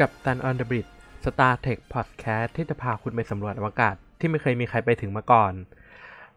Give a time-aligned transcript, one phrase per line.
[0.00, 0.86] Captain on the Bridge
[1.24, 5.52] Star Trek podcast ที่จะพาคุณไปสำรวจอวกาศที่ไม่เคยมีใครไปถึงมาก่อน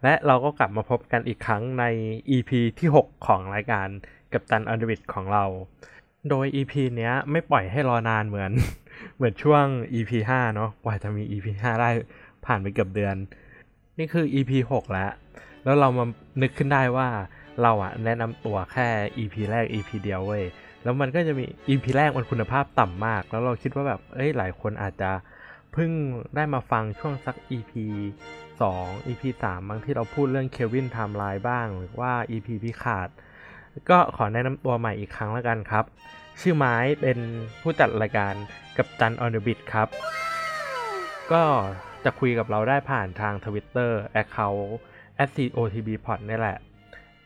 [0.04, 1.86] และเราก็กลับมาพบกันอีกครั้งใน
[2.36, 3.88] EP ที่ 6 ของรายการ
[4.34, 5.46] Captain on the Bridge ของเรา
[6.30, 8.52] โดย EP เนี้ยไม่ปล่อยให้รอนานเหมือน
[9.16, 11.90] เหมือนช่วง EP 5 เนาะกว่าจะมี EP 5 ได้
[12.46, 13.16] ผ่านไปเกือบเดือน
[13.98, 15.12] นี่คือ EP 6 แล้ว
[15.64, 16.06] แล้วเรามา
[16.42, 17.10] นึกขึ้นได้ว่า
[17.62, 20.44] เราอะแนะนำตัวแค่ EP แรก EP เดียวเว้ย
[20.84, 25.12] แล้วมันก็จะมี EP แรกมันคุณภาพต่ำมาก แล้วเราคิดว่าแบบเอ้ยหลายคนอาจจะ
[25.74, 25.92] เพิ่ง
[26.36, 27.72] ได้มาฟังช่วงสัก EP
[28.62, 33.10] 2 EP 3บางที่เราพูดเรื่อง Kelvin timeline บ้าง หรือว่า EP Picard
[33.90, 35.86] ก็ขอแนะนำตัวใหม่อีกครั้งแล้วกันครับ
[36.42, 37.18] ชื่อไม้เป็น
[37.62, 38.34] ผู้จัดรายการ
[38.78, 39.88] Captain on the Bridge ครับ
[41.32, 41.44] ก็
[42.04, 44.64] จะคุยกับเราได้ผ่านทาง Twitter Account
[45.56, 46.58] @cotbpod นี่แหละ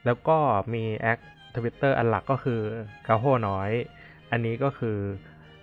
[0.05, 0.37] แล้วก็
[0.73, 1.19] มีแอค
[1.57, 2.59] ทวิตเตอร์อันหลักก็คือ
[3.07, 3.71] กาโฮน้อย
[4.31, 4.97] อันนี้ก็คือ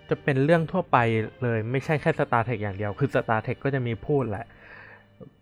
[0.09, 0.97] จะเป็นเรื่องทั่วไป
[1.43, 4.45] เลยไม่ใช่แค่ Star t e ท h อย่างเดียว คือ Star t e ท h ก็จะมีพูดแหละ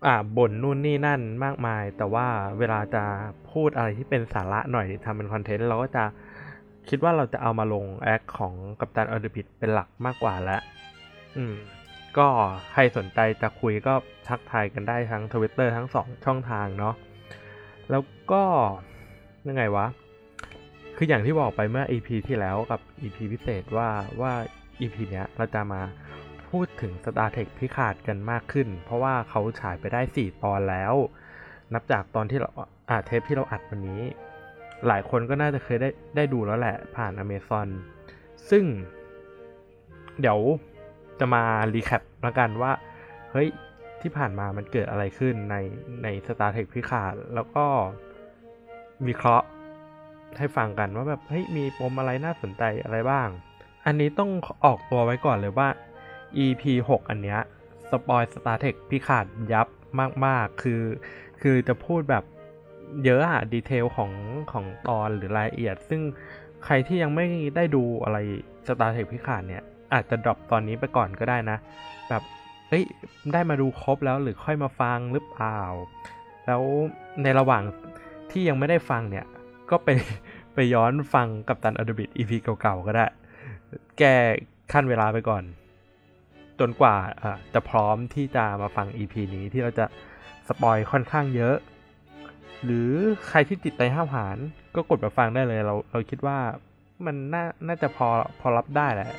[0.06, 2.26] อ่าบ่นนู่นนี่นั่นมากมาย แต่ว่า
[2.58, 3.04] เวลาจะ
[3.52, 6.04] พูดอะไรที่เป็นสาระหน่อยทำเป็นคอนเทนต์เราก็จะ
[6.88, 10.62] คิดว่าเราจะเอามาลงแอคของกัปตันออเดพิดเป็นหลักมากกว่าแล้ว
[11.36, 11.54] อืม
[12.18, 12.28] ก็
[12.72, 13.94] ใครสนใจจะคุยก็
[14.28, 16.94] ทักทายกันได้ทั้ง Twitter ทั้งสองช่องทางเนาะ
[17.90, 18.42] แล้วก็
[19.48, 19.86] ยังไงวะ
[20.96, 23.88] คืออย่างที่บอกไปเมื่อ EP ที่แล้วกับ EP พิเศษว่า
[24.20, 24.32] ว่า
[24.80, 25.82] EP เนี้ยเราจะมา
[26.50, 30.94] พูดถึง Star Trek พิขาดกันมากขึ้น เพราะว่าเขาฉายไปได้ 4 ตอนแล้ว
[31.74, 32.48] นับจากตอนที่เรา
[32.90, 34.02] อ่าเทปที่เราอัดวันนี้
[34.86, 37.68] หลายคนก็น่าจะเคยได้ได้ดูแล้วแหละผ่าน Amazon
[38.50, 38.64] ซึ่ง
[40.20, 40.38] เดี๋ยว
[41.20, 41.42] จะมา
[41.74, 42.72] recap ละกันว่า
[43.32, 43.48] เฮ้ย
[44.00, 45.56] ที่ผ่านมามันเกิดอะไรขึ้นใน
[46.02, 47.64] ใน Star Trek Picard แล้วก็
[49.06, 49.46] วิเคราะห์
[50.38, 53.28] ให้ฟังกันว่าแบบเฮ้ยมีปมอะไรน่าสนใจอะไรบ้าง
[53.86, 54.30] อันนี้ต้อง
[54.64, 55.68] ออกตัวไว้ก่อนเลยว่า
[56.44, 57.40] EP 6 อันเนี้ย
[57.90, 59.68] spoil Star Trek Picard ยับ
[60.26, 60.82] มาก ๆ คือ
[61.42, 62.24] คือจะพูดแบบ
[63.04, 64.12] เยอะอะ detail ของ
[64.52, 66.00] ของตอนหรือรายละเอียด ซึ่ง
[66.64, 67.26] ใครที่ยังไม่
[67.56, 68.18] ได้ดูอะไร
[68.66, 71.58] Star Trek พิขาดเนี่ย อาจจะดรอปตอนนี้ไปก่อนก็ได้นะ
[72.08, 72.22] แบบ
[72.68, 72.84] เอ้ย
[73.32, 75.60] ได้มาดูครบแล้วหรือค่อยมาฟังหรือเปล่า
[76.46, 76.62] แล้ว
[77.22, 77.62] ในระหว่าง
[78.30, 79.26] ที่ยังไม่ได้ฟังเนี่ย
[79.72, 79.88] ก็ไป
[80.54, 83.06] ไปย้อนฟังกับตันอดบิทอีพีเก่าๆ ก็ได้
[83.98, 84.14] แก้
[84.72, 85.44] ขั้นเวลาไปก่อน
[86.60, 86.96] จนกว่า
[87.54, 89.86] จะพร้อมที่จะมาฟัง EP นี้ที่เราจะ
[90.48, 91.56] สปอยค่อนข้างเยอะ
[92.64, 92.90] หรือ
[93.28, 94.36] ใครที่ติดใจห้าวหาร
[94.74, 96.38] ก็กดมาฟังได้เลยเราเราคิดว่า
[97.06, 98.06] มันน่าน่าจะพอ
[98.40, 99.10] พอรับได้แหละ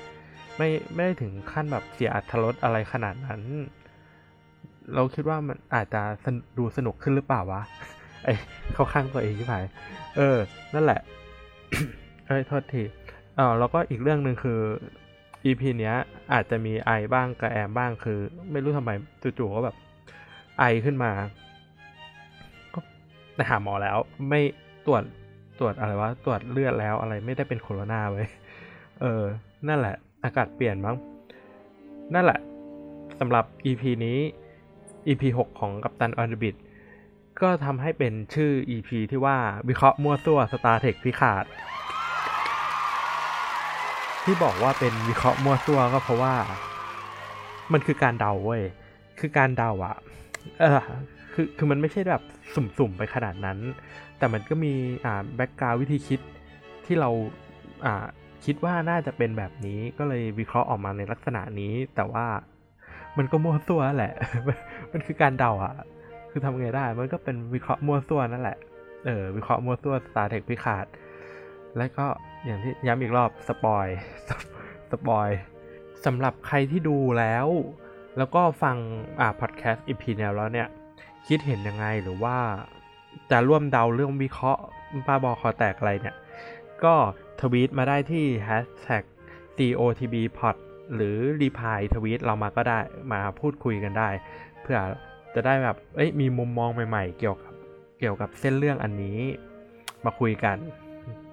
[0.57, 3.41] ไม่ไม่ได้ถึงขั้นแบบเสียอัตรสอะไรขนาดนั้น
[4.93, 6.01] เราคิดว่ามันอาจจะ
[6.57, 7.61] ดูสนุกขึ้นหรือเปล่าวะ
[8.23, 8.33] ไอ้
[8.73, 9.55] เข้าข้างตัวเองที่ไหน
[10.17, 10.37] เออ
[10.73, 10.99] นั่นแหละ
[12.27, 12.83] เอ้ยโทษที
[13.35, 14.59] เออแล้วก็อีกเรื่องหนึ่งคือ
[15.45, 15.95] EP เนี้ย
[16.33, 18.19] อาจจะมีไอบ้างกระแอมบ้างคือ
[18.51, 18.91] ไม่รู้ทำไม
[19.39, 19.75] จู่ๆก็แบบ
[20.59, 21.11] ไอขึ้นมา
[22.73, 22.79] ก็
[23.35, 23.97] ไปหาหมอแล้ว
[24.29, 24.41] ไม่
[24.85, 25.03] ตรวจ
[25.59, 28.27] ตรวจอะไรวะตรวจเลือดแล้วอะไรไม่ได้เป็นโคโรนาเว้ย
[29.01, 29.23] เออ
[29.67, 30.95] นั่นแหละ อากาศเปลี่ยนมั้ง
[32.13, 32.39] นั่นแหละ
[33.19, 34.17] สำหรับ EP นี้
[35.07, 36.55] EP 6 ของกัปตันออนบิท
[37.43, 39.37] ก็ทำให้เป็นชื่อ EP ที่ว่า
[39.69, 41.45] วิเคราะห์มั่วซั่ว Star Trek พิขาด
[44.23, 46.33] ที่บอกว่าเป็นวิเคราะห์มั่วซั่วก็เพราะว่า
[47.73, 48.63] มันคือการเดาเว้ย
[49.19, 49.95] คือการเดาอะ
[50.59, 50.81] เออ
[51.33, 52.21] คือคือมันไม่ใช่แบบ
[52.55, 53.59] สุ่มๆไปขนาดนั้น
[54.17, 54.73] แต่มันก็มี
[55.05, 56.19] อ่าแบ็กกราววิธีคิด
[56.85, 57.09] ที่เรา
[57.85, 58.05] อ่า
[58.45, 62.25] คิดว่าน่าจะเป็นแบบนี้ก็เลยวิเคราะห์ออกมาในลักษณะนี้ แต่ว่า
[63.17, 64.13] มันก็มั่วซั่วแหละ
[64.91, 65.75] มันคือการเดาอะ
[66.35, 68.57] คือทำไงได้ มันก็เป็นวิเคราะห์มั่วซั่วนั่นแหละ
[69.05, 70.85] เออ วิเคราะห์มั่วซั่ว Star Trek พิขาด
[71.77, 72.05] และก็
[72.45, 75.29] อย่างที่ย้ำอีกรอบ spoil spoil
[76.05, 77.47] สำหรับใครที่ดูแล้ว
[78.17, 78.77] แล้วก็ฟัง
[79.19, 80.67] อ่า podcast EP นี้แล้วเนี่ย
[81.27, 82.37] คิดเห็นยังไงหรือว่า
[83.31, 84.61] จะร่วมเดาเรื่องวิเคราะห์
[85.07, 86.15] บ้าบอคอแตกอะไรเนี่ย
[86.83, 86.95] ก็
[87.41, 89.03] ทวีตมาได้ที่ hashtag
[89.57, 90.55] cotbpod
[90.95, 92.79] หรือ reply tweet เรามาก็ได้
[93.11, 94.09] มาพูดคุยกันได้
[94.61, 94.77] เพื่อ
[95.35, 97.53] จะได้แบบเอ้ยมีมุมมองใหม่ๆ เกี่ยวกับ
[97.99, 99.17] เกี่ยวกับเส้นเรื่องอันนี้
[100.05, 100.57] มาคุยกัน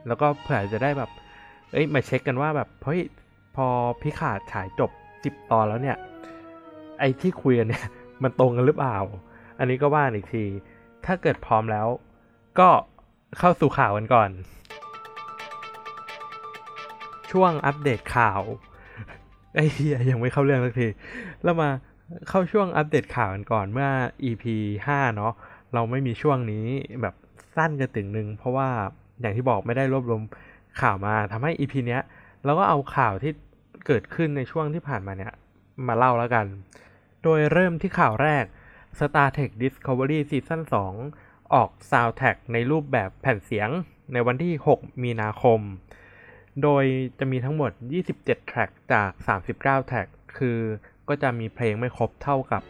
[0.06, 1.10] แล้วก็เผื่อจะได้แบบ
[1.72, 3.00] เอ้ยมาเช็คกันว่าแบบเฮ้ย
[3.56, 3.66] พอ
[4.02, 4.90] พิขาดฉายจบ
[5.24, 5.96] สิบตอนแล้วเนี่ย
[6.98, 7.86] ไอ้ที่คุยกันเนี่ย
[8.22, 8.96] มันตรงกันหรือเปล่า
[9.58, 10.44] อันนี้ก็ว่าอีกที
[11.06, 11.86] ถ้าเกิดพร้อมแล้ว
[12.58, 12.68] ก็
[13.38, 14.30] เข้าสู่ข่าวกันก่อน
[17.30, 18.42] ช่วงอัปเดตข่าว
[19.54, 20.88] ไอ้เฮียยังไม่เข้าเรื่องสักที
[21.42, 21.68] แล้วมา
[22.28, 23.88] เข้าช่วงอัปเดตข่าวกันก่อนเมื่อ
[24.30, 24.44] EP
[24.86, 25.32] 5 เนาะ
[25.74, 26.66] เราไม่มีช่วงนี้
[27.02, 27.14] แบบ
[27.56, 28.68] สั้นกระตึงหนึ่งเพราะว่า
[29.20, 30.22] อย่างที่บอกไม่ได้รวบรวม
[30.80, 32.02] ข่าวมาทำให้ EP เนี้ย
[32.44, 33.32] เราก็เอาข่าวที่
[33.86, 35.32] เกิดขึ้นในช่วงที่ผ่านมาเนี่ย
[35.86, 36.46] มาเล่าแล้วกัน
[37.22, 38.44] โดยเริ่มที่ข่าวแรก
[38.98, 40.60] Star Trek Discovery Season
[41.06, 43.68] 2 ออก Soundtrack ในรูปแบบแผ่นเสียง
[44.12, 45.60] ในวันที่ 6 มีนาคม
[46.62, 46.84] โดย
[47.18, 47.70] จะมีทั้งหมด
[48.10, 49.10] 27 แทร็กจาก
[49.46, 50.06] 39 แทร็ก
[50.38, 50.58] คือ
[51.10, 52.62] ก็จะมีเพลงไม่ครบเท่ากับ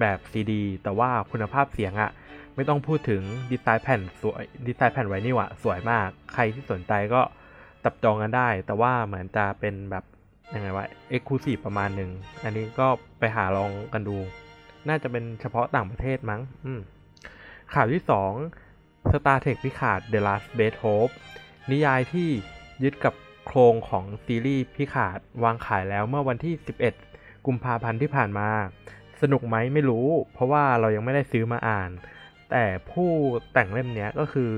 [0.00, 2.10] แบบซีดีแต่ว่าคุณภาพเสียงอะ
[2.54, 7.20] ไม่ต้องพูดถึงดีไซน์แผ่นสวยดีไซน์แผ่นไวนิวอะสวยมาก ใครที่สนใจก็
[7.84, 10.04] ตับจองกันได้ แต่ว่าเหมือนจะเป็นแบบ
[10.54, 12.10] ยังไงวะเอ็กซ์คลูซีฟประมาณหนึ่ง
[12.44, 12.88] อันนี้ก็
[13.18, 14.16] ไปหาลองกันดู
[14.88, 16.40] น่าจะเป็นเฉพาะต่างประเทศมั้ง
[17.74, 18.02] ข่าวที่
[18.56, 21.12] 2 Star Trek พิขาด The Last b e s t Hope
[21.70, 22.28] นิยายที่
[22.82, 23.14] ยึดกับ
[23.46, 27.07] โครงของซีรีส์พิขาดวางขายแล้วเมื่อวันที่ 11
[27.48, 28.48] กุมภาพันธ์ที่ผ่านมา
[29.22, 31.90] สนุกไหมไม่รู้ เพราะว่าเรายังไม่ได้ซื้อมาอ่าน
[32.50, 33.10] แต่ผู้
[33.52, 34.50] แต่งเล่มนี้ก็คือ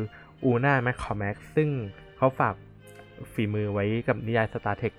[0.45, 1.69] อูน่าแมคคอแม็กซึ่ง
[2.17, 2.55] เขาฝาก
[3.33, 4.95] ฝีมือไว้กับนิยาย Star Trek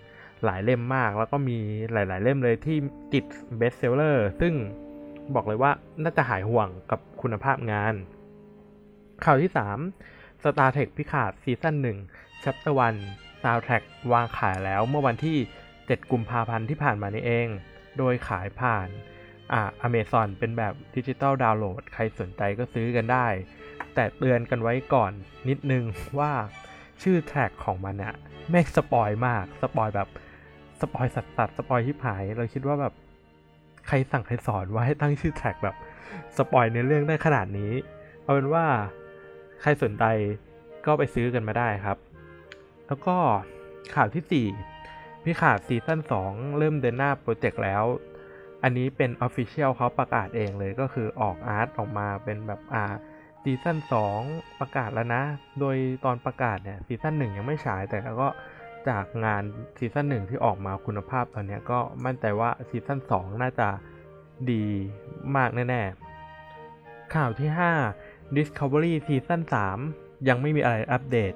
[0.46, 1.58] หลายเล่มมาก แล้วก็มี
[1.94, 2.78] หลาย ๆ เล่มเลยที่
[3.14, 3.26] ติด
[3.58, 4.54] เบสเซลเลอร์ซึ่ง
[5.36, 5.72] บอกเลยว่า
[6.04, 7.94] น่าจะหายห่วงกับคุณภาพงาน
[9.26, 9.52] ข่าวที่
[9.96, 11.76] 3 Star Trek Picard season
[12.10, 12.74] 1 Chapter
[13.08, 13.84] 1 Soundtrack
[14.14, 15.38] วางขายแล้วเมื่อวันที่
[15.76, 17.50] 7 กุมภาพันธ์ที่ผ่านมานี่เอง
[17.98, 18.90] โดยขายผ่าน
[19.54, 23.28] อ่าอเมซอนเป็นแบบ digital download ใครสนใจก็ซื้อกันได้
[23.96, 25.12] แต่เตือนกันไว้ก่อน
[25.50, 25.84] นิดนึง
[26.20, 26.32] ว่า
[27.02, 28.16] ชื่อ track ของมันเนี่ย
[28.50, 30.08] แม่ง spoil มาก spoil แบบ
[30.82, 32.94] spoil สัสๆ spoil ที่หาย เราคิดว่าแบบ
[33.88, 35.76] ใครสั่งใครสอนว่าให้ตั้งชื่อ track แบบ
[36.38, 37.72] spoil ในเรื่องได้ขนาดนี้
[38.22, 38.66] เอาเป็นว่า
[39.62, 40.04] ใครสนใจ
[40.86, 41.98] ก็ไปซื้อกันมาได้ครับ
[42.88, 43.16] แล้วก็
[43.96, 44.71] ข่าวที่ 4
[45.24, 47.84] Picard ซีซั่น2 เริ่มเดินหน้าโปรเจกต์แล้ว
[48.64, 52.84] อันนี้เป็น Official เขาประกาศเองเลยก็คือออก art ออกมาเป็นแบบอ่า
[53.44, 53.78] ซีซั่น
[54.20, 55.24] 2 ประกาศแล้วนะ
[55.60, 55.76] โดย
[56.06, 58.30] ตอนประกาศเนี่ยซีซั่น1 ยังไม่ฉายแต่ก็
[58.90, 59.44] จากงาน
[59.78, 63.70] ซีซั่น1ที่ออกมาคุณภาพตอนนี้ก็มั่นใจว่าซีซั่น2 น่าจะ
[64.52, 64.66] ดี
[65.36, 65.82] มากแน่
[66.48, 67.50] ๆ ข่าวที่
[67.94, 69.42] 5 Discovery ซีซั่น
[69.86, 71.34] 3 ยังไม่มีอะไรอัปเดต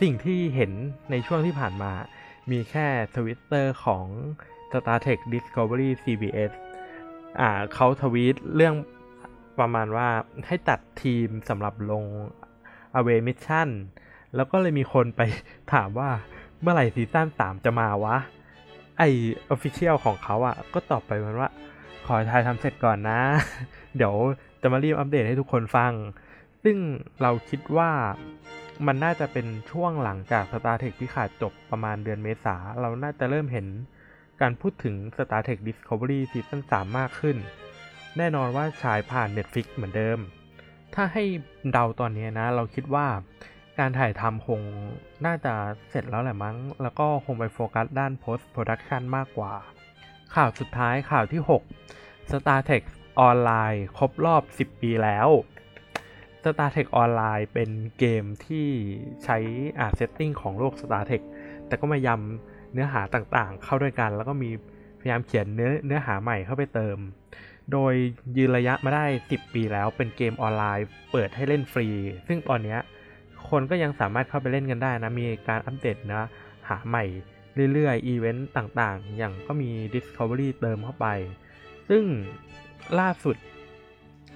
[0.00, 0.72] สิ่งที่เห็น
[1.10, 1.92] ในช่วงที่ผ่านมา
[2.50, 2.86] มีแค่
[3.16, 4.06] ทวิตเตอร์ของ
[4.70, 6.52] Star Trek Discovery CBS
[7.40, 8.74] อ่าเขาทวีตเรื่อง
[9.58, 10.08] ประมาณว่า
[10.46, 12.04] ให้ตัดทีมสำหรับลง
[12.98, 13.68] Away Mission
[14.34, 15.20] แล้วก็เลยมีคนไป
[15.72, 16.10] ถามว่า
[16.60, 18.16] เมื่อไหร่ซีซั่น3 จะมาวะ
[18.98, 21.50] ไอ้ official ของเขาอะ่ะ ก็ตอบไปมันว่า
[22.06, 23.20] ขอถ่ายทำเสร็จก่อนนะ
[23.96, 24.14] เดี๋ยว
[24.62, 25.92] จะมารีบอัปเดตให้ทุกคนฟัง
[26.62, 26.76] ซึ่ง
[27.22, 27.90] เราคิดว่า
[28.86, 33.66] มันน่าจะเป็นช่วงหลังจาก Star Trek ที่ขาดจบประมาณเดือนเมษา เราน่าจะเริ่มเห็น
[34.40, 37.36] การพูดถึง Star Trek Discovery ซีซั่น3มากขึ้น
[38.16, 40.18] แน่นอนว่าฉายผ่าน Netflix เหมือนเดิม
[40.94, 41.24] ถ้าให้
[41.72, 43.06] เดาตอนนี้นะ เราคิดว่า
[43.78, 44.60] การถ่ายทำคง
[45.26, 45.54] น่าจะ
[45.90, 49.52] เสร็จแล้วแหละมั้ง แล้วก็คงไปโฟกัสด้าน post production มากกว่า
[50.34, 52.82] ข่าวสุดท้ายข่าวที่ 6 Star Trek
[53.20, 55.28] ออนไลน์ครบรอบ 10 ปีแล้ว
[56.42, 58.66] Star Trek ออนไลน์เป็นเกมที่
[59.24, 59.38] ใช้
[59.78, 61.22] อ่าเซตติ้งของโลก Star Trek
[61.66, 64.50] แต่ก็มายำเนื้อหาต่างๆ เข้าด้วยกัน แล้วก็มี
[65.00, 66.98] พยายามเขียนเนื้อเนื้อหาใหม่เข้าไปเติม
[67.72, 67.94] โดย
[68.36, 71.88] ยืนระยะมาได้ 10 ปีแล้วเป็นเกมออนไลน์ เปิดให้เล่นฟรี
[72.28, 72.76] ซึ่งตอนนี้
[73.48, 76.22] คนก็ยังสามารถเข้าไปเล่นกันได้นะ มีการอัปเดตนะ
[76.68, 77.04] หาใหม่
[77.72, 81.06] เรื่อยๆ อีเวนต์ต่างๆ อย่างก็มี Discovery เติมเข้าไป
[81.88, 82.02] ซึ่ง
[83.00, 83.36] ล่าสุด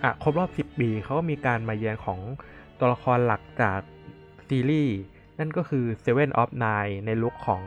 [0.03, 2.21] อะครบรอบ 10 ปีเขาก็มีการมาเยือนของ
[2.79, 3.81] ตัวละครหลักจาก
[4.49, 4.97] ซีรีส์
[5.39, 7.63] นั่นก็คือ Seven of Nine ในลุคของ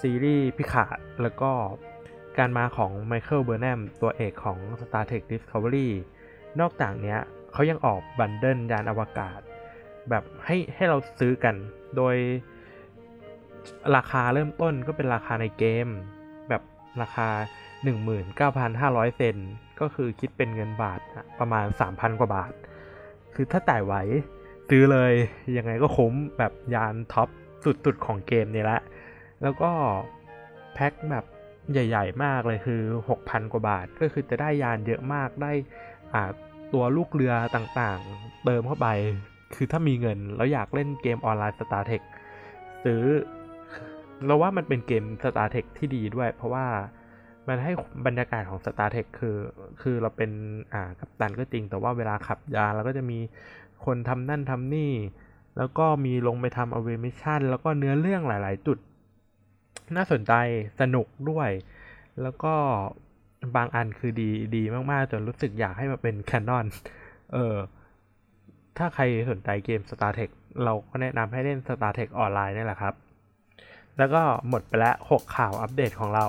[0.00, 1.50] ซีรีส์พิขาด แล้วก็
[2.38, 5.88] การมาของไมเคิลเบอร์แนมตัวเอกของ Star Trek Discovery
[6.60, 7.16] นอกจากนี้
[7.52, 9.40] เขายังออกบันเดิลยานอวกาศ
[10.10, 11.54] แบบให้ให้เราซื้อกัน
[11.96, 12.16] โดย
[13.96, 15.86] ราคาเริ่มต้นก็เป็นราคาในเกม
[16.48, 16.62] แบบ
[17.02, 17.28] ราคา
[17.86, 19.36] 19,500 เซน
[19.80, 21.00] ก็คือคิดเป็นเงินบาท
[21.38, 22.52] ประมาณ 3,000 กว่าบาท
[23.34, 23.94] คือถ้าจ่ไหว
[24.68, 25.12] ซื้อเลย
[25.56, 27.28] ยังไงก็คุ้มแบบยานท็อป
[27.64, 28.80] สุดๆของเกมนี่แหละ
[29.42, 29.70] แล้วก็
[30.74, 31.24] แพ็คแบบ
[31.72, 32.80] ใหญ่ ๆ มากเลยคือ
[33.18, 35.52] 6,000 กว่าบาท ก็คือจะได้ยานเยอะมากได้
[36.72, 38.88] ตัวลูกเรือต่างๆ เติมเข้าไป
[39.54, 42.02] คือถ้ามีเงินแล้วอยากเล่นเกมออนไลน์ Star Tech
[42.84, 43.02] ซื้อ
[44.26, 46.66] เราว่ามันเป็นเกม Star Tech ที่ดีด้วย เพราะว่า
[47.48, 47.72] มันให้
[48.06, 49.36] บรรยากาศของ Star Trek คือ
[49.82, 50.30] คือเราเป็น
[50.72, 53.18] อ่ากัปตันก็จริง แต่ว่าเวลาขับยานเราก็จะมี
[53.84, 54.92] คนทำนั่นทำนี่
[55.58, 58.78] แล้วก็มีลงไปทำ away mission แล้วก็เนื้อเรื่องหลาย ๆ จุด
[59.96, 60.32] น่าสนใจ
[60.80, 61.50] สนุกด้วย
[62.22, 62.54] แล้วก็
[63.56, 66.66] บางอันคือดีดีมากๆ จนรู้สึกอยากให้มาเป็น canon
[67.32, 67.54] เออ
[68.78, 70.30] ถ้าใครสนใจเกม Star Trek
[70.64, 72.94] เราก็แนะนำให้เล่น Star Trek ออนไลน์นี่แหละครับ
[73.98, 76.26] แล้วก็หมดไปแล้ว 6 ข่าวอัปเดตของเรา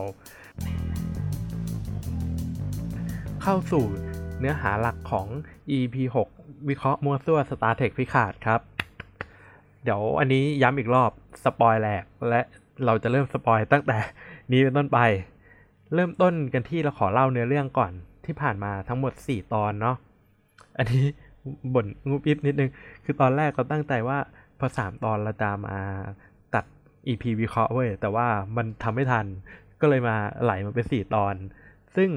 [3.42, 3.86] เข้าสู่
[4.40, 5.28] เนื้อหาหลักของ
[5.78, 5.96] EP
[6.34, 8.60] 6 วิเคราะห์มัวซั่ว Star Trek พิขาดครับ
[9.84, 11.12] เดี๋ยวอันนี้ย้ำอีกรอบ
[11.44, 12.42] สปอยแหลก และ
[12.86, 13.98] เราจะเริ่มสปอยตั้งแต่
[14.52, 15.00] นี้เป็นต้นไป
[15.94, 17.92] เริ่มต้นกันที่เราขอเล่าเนื้อเรื่องก่อน
[18.26, 19.96] ที่ผ่านมาทั้งหมด 4 ตอนเนาะ
[20.78, 21.06] อันนี้
[21.74, 22.70] บ่นงุบอิบนิดนึง
[23.04, 24.18] คือตอนแรกก็ตั้งใจว่า
[24.60, 25.78] พอสามตอนเราจะมา
[26.54, 26.66] ตัด
[27.08, 28.28] EP วิเคราะห์เว้ยแต่ว่า
[28.58, 29.26] มันทำไม่ทัน
[29.82, 31.36] ก็เลยมาไหลมาเป็น4ตอน
[31.96, 32.10] ซึ่ง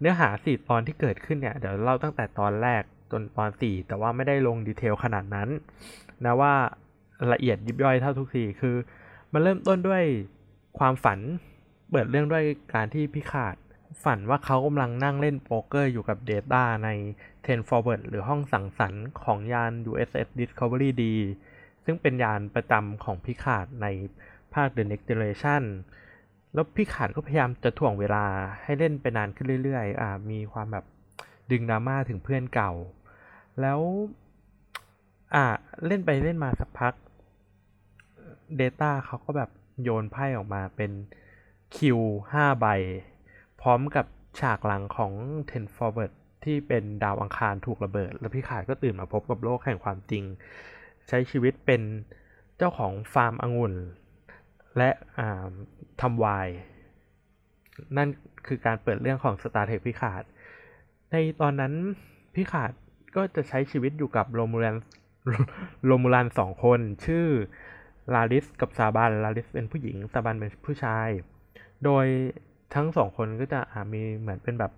[0.00, 5.48] เนื้อหา4ตอนที่เกิดขึ้นเนี่ย เดี๋ยวเล่าตั้งแต่ตอนแรกจนตอน4แต่ว่าไม่ได้ลงดีเทลขนาดนั้น
[6.24, 6.54] นะว่า
[7.32, 8.76] ละเอียดยิบย่อยเท่าทุกทีคือ
[9.32, 10.02] มันเริ่มต้นด้วย
[10.78, 11.18] ความฝัน
[11.90, 13.56] เปิดเรื่องด้วยการที่พี่ขาด
[14.04, 16.88] ฝันว่าเขากำลังนั่งเล่นโป๊กเกอร์อยู่กับ Data ใน
[17.46, 21.02] Ten Forward หรือห้องสังสรรค์ของยาน USS Discovery D
[21.84, 23.86] ซึ่งเป็นยานประจำของพิขาดใน
[24.54, 25.62] ภาค The Next Generation
[26.56, 28.24] แล้วพิขาดก็พยายามจะถ่วงเวลา
[28.62, 30.84] ให้เล่นไปนานขึ้นเรื่อยๆ อ่า มีความแบบ
[31.50, 32.72] ดึงดราม่าถึงเพื่อนเก่า
[33.60, 33.80] แล้ว
[35.34, 35.44] อ่า
[35.86, 36.94] เล่นไปเล่นมาสักพัก
[38.60, 39.50] Data เขาก็แบบ
[39.82, 40.92] โยนไพ่ออกมาเป็น
[41.76, 41.98] คิว
[42.32, 42.66] 5ใบ
[43.60, 44.06] พร้อมกับ
[44.40, 45.12] ฉากหลังของ
[45.50, 46.12] Ten Forward
[46.44, 50.24] ที่เป็นดาวอังคารถูกระเบิด แล้วพี่ขาดก็ตื่นมาพบกับโลกแห่งความจริง
[51.08, 51.82] ใช้ชีวิตเป็น
[52.56, 53.74] เจ้าของฟาร์มองุ่น
[54.78, 54.90] และ
[56.02, 56.48] ทำไวน์
[57.96, 58.08] นั่น
[58.46, 60.22] คือการเปิดเรื่องของ Star Trek Picard
[61.10, 61.72] ในตอนนั้น
[62.34, 62.70] Picard
[63.16, 64.76] ก็จะใช้ชีวิตอยู่กับ Romulan
[65.86, 67.26] Romulan สองคน ชื่อ
[68.14, 71.08] Laris กับ Zhaban Laris เป็นผู้หญิง Zhaban เป็นผู้ชาย
[71.84, 72.06] โดย
[72.74, 73.60] ทั้งสองคนก็จะ
[73.92, 74.72] มีเหมือนเป็นแบบ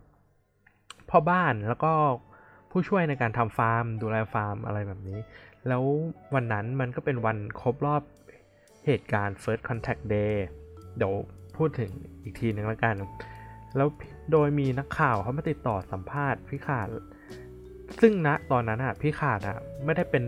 [1.10, 1.92] พ่อบ้านแล้วก็
[2.70, 5.18] ผู้ช่วยในการทำฟาร์ม ดูแลฟาร์มอะไรแบบนี้
[5.68, 5.82] แล้ว
[6.34, 8.02] วันนั้นมันก็เป็นวันครบรอบ
[8.86, 10.34] เหตุการณ์ First Contact Day
[10.98, 11.14] เดี๋ยว
[11.56, 11.90] พูดถึง
[12.22, 12.96] อีกทีนึงแล้วกัน
[13.76, 13.88] แล้ว
[14.32, 16.88] โดยมีนักข่าวเขามาติดต่อสัมภาษณ์ Picard
[18.00, 20.22] ซึ่งณนะตอนนั้นอะ Picard อะไม่ได้เป็น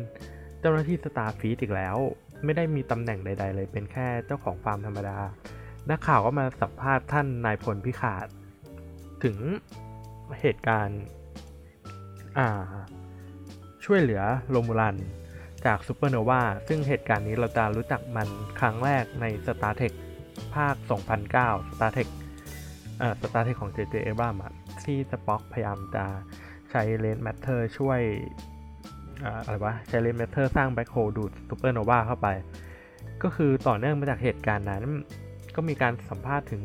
[0.60, 1.96] เจ้าหน้าที่ Starfleet อีกแล้ว
[2.44, 5.18] ไม่ได้มีตำแหน่งใด ๆ เลย เป็นแค่เจ้าของฟาร์มธรรมดา
[5.90, 8.26] นักข่าวก็มาสัมภาษณ์ท่านนายพล Picard
[9.24, 9.36] ถึง
[10.40, 11.00] เหตุการณ์
[13.84, 14.96] ช่วยเหลือ Romulan
[15.64, 18.28] จากซูเปอร์โนวาซึ่งเหตุการณ์นี้เราจะรู้จักมัน
[18.60, 19.92] ครั้งแรกใน Star Trek
[20.54, 20.74] ภาค
[21.26, 22.08] 2009 Star Trek
[22.98, 23.94] เอ่อ Star Trek ของ J.J.
[24.06, 24.42] Abrams
[24.84, 26.04] ที่ Spock พยายามจะ
[26.70, 28.00] ใช้ Red Matter ช่วย
[29.44, 32.28] อะไรวะใช้ Red Matter สร้าง black hole ดูดซูเปอร์โนวาเข้าไป
[33.22, 34.84] ก็คือต่อเนื่องมาจากเหตุการณ์นั้น
[35.54, 36.62] ก็มีการสัมภาษณ์ถึง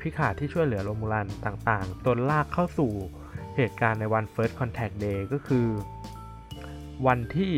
[0.00, 2.92] พิขาดที่ช่วยเหลือโรมูลันต่างๆ จนลากเข้าสู่
[3.56, 5.66] เหตุการณ์ในวัน First Contact Day ก็คือ
[7.06, 7.54] วันที่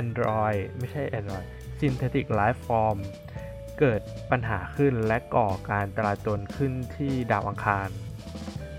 [0.00, 1.46] Android ไม่ใช่ Android
[1.78, 2.98] Synthetic Life Form
[3.78, 7.88] เกิดปัญหาขึ้นและก่อการจราจนขึ้นที่ดาวอังคาร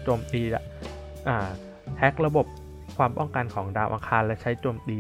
[0.04, 0.42] โจมตี
[1.98, 2.46] แฮกระบบ
[2.98, 5.00] ความป้องกันของดาวอังคารและใช้โจมตี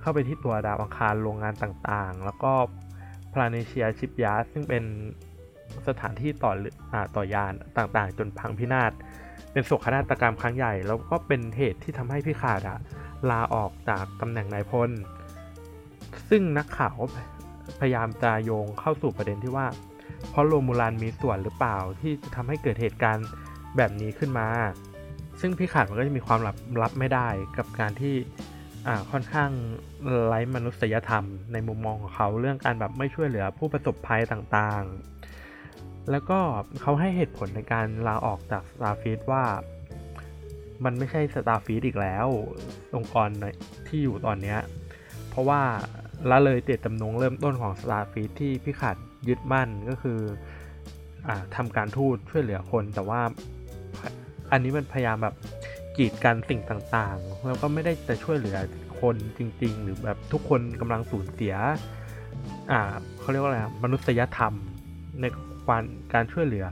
[0.00, 2.52] เข้าไปที่ตัวดาวอังคารโรงงานต่างๆ แล้วก็
[3.32, 4.84] พลาเนเชียชิปยาซึ่งเป็น
[5.88, 6.52] สถานที่ต่อ
[6.92, 8.92] อต่อยานต่างๆ จนพังพินาศ
[9.52, 12.60] เป็นโศกนาฏกรรมครั้งใหญ่ แล้วก็เป็นเหตุที่ทำให้พี่ขาด
[13.30, 14.90] ลาออกจากตำแหน่งนายพล
[16.28, 16.96] ซึ่งนักข่าว
[17.80, 19.66] พยายามจะโยงเข้าสู่ประเด็นที่ว่า
[20.30, 23.26] เพราะโรมูลานมีส่วนหรือเปล่าที่จะทำให้เกิดเหตุการณ์
[23.76, 24.48] แบบนี้ขึ้นมา
[25.40, 28.14] ซึ่งพี่ขาดมันก็จะมีความรับรับไม่ได้กับการที่
[29.10, 29.50] ค่อนข้าง
[30.28, 36.38] ไร้มนุษยธรรม ในมุมมองของเขาเรื่องการแบบไม่ช่วยเหลือผู้ประสบภัยต่างๆ แล้วก็
[36.80, 39.44] เขาให้เหตุผลในการลาออกจาก Starfleet ว่า
[40.84, 42.26] มันไม่ใช่ Starfleet อีกแล้ว
[42.96, 43.28] องค์กร
[43.86, 44.56] ที่อยู่ตอนนี้
[45.30, 45.62] เพราะว่า
[46.30, 48.96] ละเลยเจตจำนงเริ่มต้นของ Starfleet ที่พี่ขาด
[49.28, 50.20] ยึดมั่นก็คือ
[51.26, 53.20] อทำการทูตช่วยเหลือคน แต่ว่า
[54.52, 55.34] อันนี้มันพยายามแบบ
[55.96, 58.58] กีดกันสิ่งต่างๆ แล้วก็ไม่ได้จะช่วยเหลือ
[59.00, 61.54] คนจริง ๆ หรือแบบทุกคนกำลังสูญเสีย
[62.70, 62.80] อ่า
[63.20, 64.52] เขาเรียกว่าอะไรมนุษยธรรม
[65.20, 65.24] ใน
[65.68, 66.66] การการช่วยเหลือ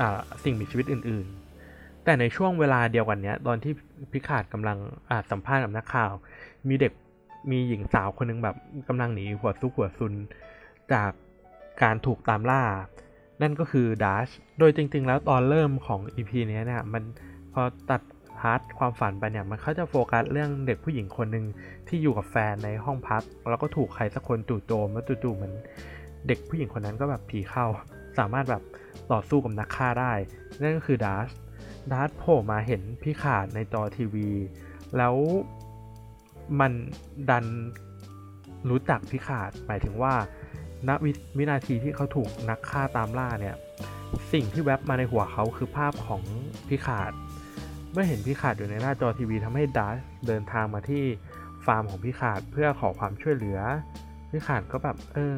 [0.00, 0.02] อ
[0.44, 1.26] สิ่งมีชีวิตอื่น
[1.66, 3.72] ๆ แต่ในช่วงเวลาเดียวกันเนี้ยตอนที่
[4.12, 4.78] พิขาดกำลัง
[5.10, 6.12] อาสัมภาษณ์กับนักข่าว
[6.68, 6.92] มีเด็ก
[7.50, 8.56] มีหญิงสาวคนนึงแบบ
[8.88, 10.12] กำลังหนีหัวซุกหัวซุน
[10.92, 11.10] จาก
[11.82, 12.62] การถูกตามล่า
[13.42, 14.28] นั่นก็คือ Dahj
[14.58, 17.02] โดยจริง ๆ แล้วตอนเริ่มของ EP นี้เนี่ยมัน
[17.52, 18.02] พอตัด
[18.38, 21.44] part ความฝันไปเนี่ยมันเขาจะโฟกัสเรื่องเด็กผู้หญิงคนหนึ่ง
[21.88, 25.54] ที่อยู่กับแฟนในห้องพัก แล้วก็ถูกใครสักคนจู่โจมแล้วจู่ๆเหมือน
[26.26, 27.66] เด็กผู้หญิงคนนั้นก็แบบผีเข้า
[28.18, 28.62] สามารถแบบ
[29.12, 30.12] ต่อสู้กับนักฆ่าได้
[30.60, 31.28] นั่นก็คือ Dahj
[31.92, 34.28] Dahj โผล่มาเห็น Picard ในจอทีวี
[34.96, 35.14] แล้ว
[36.60, 36.72] มัน
[37.30, 37.44] ดัน
[38.70, 40.14] รู้จักพี่ขาดหมายถึงว่า
[40.88, 41.06] ณว
[41.38, 43.56] วินาทีที่เขาถูกนักฆ่าตามล่าเนี่ย
[44.32, 46.22] สิ่งที่แวบมาในหัวเขาคือภาพของ
[46.68, 47.12] พิขาด
[47.92, 51.04] เมื่อเห็นพิขาดอยู่ในหน้าจอทีวีทำให้ดัชเดินทางมาที่
[51.66, 53.58] ฟาร์มของพิขาดเพื่อขอความช่วยเหลือ
[54.30, 55.34] พิขาดก็แบบเออ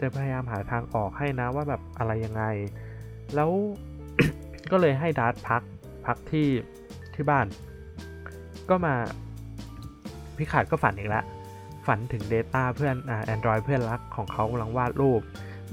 [0.00, 2.44] จะพยายามหาทางออกให้นะว่าแบบอะไรยังไง
[3.34, 3.50] แล้ว
[4.70, 5.62] ก็เลยให้ Dahj พัก
[6.06, 6.48] พักที่
[7.14, 7.46] ที่บ้าน
[8.70, 8.94] ก็มา
[10.40, 11.24] Picard ก็ฝันอีกแล้ว
[11.86, 15.20] ฝันถึง Data เพื่อนอ่า Android เพื่อนรักของเขากำลังวาดรูป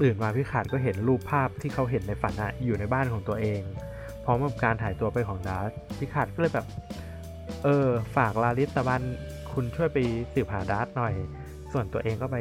[0.00, 3.60] ตื่นมา Picard ก็เห็นรูปภาพที่เขาเห็นในฝันอะอยู่ในบ้านของตัวเอง
[4.24, 6.66] พร้อมกับการหายตัวไปของ Dahj Picard ก็เลยแบบ
[7.64, 9.02] เออ ฝาก Laris Zhaban
[9.52, 9.98] คุณช่วยไป
[10.34, 11.14] สืบหา Dahj หน่อย
[11.72, 12.38] ส่วนตัวเองก็ไป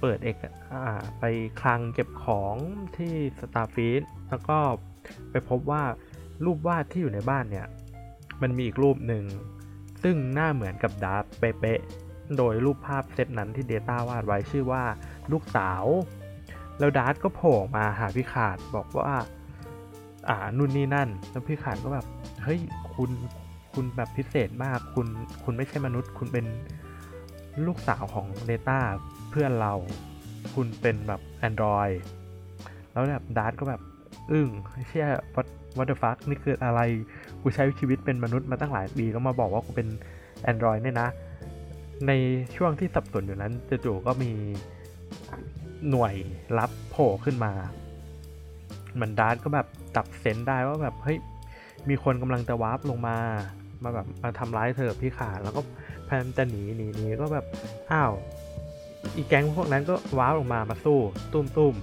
[0.00, 0.36] เปิดเอก
[0.72, 1.24] อ่าไป
[1.60, 2.56] คลังเก็บของ
[2.96, 4.58] ที่ Starfleet แล้วก็
[5.30, 5.82] ไปพบว่า
[6.44, 7.66] รูปวาดที่อยู่ในบ้านเนี่ย
[8.42, 9.24] มันมีอีกรูปหนึ่ง
[10.02, 11.80] ซึ่งหน้าเหมือนกับ Dahj เป๊ะ
[12.36, 14.84] โดยรูปภาพเซตนั้นที่ Data วาดไว้ชื่อว่า
[15.32, 15.84] ลูกสาว
[16.78, 19.14] แล้ว Dahj ก็โผล่มาหา Picard บอกว่า
[20.28, 22.06] อ่านู่นนี่นั่น แล้ว Picard ก็แบบ
[22.42, 22.60] เฮ้ย
[22.94, 23.10] คุณ
[23.72, 25.06] คุณแบบพิเศษมากคุณ
[25.44, 26.46] คุณไม่ใช่มนุษย์ คุณเป็น
[27.66, 28.78] ลูกสาวของ Data
[29.30, 29.74] เพื่อนเรา
[30.54, 31.96] คุณเป็นแบบ Android
[32.92, 33.82] แล้วแบบ Dahj ก็แบบ
[34.32, 34.48] อิ
[34.88, 36.80] เชี่ย what what the fuck นี่คืออะไร
[37.48, 39.88] กูใช้ชีวิตเป็นมนุษย์มาตั้งหลายปีก็มาบอกว่ากูเป็น
[40.50, 41.08] Android เนี่ยนะ
[42.06, 42.12] ใน
[42.56, 43.52] ช่วงที่สับสนอยู่นั้น
[43.84, 44.30] จู่ๆก็มี
[45.90, 46.14] หน่วย
[46.58, 47.52] ลับโผล่ขึ้นมา
[49.00, 51.18] มัน Dahj ก็แบบจับ sense ได้ว่าแบบเฮ้ย
[51.88, 53.16] มีคนกำลังจะวาร์ปลงมา
[53.82, 55.60] มาแบบมาทำร้ายเธอ Picard แล้วก็
[56.08, 57.46] พยายามจะหนีหนีหนีก็แบบ
[57.90, 58.12] อ้าว
[59.14, 60.98] อีแก๊งพวกนั้นก็วาร์ปลงมามาสู้
[61.32, 61.74] ตุ้มตุ้ม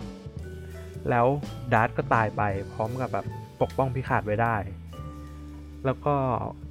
[1.09, 1.25] แล้ว
[1.73, 2.41] ดาร์ตก็ตายไป
[2.73, 3.25] พร้อมกับแบบ
[3.61, 4.57] ปกป้อง Picard ไว้ได้
[5.85, 6.15] แล้วก็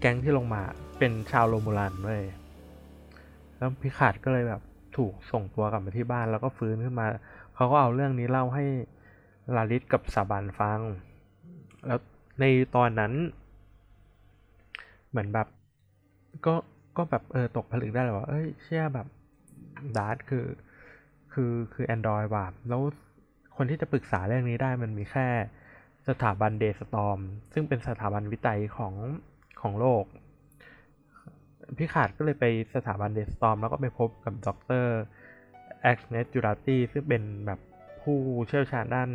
[0.00, 0.62] แก๊งที่ลงมา
[0.98, 2.22] เป็นชาว Romulan เว้ย
[3.56, 4.62] แล้ว Picard ก็เลยแบบ
[4.96, 7.06] ถูกส่งตัวกลับมาที่บ้านแล้วก็ฟื้นขึ้นมา
[7.54, 8.64] เขาก็เอาเรื่องนี้เล่าให้
[9.56, 10.80] Laris กับ Zhaban ฟัง
[11.86, 11.98] แล้ว
[12.40, 12.44] ใน
[12.76, 13.12] ตอนนั้น
[15.10, 15.48] เหมือนแบบ
[16.46, 16.54] ก็
[16.96, 19.06] ก็แบบเออตกผลึกได้เลยว่าเอ้ยเชี่ยแบบ
[19.96, 20.46] Dahj คือ
[21.32, 22.80] คือคือ Android ว่ะแล้ว
[23.56, 25.28] คนที่จะปรึกษาเรื่องนี้ได้มันมีแค่
[26.08, 27.18] สถาบัน Daystrom
[27.52, 28.94] ซึ่งเป็นสถาบันวิจัยของ
[29.60, 30.04] ของโลก
[31.76, 34.48] Picard ก็เลยไปสถาบัน Daystrom แล้วก็ไปพบกับด
[34.82, 34.86] ร.
[35.82, 37.60] Agnes Jurati ซึ่งเป็นแบบ
[38.00, 39.10] ผู้เชี่ยวชาญด้าน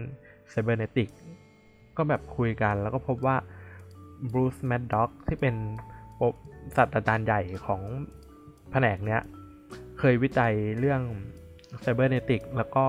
[0.50, 1.10] cybernetics
[1.97, 3.38] ก็แบบคุยกันแล้วก็พบว่า
[4.32, 5.56] Bruce Maddox ที่เป็น
[6.76, 7.82] ศาสตราจารย์ใหญ่ของ
[8.71, 9.21] แผนกเนี้ย
[10.00, 11.02] เคยวิจัยเรื่อง
[11.80, 12.86] cybernetics แล้วก็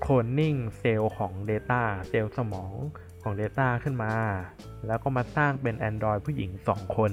[0.00, 2.72] โคลนนิ่งเซลล์ของ Data เซลล์สมอง
[3.22, 4.12] ของ Data ขึ้นมา
[4.86, 7.12] แล้วก็มาสร้างเป็น Android ผู้หญิง 2 คน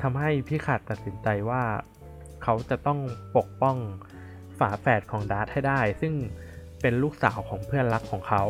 [0.00, 1.62] ทำให้ Picard ตัดสินใจว่า
[2.42, 2.98] เขาจะต้อง
[3.36, 3.76] ปกป้อง
[4.58, 6.14] ฝาแฝดของดาร์ธให้ได้ ซึ่ง
[6.80, 8.44] เป็นลูกสาวของเพื่อนรักของเขา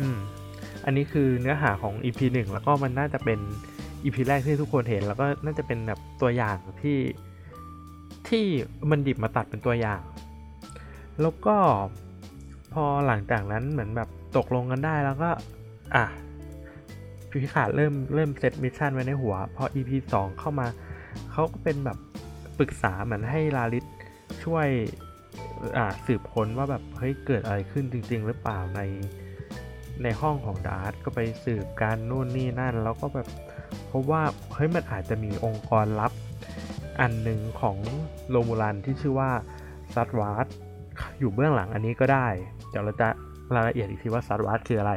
[0.00, 0.18] อืม
[0.84, 3.38] อันนี้คือเนื้อหาของ EP 1 แล้วก็มันน่าจะเป็น
[4.04, 6.98] EP แรกที่ทุกคนเห็น แล้วก็น่าจะเป็นแบบตัวอย่างที่
[8.28, 8.44] ที่
[8.90, 10.02] มันหยิบมาตัดเป็นตัวอย่าง
[11.20, 11.56] แล้วก็
[12.72, 15.30] พอหลังจากนั้นเหมือนแบบตกลงกันได้แล้วก็
[15.94, 16.04] อะ
[17.30, 20.66] Picard เริ่มเริ่ม set mission ไว้ในหัว พอ EP 2 เข้ามา
[21.32, 21.98] เขาก็เป็นแบบ
[22.58, 23.84] ปรึกษาเหมือนให้ Laris
[24.44, 24.68] ช่วย
[25.76, 28.80] อ่าสืบค้นว่าแบบเฮ้ยเกิดอะไรขึ้นจริง ๆ หรือเปล่าใน
[30.02, 33.28] ในห้องของดาร์ตก็ไปสืบการนู่นนี่นั่น แล้วก็แบบ
[33.90, 34.22] พบว่า
[34.54, 36.12] เฮ้ยมันอาจจะมีองค์กรลับ
[37.00, 37.76] อันหนึ่งของ
[38.30, 39.30] โรมูลันที่ชื่อว่า
[39.94, 40.46] Zhat Vash
[41.18, 42.26] อยู่เบื้องหลังอันนี้ก็ได้
[42.70, 43.08] เดี๋ยวเราจะ
[43.54, 44.92] รายละเอียดอีกทีว่า Zhat Vash คืออะไร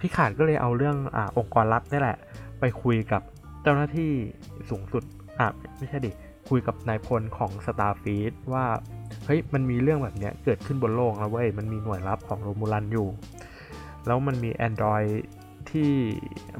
[0.00, 2.16] Picard ก็เลยเอาเรื่องอองค์กรลับนี่แหละ
[2.60, 3.22] ไปคุยกับ
[3.62, 4.12] เจ้าหน้าที่
[4.70, 5.02] สูงสุด
[5.40, 6.10] อะไม่ใช่ดิ
[6.48, 8.64] คุยกับนายพลของ Starfleet ว่า
[9.26, 13.08] เฮ้ย มันมีเรื่องแบบเนี้ยเกิดขึ้นบนโลกแล้วเว้ย มันมีหน่วยลับของโรมูลันอยู่
[14.06, 15.10] แล้วมันมี Android
[15.70, 15.90] ที่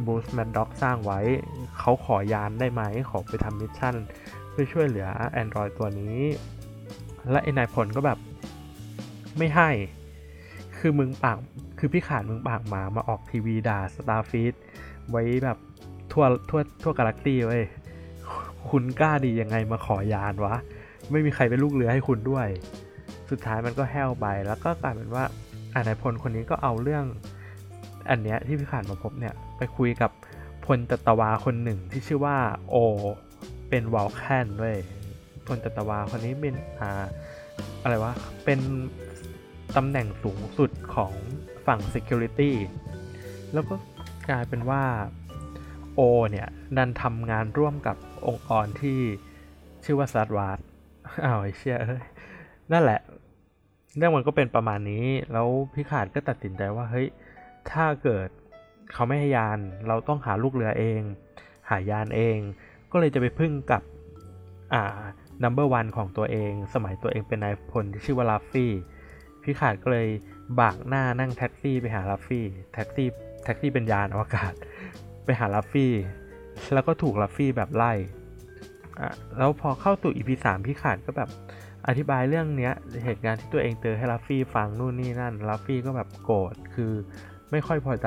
[0.07, 1.21] Bruce Maddox สร้างไว้
[1.79, 3.95] เขาขอยานได้ไหม ขอไปทำ mission
[4.51, 5.09] เพื่อช่วยเหลือ
[5.43, 6.19] Android ตัวนี้
[7.31, 8.19] และไอ้นายพลก็แบบ
[9.39, 9.71] ไม่ให้
[10.79, 11.39] คือมึงปาก
[11.79, 14.55] คือพี่ขาดมึงปากหมามาออกทีวีด่าสตาร์ฟีด
[15.11, 15.59] ไว้แบบ
[16.13, 17.65] ทั่วทั่วทั่วกาแล็กซี่เว้ย
[18.71, 20.55] คุณกล้าดียังไงมาขอยานวะ
[21.11, 22.49] ไม่มีใครเป็นลูกเรือให้คุณด้วย
[23.31, 25.25] สุดท้ายมันก็แห้วไปแล้วก็กลายเป็นว่า
[25.75, 27.05] อานายพลคนนี้ก็เอาเรื่อง
[28.11, 30.11] อันเนี้ยที่พี่ขาดมาพบเนี่ยไปคุยกับ
[30.67, 32.37] พลจัตวาคนหนึ่งที่ชื่อว่า
[32.71, 32.77] โอ
[33.69, 34.77] เป็นวอลแคนด้วย
[35.47, 37.05] พลจัตวาคนนี้เป็นอ่า
[37.83, 38.13] อะไรวะ
[38.45, 38.61] เป็น
[39.77, 41.13] ตำแหน่งสูงสุดของ
[41.67, 42.53] ฝั่ง Security
[43.53, 43.75] แล้วก็
[44.31, 44.85] กลายเป็นว่า
[45.95, 49.01] โอเนี่ยดันทำงานร่วมกับองค์กรที่
[49.85, 50.59] ชื่อว่าซัดวาร์ด
[51.25, 52.05] อ้าวไอเชี่ยเอ้ย
[52.73, 53.01] นั่นแหละ
[53.97, 57.09] เรื่องมันก็เป็นประมาณนี้ แล้วพิขาดก็ตัดสินใจว่าเฮ้ย
[57.71, 58.29] ถ้าเกิด
[58.93, 59.59] เขาไม่ให้ยาน
[59.89, 61.01] เราต้องหาลูกเรือเอง
[61.71, 62.39] หายานเอง
[62.93, 63.83] ก็เลยจะไปพึ่งกับ
[64.73, 64.83] อ่า
[65.43, 70.09] number one ของตัวเอง สมัยตัวเองเป็นนายพลที่ชื่อว่า Raffi Picard ก็เลย
[70.61, 73.09] บากหน้านั่งแท็กซี่ไปหา Raffi แท็กซี่
[73.45, 74.53] แท็กซี่เป็นยานอวกาศ
[75.25, 75.93] ไปหา Raffi
[76.73, 77.93] แล้วก็ถูก Raffi แบบไล่
[79.01, 81.31] อะแล้วพอเข้าสู่ EP สาม Picard ก็แบบ
[81.87, 82.73] อธิบายเรื่องเนี้ย
[83.05, 86.93] เหตุการณ์ที่ตัวเองเจอให้ Raffi ฟังนู่นนี่นั่น Raffi ก็แบบโกรธคือ
[87.51, 88.07] ไม่ค่อยพอใจ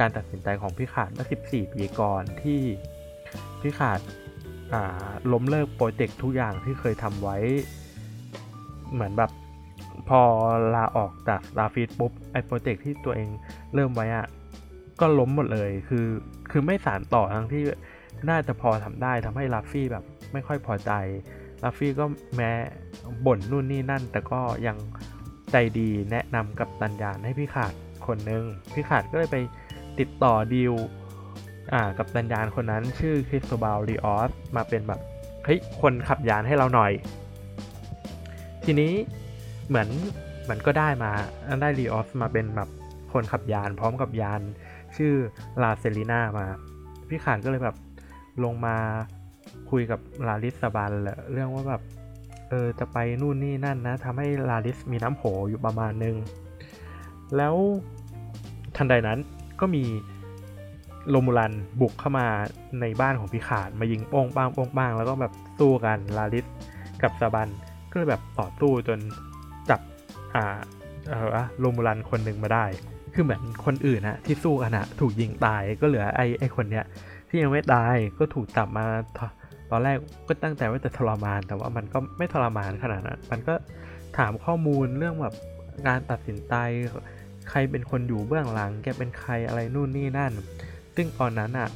[0.00, 2.60] การตัดสินใจของ Picard เมื่อ 14 ปีก่อนที่
[3.60, 4.00] Picard
[5.32, 7.36] ล้มเลิกโปรเจกต์ทุกอย่างที่เคยทำไว้
[8.92, 9.30] เหมือนแบบ
[10.08, 10.22] พอ
[10.74, 13.28] ลาออกจาก Starfleet ปุ๊บ ไอโปรเจกต์ที่ตัวเอง
[13.74, 14.26] เริ่มไว้อะ
[15.00, 16.06] ก็ล้มหมดเลยคือ
[16.50, 17.62] คือไม่สานต่อทั้งที่
[18.30, 20.92] น่าจะพอทำได้ทำให้ Raffi แบบไม่ค่อยพอใจ
[21.62, 22.04] Raffi ก็
[22.36, 22.50] แม้
[23.26, 24.76] บ่นนู่นนี่นั่น แต่ก็ยัง
[25.52, 27.72] ใจดีแนะนำกับตัญญาณให้พี่ขาด
[28.06, 29.38] คนนึงพี่ขาดก็เลยไป
[29.98, 30.74] ติดต่อดีล
[31.72, 35.00] อ่ากับตัญญาณคนนั้นชื่อคริสโตบาลรีออสมาเป็นแบบ
[35.44, 36.92] เฮ้ยคนขับยานให้เราหน่อย
[38.64, 38.92] ทีนี้
[39.70, 39.88] เหมือน
[40.50, 41.12] มันก็ได้มา
[41.62, 42.68] ได้รีออสมาเป็นแบบ
[43.12, 44.40] คนขับยานพร้อมกับยาน
[44.96, 45.12] ชื่อ
[45.62, 46.46] ลาเซลิน่ามา
[47.08, 47.76] พี่ขานก็เลยแบบ
[48.44, 48.76] ลงมา
[49.70, 50.90] คุยกับลาลิสบาน
[51.32, 51.82] เรื่องว่าแบบ
[52.48, 56.16] เออจะไปนู่นนี่นั่นนะทำให้ลาลิสมีน้ำโหอยู่ประมาณนึง
[57.36, 57.54] แล้ว
[58.76, 59.18] ทันใดนั้น
[59.60, 59.84] ก็มี
[61.10, 62.26] โลมูลันบุกเข้ามา
[62.80, 66.44] ในบ้านของพี่ขาดมายิงโป้งป้างโป้งป้างแล้วก็แบบสู้กันลาลิส
[67.02, 67.48] กับซาบัน
[67.90, 68.98] ก็เลยแบบต่อสู้จน
[70.34, 70.46] อ่า
[71.08, 72.64] เออโลมูลันคนหนึ่งมาได้
[73.14, 76.84] คือเหมือนคนอื่นอะที่สู้กันอะถูกยิงตายก็เหลือไอ้ไอ้คนเนี้ย
[77.28, 78.84] ที่ยังไม่ตายก็ถูกจับมา
[79.70, 79.96] ตอนแรก
[80.28, 83.54] ก็ตั้งแต่ว่าจะทรมาน แต่ว่ามันก็ไม่ทรมานขนาดนั้น มันก็
[84.18, 85.34] ถามข้อมูลเรื่องแบบ
[85.86, 86.54] การตัดสินใจ
[87.50, 90.32] ใครเป็นคนอยู่เบื้องหลัง แกเป็นใครอะไรนู่นนี่นั่น
[90.96, 91.68] ซึ่งตอนนั้นอะ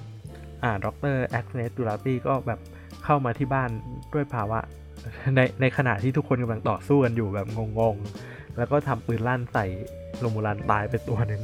[0.62, 2.60] อ่าดรแอคเนสตูราตี้ก็แบบ
[3.04, 3.70] เข้ามาที่บ้าน
[4.14, 4.60] ด้วยภาวะ
[5.36, 7.46] ในในขณะที่ทุกคนกำลังต่อสู้กันอยู่แบบ
[7.78, 7.96] งง
[8.56, 9.66] แล้วก็ทำปืนลั่นใส่
[10.18, 11.42] โรมูลันตายไปตัวหนึ่ง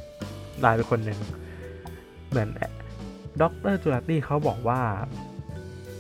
[0.65, 1.19] ตายไปคนหนึ่ง
[2.29, 2.49] เหมือน
[3.41, 4.81] ด็อกเตอร์ Jurati เขาบอกว่า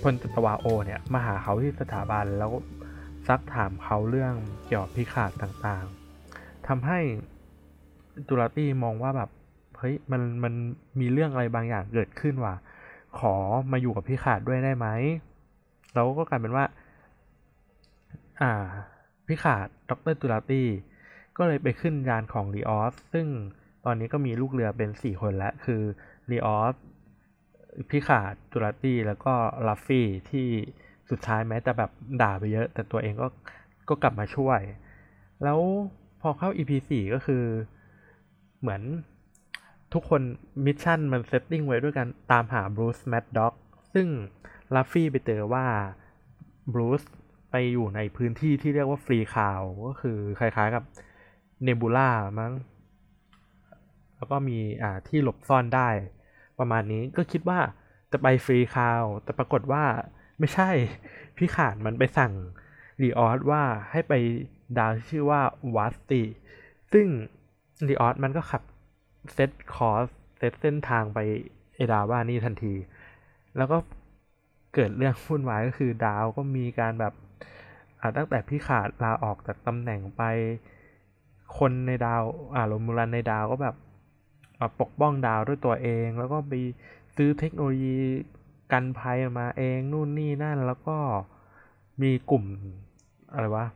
[0.02, 2.52] พลจัตวา Oh เนี่ยมาหาเขาที่สถาบันแล้ว
[3.28, 4.34] ซักถามเขาเรื่อง
[4.66, 6.98] เกี่ยวกับ Picard ต่างๆทำให้
[8.28, 9.30] Jurati มองว่าแบบ
[9.78, 10.54] เฮ้ยมันมัน
[11.00, 12.54] มีเรื่องอะไรบางอย่างเกิดขึ้นว่ะ
[13.18, 13.34] ขอ
[13.72, 14.86] มาอยู่กับ Picard ด้วยได้ไหม
[15.94, 16.64] แล้วก็กลายเป็นว่า
[18.40, 18.52] อ่า
[19.28, 20.14] Picard ดร.
[20.20, 20.66] Jurati
[21.42, 23.26] ก็เลยไปขึ้นยานของ Rios ซึ่ง
[23.84, 25.82] ตอนนี้ก็มีลูกเรือเป็น 4 คนแล้ว คือ
[26.30, 26.74] Rios
[27.90, 29.34] Picard Jurati แล้วก็
[29.66, 30.48] Raffi ที่
[31.10, 31.90] สุดท้ายแม้แต่แบบ
[32.22, 33.26] ด่าไปเยอะ แต่ตัวเองก็
[33.88, 34.60] ก็กลับมาช่วย
[35.42, 35.58] แล้ว
[36.20, 37.44] พอเข้า EP 4ก็คือ
[38.60, 38.82] เหมือน
[39.92, 40.22] ทุกคน
[40.64, 43.54] mission มัน setting ไว้ด้วยกันตามหา Bruce Maddox
[43.94, 44.08] ซึ่ง
[44.74, 45.66] Raffi ไปเจอว่า
[46.72, 47.02] Bruce
[47.50, 50.84] ไปอยู่ในพื้นที่ที่เรียกว่า Freecloud ก็คือคล้ายๆกับ
[51.64, 52.52] เนบูล่ามั้ง
[54.16, 55.88] แล้วก็มีอ่าที่หลบซ่อนได้
[56.58, 57.60] ประมาณนี้ก็คิดว่า
[58.12, 59.84] จะไป Freecloud แต่ปรากฏว่า
[60.38, 60.70] ไม่ใช่
[61.36, 62.32] Picard มันไปสั่ง
[63.02, 64.12] Rios ว่าให้ไป
[64.78, 65.40] ดาวชื่อว่า
[65.76, 66.22] Vashti
[66.92, 67.06] ซึ่ง
[67.88, 68.62] Rios มันก็ขับ
[69.34, 70.06] set course
[70.38, 71.18] set เส้นทางไป
[71.76, 72.74] เอดาว่านี่ทันที
[73.56, 73.78] แล้วก็
[74.74, 77.14] เกิดเรื่องวุ่นวายก็คือดาวก็มีการแบบ
[78.16, 80.22] ตั้งแต่พี่ขาดลาออกจากตำแหน่งไป
[81.58, 82.22] คนในดาว
[82.54, 83.76] อ่าโรมูลันในดาวก็แบบ
[84.80, 86.52] ปกป้องดาวด้วยตัวเอง แล้วก็ไป
[87.16, 87.98] ซื้อเทคโนโลยี
[88.72, 90.96] กันภัยมาเองนู่นนี่นั่นแล้วก็
[92.02, 92.44] มีกลุ่ม
[93.32, 93.66] อะไรวะ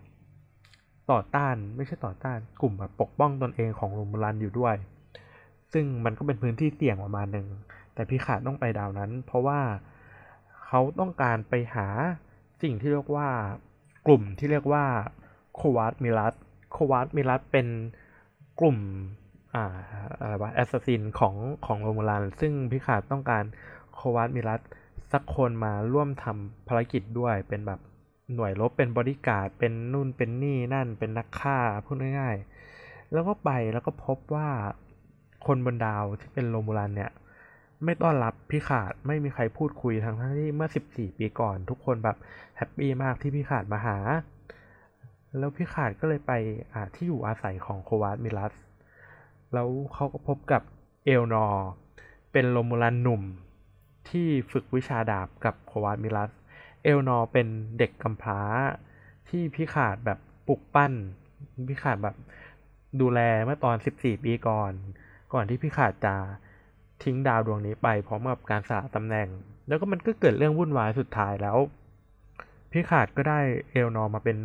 [1.10, 4.74] ต่อต้านไม่ใช่ต่อต้านกลุ่มแบบปกป้องตนเองของโรมูลันอยู่ด้วย
[5.72, 7.48] ซึ่งมันก็เป็นพื้นที่เสี่ยงประมาณหนึ่ง
[7.94, 9.60] แต่ Picard ต้องไปดาวนั้น เพราะว่า
[10.66, 11.88] เขาต้องการไปหา
[12.62, 13.28] สิ่งที่เรียกว่า
[14.06, 14.84] กลุ่มที่เรียกว่า
[15.54, 16.34] Qowat Milat
[16.74, 17.66] Qowat Milat เป็น
[18.60, 18.78] กลุ่ม
[19.54, 19.64] อ่า
[20.20, 21.34] อะไรวะ assassin ของ
[21.66, 23.44] ของโรมูลันซึ่ง Picard ต้องการ
[23.94, 24.60] Qowat Milat
[25.12, 27.80] สักคนมาร่วมทำภารกิจด้วยเป็นแบบ
[28.34, 34.48] หน่วยรบเป็นบอดี้การ์ดเป็นนู่นเป็นนี่นั่นเป็นนักฆ่าพูดง่ายๆ แล้วก็ไปแล้วก็พบว่า
[35.46, 37.10] คนบนดาวที่เป็นโรมูลันเนี่ย
[37.84, 42.16] ไม่ต้อนรับ Picard ไม่มีใครพูดคุยทั้งที่เมื่อ 14 ปีก่อน ทุกคนแบบ
[42.56, 43.98] happy มากที่ Picard มาหา
[45.38, 46.32] แล้ว Picard ก็เลยไป
[46.94, 48.52] ที่อยู่อาศัยของ Qowat Milat
[49.52, 50.62] แล้วเขาก็พบกับ
[51.04, 51.68] Elnor
[52.32, 53.22] เป็นโรมูลันหนุ่ม
[54.08, 56.30] ที่ฝึกวิชาดาบกับ Qowat Milat
[56.82, 57.46] Elnor เป็น
[57.78, 58.40] เด็กกำพร้า
[59.28, 60.18] ที่พี่ขาดแบบ
[60.48, 60.92] ปลุกปั้น
[61.68, 62.16] พิขาดแบบ
[63.00, 64.72] ดูแลเมื่อตอน 14 ปีก่อน
[65.32, 66.14] ก่อนที่พิขาดจะ
[67.02, 69.28] ทิ้งดาวดวงนี้ไปพร้อมกับการสละตำแหน่ง
[69.68, 71.58] แล้วก็มันก็เกิดเรื่องวุ่นวายสุดท้ายแล้ว
[72.72, 74.36] พิขาดก็ได้เอลนอร์มาเป็น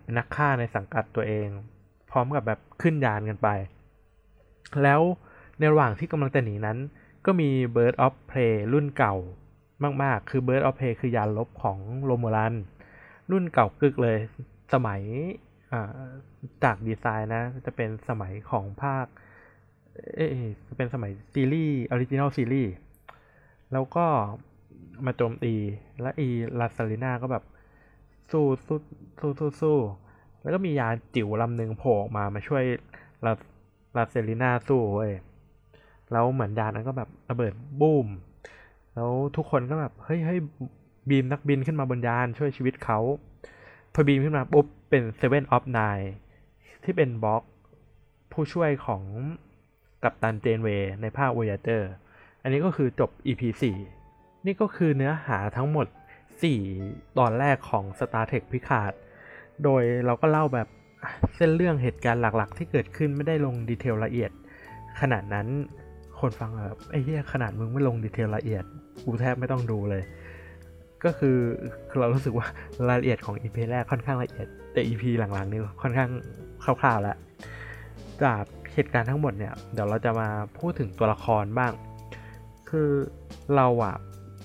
[0.00, 1.48] เป็นนักฆ่าในสังกัดตัวเอง
[2.10, 3.48] พร้อมกับแบบขึ้นยานกันไป
[4.82, 5.00] แล้ว
[5.58, 6.78] ในระหว่างที่กำลังจะหนีนั้น
[7.26, 9.14] ก็มี Bird of Prey รุ่นเก่า
[10.02, 12.54] มาก ๆ คือ Bird of Prey คือยานรบของโรมูลัน
[13.30, 14.16] รุ่นเก่ากึกเลย
[14.74, 15.02] สมัย
[16.64, 19.06] จากดีไซน์นะ จะเป็นสมัยของภาค
[20.14, 20.26] เอ๊
[20.68, 22.72] จะเป็นสมัยซีรีส์ Original Series
[23.72, 24.06] แล้วก็
[25.06, 25.54] มาโจมตี
[26.02, 27.44] และอี La Sirena ก็แบบ
[28.32, 28.78] สู้สู้
[29.20, 29.78] สู้สู้สู้
[30.42, 32.64] แล้วก็มียานจิ๋วลำหนึ่งโผล่ออกมามาช่วย
[33.24, 35.12] La La Sirena สู้เว้ย
[36.12, 38.08] แล้วเหมือนยานนั้นก็แบบระเบิดบูม
[38.94, 40.38] แล้วทุกคนก็แบบเฮ้ยเฮ้ย
[41.08, 42.98] beam นักบินขึ้นมาบนยานช่วยชีวิตเขา
[43.94, 45.80] พอ beam ขึ้นมาปุ๊บเป็น Seven of Nine
[46.84, 47.42] ที่เป็น Borg
[48.32, 49.02] ผู้ช่วยของ
[50.02, 51.82] กัปตัน Janeway ในภาค Voyager
[52.42, 53.42] อันนี้ก็คือจบ EP
[53.94, 55.86] 4 นี่ก็คือเนื้อหาทั้งหมด
[56.48, 58.92] 4 ตอนแรกของ Star Trek Picard
[59.64, 60.68] โดยเราก็เล่าแบบ
[61.36, 64.30] เส้นเรื่องเหตุการณ์หลักๆ ที่เกิดขึ้นไม่ได้ลงดีเทลละเอียด
[65.00, 65.46] ขนาดนั้น
[66.20, 68.64] คนฟังแบบไอ้เหี้ยขนาดมึงไม่ลงดีเทลละเอียด
[69.04, 70.02] กูแทบไม่ต้องดูเลย
[71.04, 71.36] ก็คือ
[71.98, 72.46] เรารู้สึกว่า
[72.88, 76.10] รายละเอียดของ EP แรกค่อนข้างละเอียด แต่ EP หลังๆนี่ค่อนข้าง
[76.64, 77.16] คร่าวๆแล้ว
[78.22, 81.72] จากเหตุการณ์ทั้งหมดเนี่ย เดี๋ยวเราจะมาพูดถึงตัวละครบ้าง
[82.70, 82.90] คือ
[83.56, 83.96] เราอะ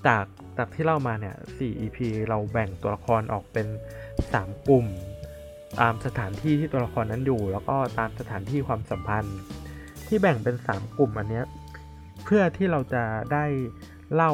[0.08, 0.26] จาก
[0.58, 1.98] จากที่เล่ามาเนี่ย4 EP
[2.30, 3.68] เราแบ่งตัวละครออกเป็น
[4.18, 4.86] 3 กลุ่ม
[5.80, 9.40] ตามสถานที่ที่ตัวละครนั้นอยู่ แล้วก็ตามสถานที่ความสัมพันธ์
[10.08, 11.46] ที่แบ่งเป็น 3 กลุ่มอันเนี้ย
[12.24, 13.46] เพื่อที่เราจะได้
[14.14, 14.32] เล่า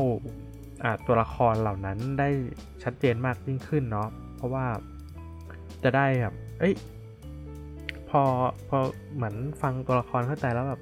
[1.07, 2.29] ตัวละครเหล่านั้นได้
[2.84, 4.65] ชัดเจนมากยิ่งขึ้นเนาะเพราะว่า
[5.84, 6.73] จะได้แบบเอ้ย
[8.10, 8.21] พอ
[8.69, 8.77] พอ
[9.15, 10.81] เหมือนฟังตัวละครเข้าใจแล้วแบบ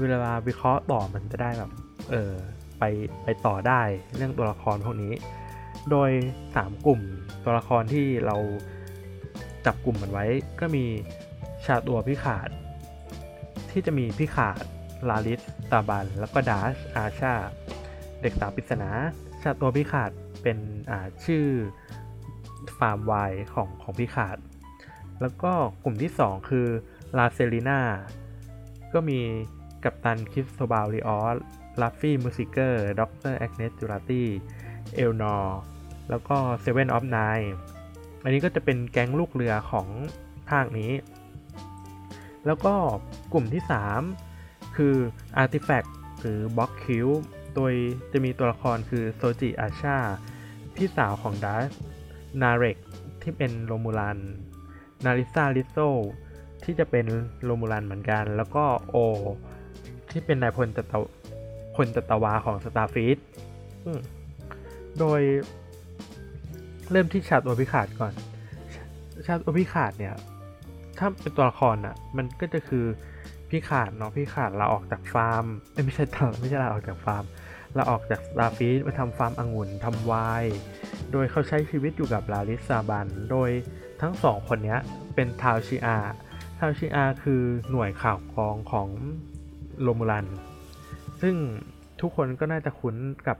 [0.00, 1.70] เวลาวิเคราะห์ต่อมันจะได้แบบ
[2.10, 2.32] เออ
[2.78, 2.84] ไป
[3.24, 3.82] ไปต่อได้
[4.16, 5.12] เรื่องตัวละครพวกนี้
[5.90, 6.10] โดย
[6.48, 7.00] 3 กลุ่ม
[7.44, 8.36] ตัวละครที่เรา
[9.66, 10.26] จับกลุ่มมันไว้
[10.60, 10.84] ก็มี
[11.66, 12.48] ชาตัวพิขาด
[13.70, 14.62] ที่จะมีพิขาด
[15.08, 17.34] ลาลิสตาบัน แล้วก็ดาชอาชา
[18.20, 18.90] เด็กสาวปริศนา
[19.42, 20.10] ชาตัวพิขาด
[20.42, 20.58] เป็น
[21.24, 21.46] ชื่อ
[22.78, 23.14] ฟาร์มไว
[23.54, 24.38] ของของพิขาด
[25.20, 25.52] แล้วก็
[25.84, 26.66] กลุ่มที่ 2 คือ
[27.18, 27.80] La Sirena
[28.92, 29.20] ก็มี
[29.84, 31.36] กัปตัน Cristóbal Rios
[31.82, 35.58] Raffi Musiker ด็อกเตอร์ Agnes Jurati Elnor
[36.10, 37.18] แล้วก็ Seven of Nine
[38.22, 39.88] อันนี้ก็จะเป็นแก๊งลูกเรือของ
[40.50, 40.92] ภาคนี้
[42.46, 42.74] แล้วก็
[43.32, 43.62] กลุ่มที่
[44.20, 44.94] 3 คือ
[45.42, 45.88] Artifact
[46.20, 47.08] หรือ b ็อกคิว
[47.54, 47.72] โดย
[48.12, 49.98] จะมีตัวละครคือโซจิอาชา
[50.74, 51.70] พี่สาวของ Dahj
[52.42, 52.78] Narek
[53.22, 54.18] ที่เป็นโรมูลัน
[55.04, 55.76] Narissa Rizzo
[56.64, 57.06] ที่จะเป็น
[57.44, 58.96] โรมูลันเหมือนกัน แล้วก็ Oh
[60.10, 60.94] ที่เป็นนายพลจัต
[61.78, 63.18] พลจัตวาของ Starfleet
[64.98, 65.20] โดย
[66.90, 68.12] เริ่มที่ Château Picard ก่อน
[69.26, 70.14] Château Picard เนี่ย
[70.98, 72.84] ถ้าเป็นตัวละครอะ มันก็จะคือ
[73.50, 75.44] Picard เนาะ Picard เราออกจากฟาร์ม
[75.84, 77.24] ไม่ใช่ตไม่ใช่เราออกจากฟาร์ม
[77.74, 80.12] เราออกจาก Starfleet มาทำฟาร์มองุ่นทำไว
[80.42, 80.56] น์
[81.12, 83.50] โดยเขาใช้ชีวิตอยู่กับ Laris Zhaban โดย
[84.00, 84.76] ทั้งสองคนนี้
[85.14, 88.88] เป็น Tal Shiar Tal Shiar คือหน่วยข่าวกรองของ
[89.82, 90.26] โรมูลัน
[91.22, 91.36] ซึ่ง
[92.00, 92.96] ทุกคนก็น่าจะคุ้น
[93.28, 93.38] กับ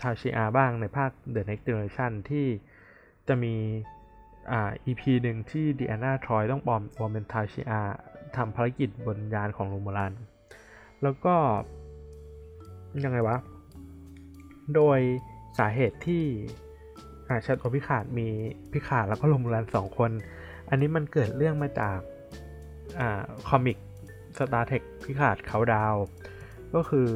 [0.00, 2.46] Tal Shiar บ้างในภาค The Next Generation ที่
[3.28, 3.54] จะมี
[4.50, 7.80] อ่า EP หนึ่งที่ Deanna Troi ต้องปลอมตัวเป็น Tal Shiar
[8.36, 10.12] ทำภารกิจบนยานของโรมูลัน
[11.02, 11.34] แล้วก็
[13.04, 13.36] ยังไงวะ
[14.74, 14.98] โดย
[15.58, 16.24] สาเหตุที่
[17.28, 18.28] อ่า Château Picard มี
[18.72, 20.10] Picard แล้วก็โรมูลันสองคน
[20.68, 21.98] อันนี้มันเกิดเรื่องมาจาก
[23.00, 23.78] อ่า comic
[24.38, 25.94] Star Trek Picard Countdown
[26.74, 27.08] ก็คือ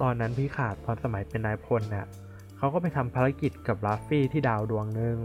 [0.00, 2.06] ตอนนั้น Picard ตอนสมัยเป็นนายพลเนี่ย
[2.58, 5.16] เขาก็ไปทำภารกิจกับ Raffi ที่ดาวดวงหนึ่ง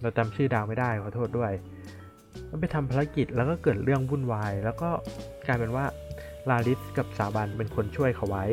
[0.00, 1.52] เราจำชื่อดาวไม่ได้ขอโทษด้วย
[2.50, 4.90] มันไปทำภารกิจแล้วก็เกิดเรื่องวุ่นวาย แล้วก็
[5.46, 5.84] กลายเป็นว่า
[6.50, 8.44] ลาลิสกับซาบันเป็นคนช่วยเขาไว้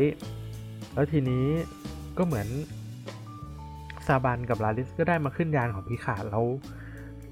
[0.94, 1.46] แล้วทีนี้
[2.18, 2.48] ก็เหมือน
[4.08, 6.46] ซาบันกับลาลิสก็ได้มาขึ้นยานของพิขาดแล้ว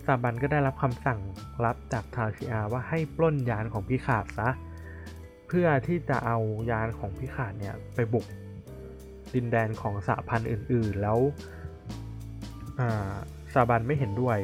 [0.05, 1.19] ซาบันก็ได้รับคำสั่ง
[1.65, 4.49] รับจากทาชิอาว่าให้ปล้นยานของพิขาดซะ
[5.49, 6.37] เพื่อที่จะเอา
[6.71, 8.25] ยานของพิขาดเนี่ยไปบุก
[9.33, 11.19] ดินแดนของสหพันธ์อื่น ๆ แล้ว
[13.53, 14.37] Zhaban ไม่เห็นด้วย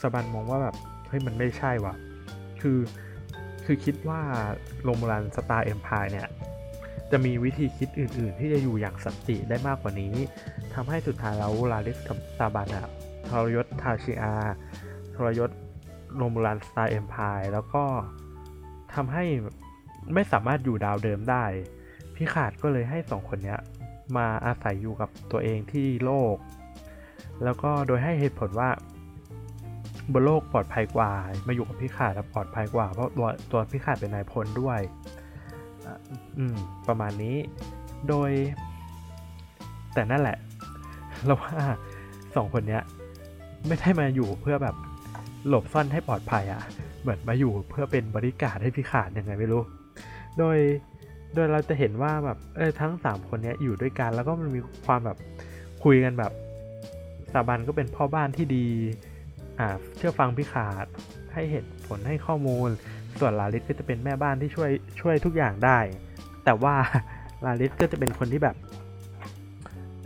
[0.00, 0.76] Zhaban มองว่าแบบ
[1.08, 1.94] เฮ้ยมันไม่ใช่ว่ะ
[2.60, 2.78] คือ
[3.64, 4.20] คือคิดว่า
[4.82, 6.28] Romulan Star Empire เนี่ย
[7.10, 10.14] จะมีวิธีคิดอื่น ๆ ที่จะอยู่อย่างสันติได้มากกว่านี้
[10.74, 12.88] ทำให้สุดท้ายแล้ว Laris กับ Zhaban อะ
[13.28, 14.34] ทรยศ Tal Shiar
[15.14, 15.50] ทรยศ
[16.16, 17.84] Romulan Star Empire แล้วก็
[18.94, 19.24] ทำให้
[20.14, 21.44] ไม่สามารถอยู่ดาวเดิมได้
[22.14, 23.56] พิขาดก็เลยให้สองคนนี้
[24.16, 26.36] มาอาศัยอยู่กับตัวเองที่โลก
[27.44, 28.70] แล้วก็โดยให้เหตุผลว่า
[30.12, 31.10] บนโลกปลอดภัยกว่า
[31.46, 34.80] มาอยู่กับพี่ขาดปลอดภัยกว่า เพราะตัวตัวพี่ขาดเป็นนายพลด้วย
[36.38, 36.56] อืม
[36.88, 37.36] ประมาณนี้
[38.08, 38.30] โดย
[39.94, 40.38] แต่นั่นแหละ
[41.24, 41.54] เราว่า
[42.36, 42.82] สองคนเนี้ย
[43.66, 44.76] ไม่ได้มาอยู่เพื่อแบบ
[45.48, 46.62] หลบซ่อนให้ปลอดภัยอะ่ะ
[47.02, 49.62] เหมือนมาอยู่เพื่อเป็นบริการให้พี่ขาดยังไงไม่รู้
[50.38, 50.58] โดย
[51.34, 55.18] โดยเราจะเห็นว่าแบบเออทั้งสามคนนี้อยู่ด้วยกัน แล้วก็มันมีความแบบ
[55.84, 56.32] คุยกันแบบ
[57.32, 58.66] สาบันก็เป็นพ่อบ้านที่ดี
[59.58, 60.86] อ่าเชื่อฟังพี่ขาด
[61.32, 62.68] ให้เหตุผลให้ข้อมูล
[63.18, 65.78] ส่วนลาลิสก็จะเป็นแม่บ้านที่ช่วยช่วยทุกอย่างได้
[66.44, 66.74] แต่ว่า
[67.44, 68.56] ลาลิสก็จะเป็นคนที่แบบ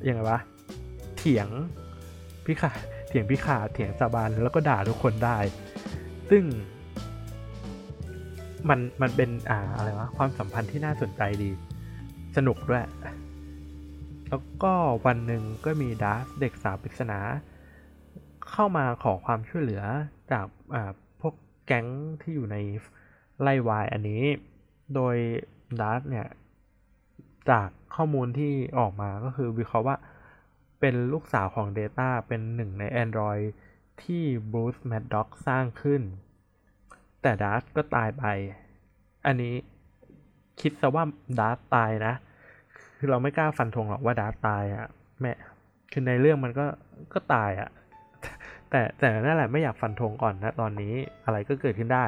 [0.06, 0.38] ยังไงวะ
[1.16, 1.48] เถียง
[2.44, 2.72] Picard
[3.08, 5.38] เถียง Picard เถียง Zhaban แล้วก็ด่าทุกคนได้
[6.30, 6.44] ซึ่ง
[8.68, 11.50] มันมันเป็นอ่าอะไรวะความสัมพันธ์ที่น่าสนใจดี
[12.36, 12.84] สนุกด้วย
[14.28, 14.72] แล้วก็
[15.06, 17.18] วันหนึ่งก็มี Dahj เด็กสาวปริศนา
[18.50, 19.82] เข้ามาขอความช่วยเหลือ
[20.32, 21.34] จากอ่าพวก
[21.66, 21.86] แก๊ง
[22.20, 22.56] ที่อยู่ใน
[23.40, 24.22] ไร่ไวน์อันนี้
[24.94, 25.16] โดย
[25.80, 26.28] Dahj เนี่ย
[27.50, 29.96] จากข้อมูลที่ออกมาก็คือวิเคราะห์ว่า
[30.80, 33.44] เป็นลูกสาวของ Data เป็นหนึ่งใน Android
[34.02, 36.02] ที่ Bruce Maddox สร้างขึ้น
[37.22, 38.24] แต่ดาร์ตก็ตายไป
[39.26, 39.54] อันนี้
[40.60, 41.04] คิดซะว่า
[41.40, 42.14] ดาร์ตตายนะ
[42.98, 44.86] คือเราไม่กล้าฟันธงหรอกว่าดาร์ตตายอะ่ะ
[45.20, 45.32] แม่
[45.92, 46.66] คือในเรื่องมันก็
[47.12, 47.70] ก็ตายอะ่ะ
[48.70, 52.06] แต่แต่นั่นแหละไม่อยากฟันธงก่อนนะตอนนี้อะไรก็เกิดขึ้นได้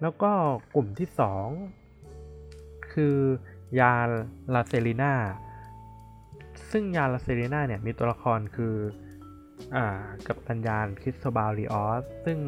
[0.00, 0.30] แล้วก็
[0.74, 1.08] กลุ่มที่
[2.00, 3.16] 2 คือ
[3.80, 5.14] ยาน La Sirena
[6.70, 8.74] ซึ่งยาน La Sirena เนี่ยมีตัวละครคือ
[9.76, 9.86] อ่า
[10.26, 12.38] กัปตันยาน Cristóbal Rios ซึ่ง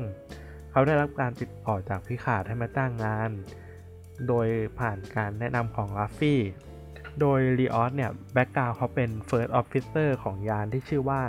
[0.72, 3.30] เขาได้รับการติดต่อจาก Picard ให้มาจ้างงาน
[4.28, 4.46] โดย
[4.78, 6.40] ผ่านการแนะนำของ Raffi
[7.20, 11.20] โดย Rios เนี่ย background เขาเป็น first officer ของยานที่ชื่อว่า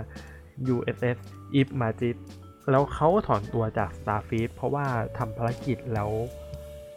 [0.75, 1.17] USS
[1.59, 2.17] If Majid
[2.71, 4.85] แล้วเขาถอนตัวจาก Starfleet เพราะว่า
[5.17, 6.09] ทำภารกิจแล้ว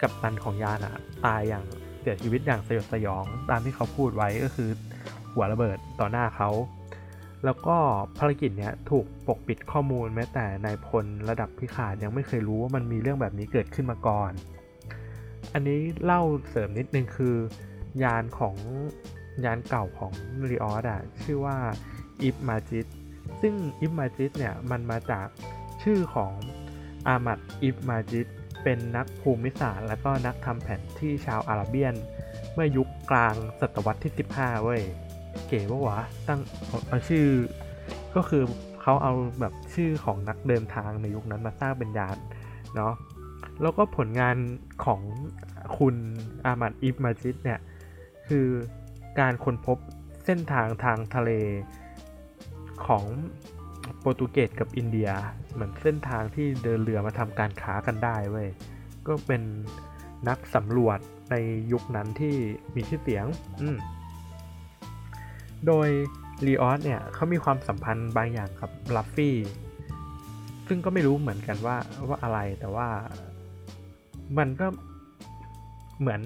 [0.03, 1.65] กับตันของยานอะตายอย่าง
[2.01, 4.71] เสียชีวิตอย่างสยดสยอง ตามที่เขาพูดไว้ก็คือ
[5.33, 6.51] หัวระเบิดต่อหน้าเขา
[7.45, 7.77] แล้วก็
[8.19, 14.33] ภารกิจเนี้ยถูกปกปิดข้อมูลแม้แต่นายพลระดับพิขาดยังไม่เคยรู้ว่ามันมีเรื่องแบบนี้เกิดขึ้นมาก่อน
[15.53, 17.37] อันนี้เล่าเสริมนิดนึงคือ
[18.03, 18.57] ยานของ
[19.45, 20.13] ยานเก่าของ
[20.51, 21.57] รีออสอะชื่อว่า
[22.23, 22.87] อิฟมาจิต
[23.41, 25.27] ซึ่งอิฟมาจิดเนี่ยมันมาจาก
[25.83, 26.33] ชื่อของ
[27.07, 28.27] อามัดอิฟมาจิด
[28.63, 31.95] เป็นนักภูมิศาสตร์ และก็นักทำแผนที่ชาวอาราเบียน
[32.55, 34.83] เมื่อยุคกลางศตวรรษที่ 15 เว้ย
[35.49, 36.41] เก๋ปะวะตั้ง
[36.89, 37.27] เอาชื่อ
[38.15, 38.43] ก็คือ
[38.83, 42.17] เขาเอาแบบชื่อของนักเดินทางในยุคนั้นมาสร้างเป็นยาน
[42.75, 42.93] เนาะ
[43.63, 44.37] แล้วก็ผลงาน
[44.85, 45.01] ของ
[45.79, 45.97] คุณ
[46.45, 47.61] อามัดอิฟมาจิดเนี่ย
[48.29, 48.47] คือ
[49.21, 49.79] การค้นพบ
[50.25, 51.31] เส้นทางทางทะเล
[52.87, 53.05] ของ
[53.99, 55.11] โปรตุเกสกับอินเดีย
[55.53, 58.49] เหมือนเส้นทางที่เดินเรือมาทำการค้ากันได้เว้ย
[59.07, 59.43] ก็เป็น
[60.29, 60.99] นักสำรวจ
[61.31, 61.37] ใน
[61.73, 62.35] ยุคนั้นที่
[62.75, 63.27] มีชื่อเสียง
[63.61, 63.77] อืม
[65.67, 65.89] โดย
[66.47, 69.37] ลีออสเนี่ยเขามีความสัมพันธ์บางอย่างกับลัฟฟี่
[70.69, 71.77] ซึ่งก็ไม่รู้เหมือนกันว่า
[72.09, 72.89] ว่าอะไรแต่ว่า
[74.39, 74.67] มันก็
[76.01, 76.23] เหมือน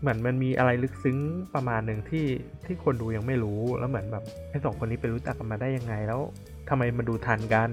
[0.00, 1.18] เหมือนมันมีอะไรลึกซึ้ง
[1.54, 2.26] ประมาณหนึ่งที่
[2.66, 6.20] ที่คนดูยังไม่รู้แล้วเหมือนแบบไอ้สองคนนี้ไปรู้จักกันมาได้ยังไงแล้ว
[6.68, 7.70] ทำไมมาดูทันกัน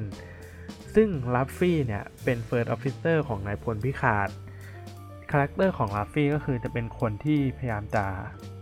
[0.96, 4.30] ซึ่ง Raffi เนี่ยเป็น first officer ของนายพล Picard
[5.32, 8.06] คาแรคเตอร์ของ Raffi ก็คือจะเป็นคนที่พยายามจะ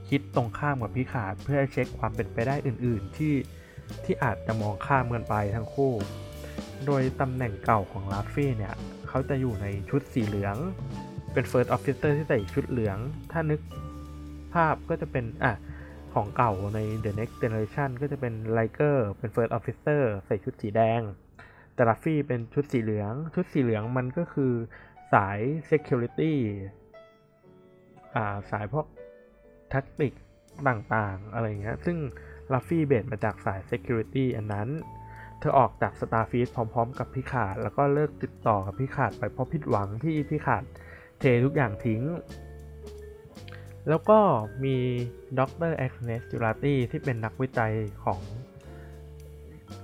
[0.09, 3.33] คิดตรงข้ามกับ Picard เพื่อเช็คความเป็นไปได้อื่น ๆ ที่
[4.03, 5.93] ที่อาจจะมองข้ามกันไปทั้งคู่
[6.85, 8.75] โดยตำแหน่งเก่าของลัฟฟี่เนี่ย
[9.07, 10.57] เขาจะอยู่ในชุดสีเหลือง
[11.33, 12.97] เป็น First Officer ที่ใส่ชุดเหลือง
[13.31, 13.61] ถ้านึก
[14.53, 15.53] ภาพก็จะเป็นอะ
[16.13, 21.01] ของเก่าใน The Next Generation ก็จะเป็นไลเกอร์เป็น First Officer ใส่ชุดสีแดง
[21.73, 24.53] แต่ลัฟฟี่เป็นชุดสีเหลือง ชุดสีเหลืองมันก็คือ
[25.13, 26.33] สาย Security
[28.15, 28.85] อ่าสายพวก
[29.73, 30.13] tactic
[30.67, 31.97] ต่างๆ อะไรเงี้ย ซึ่ง
[32.53, 34.69] Raffi base มาจากสาย Security อันนั้น
[35.39, 40.63] เธอออกจาก Starfleet พร้อมๆ กับ Picard แล้วก็เลิกติดต่อกับ Picard ไปเพราะผิดหวังที่ Picard
[41.19, 42.03] เททุกอย่างทิ้ง
[43.89, 44.19] แล้วก็
[44.63, 44.75] มี
[45.39, 45.71] ดร.
[45.77, 48.21] Agnes Jurati ที่เป็นนักวิจัยของ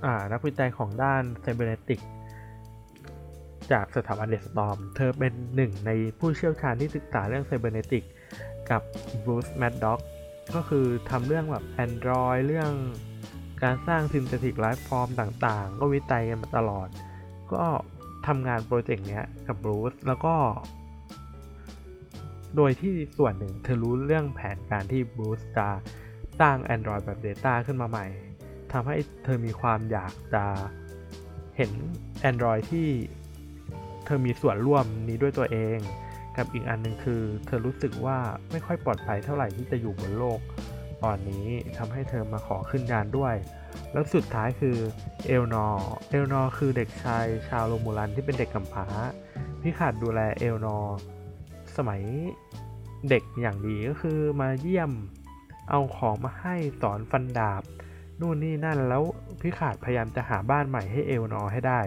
[0.04, 2.00] อ่านักวิจัยของด้าน cybernetic
[3.72, 8.04] จากสถาบัน Daystrom เธอเป็นหนึ่งในผู้เชี่ยวชาญที่ศึกษาเรื่อง cybernetic
[8.70, 8.82] กับ
[9.24, 10.00] Bruce Maddox
[10.54, 12.72] ก็คือทำเรื่องแบบ Android เรื่อง
[13.62, 16.88] การสร้าง synthetic life form ต่างๆ ก็วิจัยกันมาตลอด
[17.52, 17.64] ก็
[18.26, 20.34] ทำงานโปรเจกต์เนี้ยกับ Bruce แล้วก็
[22.56, 25.68] โดยที่ส่วนหนึ่งเธอรู้เรื่องแผนการที่ Bruce จะ
[26.40, 28.06] สร้าง Android แบบ Data ขึ้นมาใหม่
[28.72, 30.44] ทำให้เธอมีความอยากจะ
[31.56, 31.70] เห็น
[32.30, 32.88] Android ที่
[34.04, 35.78] เธอมีส่วนร่วมนี้ด้วยตัวเอง
[36.40, 38.18] กับอีกอันหนึ่งคือ เธอรู้สึกว่า
[38.50, 40.40] ไม่ค่อยปลอดภัยเท่าไหร่ที่จะอยู่บนโลก
[41.04, 43.34] ตอนนี้ทำให้เธอมาขอขึ้นยานด้วย
[43.92, 44.76] แล้วสุดท้ายคือ
[45.26, 48.86] Elnor Elnor คือเด็กชายชาวโรมูลันที่เป็นเด็กกำพร้า
[49.62, 50.96] Picard ดูแล Elnor
[51.76, 52.02] สมัย
[53.08, 54.92] เด็กอย่างดีก็คือมาเยี่ยม
[55.70, 57.62] เอาของมาให้สอนฟันดาบ
[58.20, 59.02] นู่นนี่นั่นแล้ว
[59.40, 61.80] Picard พยายามจะหาบ้านใหม่ให้ Elnor ให้ได้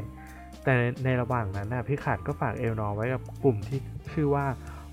[0.64, 3.80] แต่ในระหว่างนั้นนะ Picard ก็ฝาก Elnor ไว้กับกลุ่มที่
[4.14, 4.46] ชื่อว่า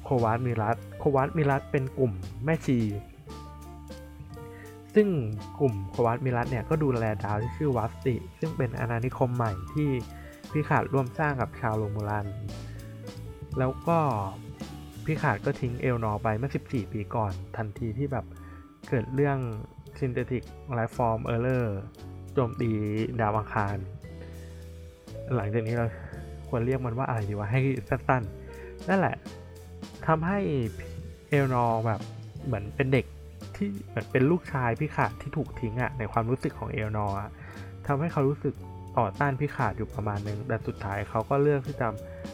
[0.05, 2.13] Qowat Milat Qowat Milat เป็นกลุ่ม
[2.45, 2.79] แม่ชี
[4.95, 5.09] ซึ่ง
[5.61, 9.89] กลุ่ม Qowat Milat เนี่ยก็ดูแลดาวที่ชื่อ Vashti ซึ่งเป็นอาณานิคมใหม่ที่
[10.53, 12.27] Picard ร่วมสร้างกับชาวโรมูลัน
[13.59, 13.99] แล้วก็
[15.05, 18.27] Picard ก็ทิ้ง Elnor ไปเมื่อ 14 ปีก่อน ทันทีที่แบบ
[18.89, 19.39] เกิดเรื่อง
[19.99, 20.43] Synthetic
[20.77, 21.67] Life Form Error
[22.35, 22.71] โจมตี
[23.21, 23.77] ดาวอังคาร
[25.37, 25.87] หลังจากนี้เรา
[26.49, 29.17] ควรเรียกมันว่าอะไรดีวะให้สั้นๆนั่นแหละ
[30.07, 30.39] ทำให้
[31.29, 32.01] Elnor แบบ
[32.47, 33.07] เหมือนเป็นเด็ก
[33.57, 37.17] ที่เหมือนเป็นลูกชาย Picard ที่ถูกทิ้งอะในความรู้สึกของ Elnor
[37.87, 38.55] ทำให้เขารู้สึก
[38.99, 41.89] ต่อต้าน Picard อยู่ประมาณนึงแต่สุดท้ายเขาก็เลือกที่จะ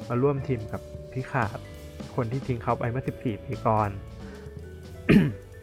[0.09, 0.81] มาร่วมทีมกับ
[1.13, 1.59] พี่ขาด
[2.15, 3.91] คนที่ทิ้งเขาไปเมื่อ 14 ปีก่อน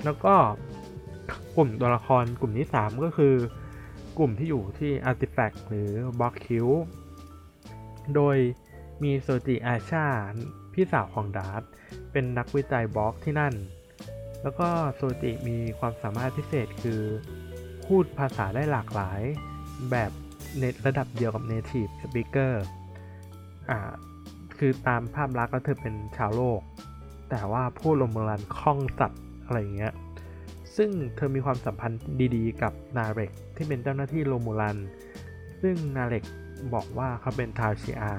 [0.05, 0.34] แล้วก็
[1.55, 3.36] กลุ่มตัวละครกลุ่มที่ 3 ก็คือ
[4.18, 5.89] กลุ่มที่อยู่ที่ Artifact หรือ
[6.20, 6.47] Block Q
[8.16, 8.38] โดย
[9.04, 10.08] มีโซจิอาชา
[10.74, 11.64] พี่สาวของดาร์ต
[12.12, 13.54] เป็นนักวิจัยบล็อกที่นั่น
[14.41, 17.01] แล้วก็โซจิมีความสามารถพิเศษคือ
[17.86, 19.22] พูดภาษาได้หลากหลาย
[19.91, 20.12] แบบ
[20.60, 22.54] ในระดับเดียวกับ Native Speaker
[23.70, 23.80] อ่า
[24.58, 26.62] คือตามภาพลักษณ์แล้วเธอเป็นชาวโลก
[27.30, 29.93] แต่ว่าพูด Romulan คล่องสัสอะไรอย่างเงี้ย
[30.76, 32.01] ซึ่งเธอมีความสัมพันธ์
[32.36, 34.78] ดีๆ กับ Narek ที่เป็นเจ้าหน้าที่ Romulan
[35.62, 36.24] ซึ่ง Narek
[36.74, 38.14] บอกว่าเขาเป็น Tal Shiar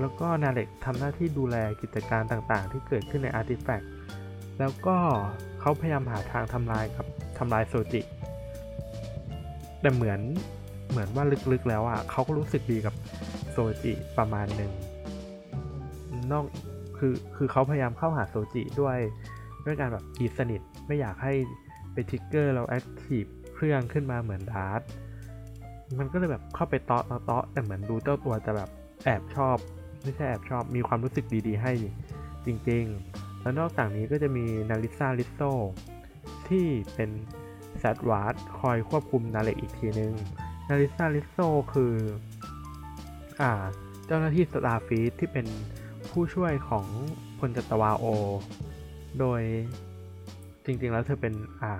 [0.00, 3.90] แล้วก็ Narek ทำหน้าที่ดูแลกิจการต่างๆ ที่เกิดขึ้นใน Artifact
[4.58, 4.96] แล้วก็
[5.60, 7.06] เขาพยายามหาทางทำลายกับ
[7.38, 8.00] ทำลายโซจิ
[9.80, 10.20] แต่เหมือน
[10.90, 12.94] เหมือนว่าลึกๆแล้วอะเขาก็รู้สึกดีกับ
[13.50, 14.72] โซจิประมาณหนึ่ง
[16.30, 16.44] นอก
[16.98, 18.98] คือคือเขาพยายามเข้าหาโซจิด้วย
[19.64, 21.32] ด้วยการแบบตีสนิทไม่อยากให้
[21.92, 24.80] ไป trigger แล้ว active เครื่องขึ้นมาเหมือน Dahj
[25.98, 28.70] มันก็เลยแบบเข้าไปเตาะเตาะแต่เหมือนดูเจ้าตัวจะแบบ
[29.04, 29.56] แอบชอบ
[30.02, 31.72] ไม่ใช่แอบชอบ มีความรู้สึกดีๆ ให้
[32.46, 32.84] จริง
[33.14, 35.40] ๆ แล้วนอกจากนี้ก็จะมี Narissa Rizzo
[36.48, 37.10] ที่เป็น
[37.78, 40.12] Zhat Vash คอยควบคุม Narek อีกทีนึง
[40.68, 41.38] Narissa Rizzo
[41.74, 41.94] คือ
[43.40, 43.52] อ่า
[44.06, 45.46] เจ้าหน้าที่ Starfleet ที่เป็น
[46.10, 46.86] ผู้ช่วยของ
[47.38, 48.04] พลจัตวาโอ
[49.18, 49.42] โดย
[50.64, 51.72] จริงๆแล้วเธอเป็นอ่า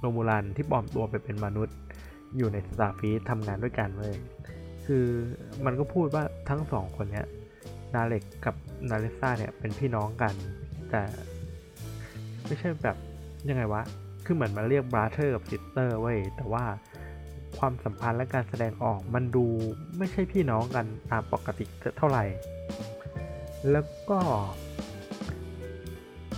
[0.00, 1.76] Romulan ที่ปลอมตัวไปเป็นมนุษย์
[2.36, 4.14] อยู่ใน Starfleet ทำงานด้วยกันเลย
[4.86, 5.06] คือ
[5.64, 7.26] มันก็พูดว่าทั้งสองคนเนี้ย
[7.94, 8.54] Narek กับ
[8.90, 10.34] Narissa เนี่ยเป็นพี่น้องกัน
[10.90, 11.02] แต่
[12.46, 12.96] ไม่ใช่แบบ
[13.48, 13.82] ยังไงวะ
[14.24, 16.64] คือเหมือนมาเรียก brother กับ sister เว้ย แต่ว่า
[17.58, 19.46] ความสัมพันธ์และการแสดงออกมันดู
[19.98, 21.64] ไม่ใช่พี่น้องกันตามปกติ
[21.98, 22.24] เท่าไหร่
[23.70, 24.20] แล้วก็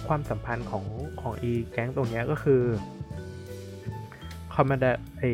[0.06, 0.84] ความสัมพันธ์ของ
[1.20, 2.62] ของอีแก๊งตรงนี้ก็คือ
[4.54, 5.24] Commander ไอ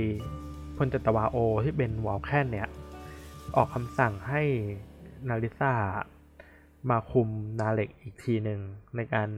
[0.79, 2.69] พลจัตวาโอที่เป็น Vulcan เนี่ย
[3.57, 4.43] ออกคำสั่งให้
[5.29, 5.73] Narissa
[6.91, 7.29] มาคุม
[7.61, 8.61] Narek อีกทีหนึ่ง
[8.97, 9.29] ในการ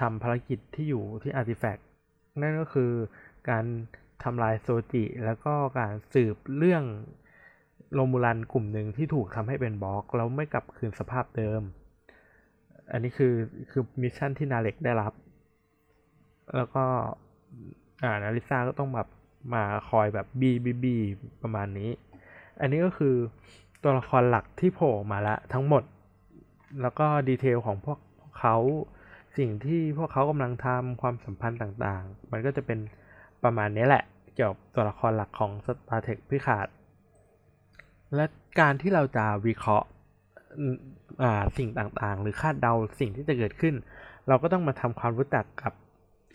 [0.00, 1.86] ทำภารกิจที่อยู่ที่ Artifact
[2.40, 2.92] นั่นก็คือ
[3.50, 3.64] การ
[4.22, 6.84] ทำลาย Soji แล้วก็การสืบเรื่อง
[7.94, 11.62] Romulan กลุ่มหนึ่งที่ถูกทำให้เป็น Borg แล้วไม่กลับคืนสภาพเดิม
[12.92, 13.34] อันนี้คือ
[13.70, 15.12] คือ mission ที่ Narek ได้รับ
[16.56, 16.84] แล้วก็
[18.02, 19.08] อ่านาริซาก็ต้องแบบ
[19.54, 20.96] มาคอยแบบบีบีบี
[21.42, 21.90] ประมาณนี้
[22.60, 23.14] อันนี้ก็คือ
[23.82, 25.82] ตัวละครหลักที่โผล่มาละทั้งหมด
[26.82, 27.98] แล้วก็ดีเทลของพวก
[28.38, 28.56] เขา
[29.38, 32.78] สิ่งที่พวกเขากำลังทำความสัมพันธ์ต่างๆ มันก็จะเป็น
[33.44, 36.68] ประมาณนี้แหละ เกี่ยวกับตัวละครหลักของ Star Trek พิขาด
[38.14, 38.24] และ
[38.60, 39.86] การที่เราจะวิเคราะห์
[41.58, 43.74] สิ่งต่างๆ หรือคาดเดาสิ่งที่จะเกิดขึ้น
[44.28, 45.72] เราก็ต้องมาทำความรู้จักกับ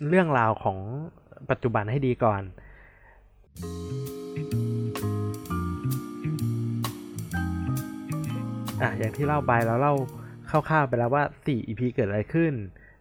[0.08, 0.78] เรื่องราวของ
[1.50, 2.42] ปัจจุบันให้ดีก่อน
[8.82, 9.94] อะอย่างที่เล่าไปแล้วเล่า
[10.50, 12.54] คร่าวๆไปแล้วว่า 4 EP เกิดอะไรขึ้น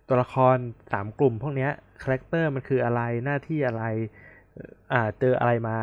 [0.09, 0.57] ตัวละคร
[0.89, 1.69] 3 กลุ่มพวกนี้
[2.03, 3.85] character มันคืออะไรหน้าที่อะไร
[4.93, 5.79] อ่าเจออะไรมา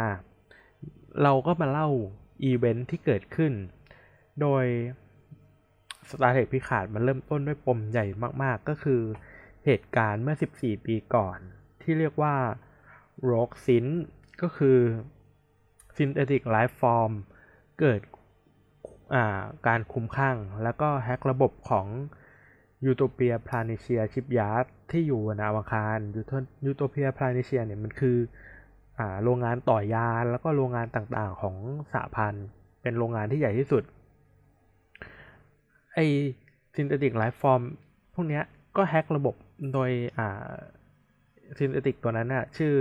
[1.23, 1.87] เราก็มาเล่า
[2.43, 3.53] อีเวนท์ที่เกิดขึ้น
[4.41, 4.65] โดย
[6.09, 8.05] Star Trek Picard มันเริ่มต้นด้วยปมใหญ่
[8.43, 9.01] มากๆ ก็คือ
[9.65, 11.39] เหตุการณ์เมื่อ 14 ปีก่อน
[11.81, 12.35] ที่เรียกว่า
[13.29, 13.87] Rogue Synth
[14.41, 14.77] ก็คือ
[15.97, 17.11] Synthetic Life Form
[17.79, 18.01] เกิด
[19.67, 21.87] การคลุ้มคลั่ง แล้วก็ hack ระบบของ
[22.85, 25.97] Utopia Planitia Shipyard ที่อยู่ในดาวอังคาร
[26.65, 28.17] Utopia Planitia เนี่ยมันคือ
[28.99, 31.55] อโรงงานต่อยานแล้วก็โรงงานต่างๆของ
[31.91, 32.47] สหพันธ์
[32.81, 33.83] เป็นโรงงานที่ใหญ่ที่สุด
[35.93, 35.99] ไอ
[36.75, 37.61] Synthetic Life Form
[38.13, 38.41] พวกนี้
[38.77, 39.35] ก็ hack ระบบ
[39.73, 40.51] โดยอ่า
[41.57, 42.73] ซินเทติกตัวนั้นน่ะชื่อ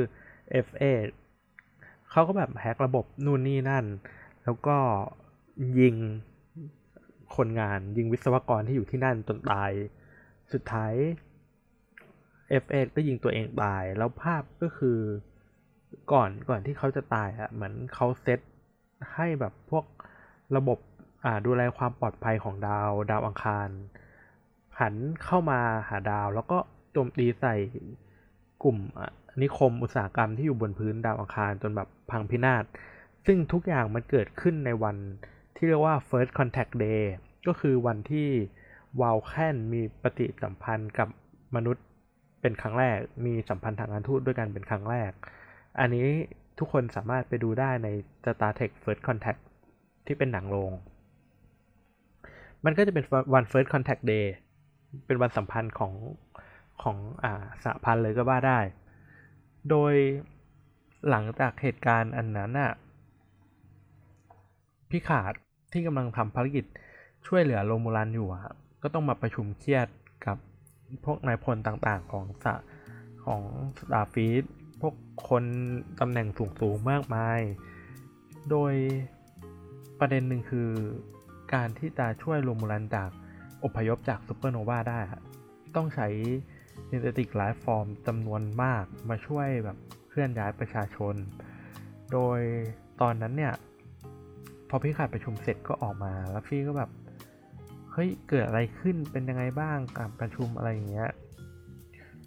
[0.67, 0.85] FA
[2.11, 3.85] เขาก็แบบ hack ระบบนู่นนี่นั่น
[4.45, 4.77] แล้วก็
[5.79, 5.97] ยิง
[7.37, 9.71] คนงานยิงวิศวกรที่อยู่ที่นั่นจนตาย
[10.53, 10.93] สุดท้าย
[12.63, 14.99] FA ก็ยิงตัวเองตาย แล้วภาพก็คือ
[16.13, 18.41] ก่อนก่อนที่เขาจะตายอะเหมือนเขาเซต
[19.15, 19.85] ให้แบบพวก
[20.57, 20.79] ระบบ
[21.25, 23.69] อ่าดูแลความปลอดภัยของดาวดาวอังคาร
[24.81, 24.95] หัน
[25.25, 26.59] เข้ามาหาดาวแล้วก็
[26.93, 27.57] โจมตีใส่
[28.63, 28.79] กลุ่ม
[29.43, 32.65] นิคมอุตสาหกรรมที่อยู่บนพื้นดาวอังคารจนแบบพังพินาศ
[33.27, 34.97] ซึ่งทุกอย่างมันเกิดขึ้นในวัน
[35.57, 37.03] ที่เรียกว่า first contact day
[37.47, 38.29] ก็คือวันที่
[39.01, 41.09] วาลแคนมีปฏิสัมพันธ์กับ
[41.57, 41.85] มนุษย์
[42.41, 45.11] เป็นครั้งแรก มีสัมพันธ์ทางการทูตด้วยกันเป็นครั้งแรก
[45.81, 46.07] อันนี้
[46.59, 47.89] ทุกคนสามารถไปดูได้ใน
[48.25, 49.41] Star Trek First Contact
[50.07, 50.73] ที่เป็นหนังโรง
[52.65, 53.05] มันก็จะเป็น
[53.35, 54.27] วัน First Contact Day
[55.07, 55.93] เป็นวันสัมพันธ์ของ
[56.83, 58.59] ของอ่าสหพันธ์เลยก็ว่าได้
[59.71, 59.95] โดย
[61.09, 62.73] หลังจากเหตุการณ์อันนั้นน่ะ
[64.91, 65.33] Picard
[65.73, 66.65] ที่กำลังทำภารกิจ
[67.27, 69.89] ช่วยเหลือ Romulan อยู่อะก็ต้องมาประชุมเครียด
[70.27, 70.37] กับ
[71.05, 72.55] พวกนายพลต่างๆของสะ
[73.25, 73.43] ของ
[73.79, 74.45] Starfleet
[74.81, 74.95] พวก
[75.29, 75.45] คน
[76.01, 76.29] ตำแหน่ง
[76.61, 77.41] สูงๆมากมาย
[78.51, 78.75] โดย
[79.99, 80.71] ประเด็นหนึ่งคือ
[81.55, 83.11] การที่จะช่วย Romulan จาก
[83.65, 85.01] อพยพจากซูเปอร์โนวาได้
[85.77, 86.09] ต้องใช้
[86.89, 89.77] Synthetic Life Form จำนวนมากมาช่วยแบบ
[90.09, 91.15] เคลื่อนย้ายประชาชน
[92.13, 92.41] โดย
[93.01, 93.55] ตอนนั้นเนี่ย
[94.69, 96.91] พอพี่ขาดประชุมเสร็จก็ออกมาแล้วฟี่ก็แบบ
[97.93, 101.11] เฮ้ยเกิดอะไรขึ้นเป็นยังไงบ้างการประชุมอะไรอย่างเงี้ย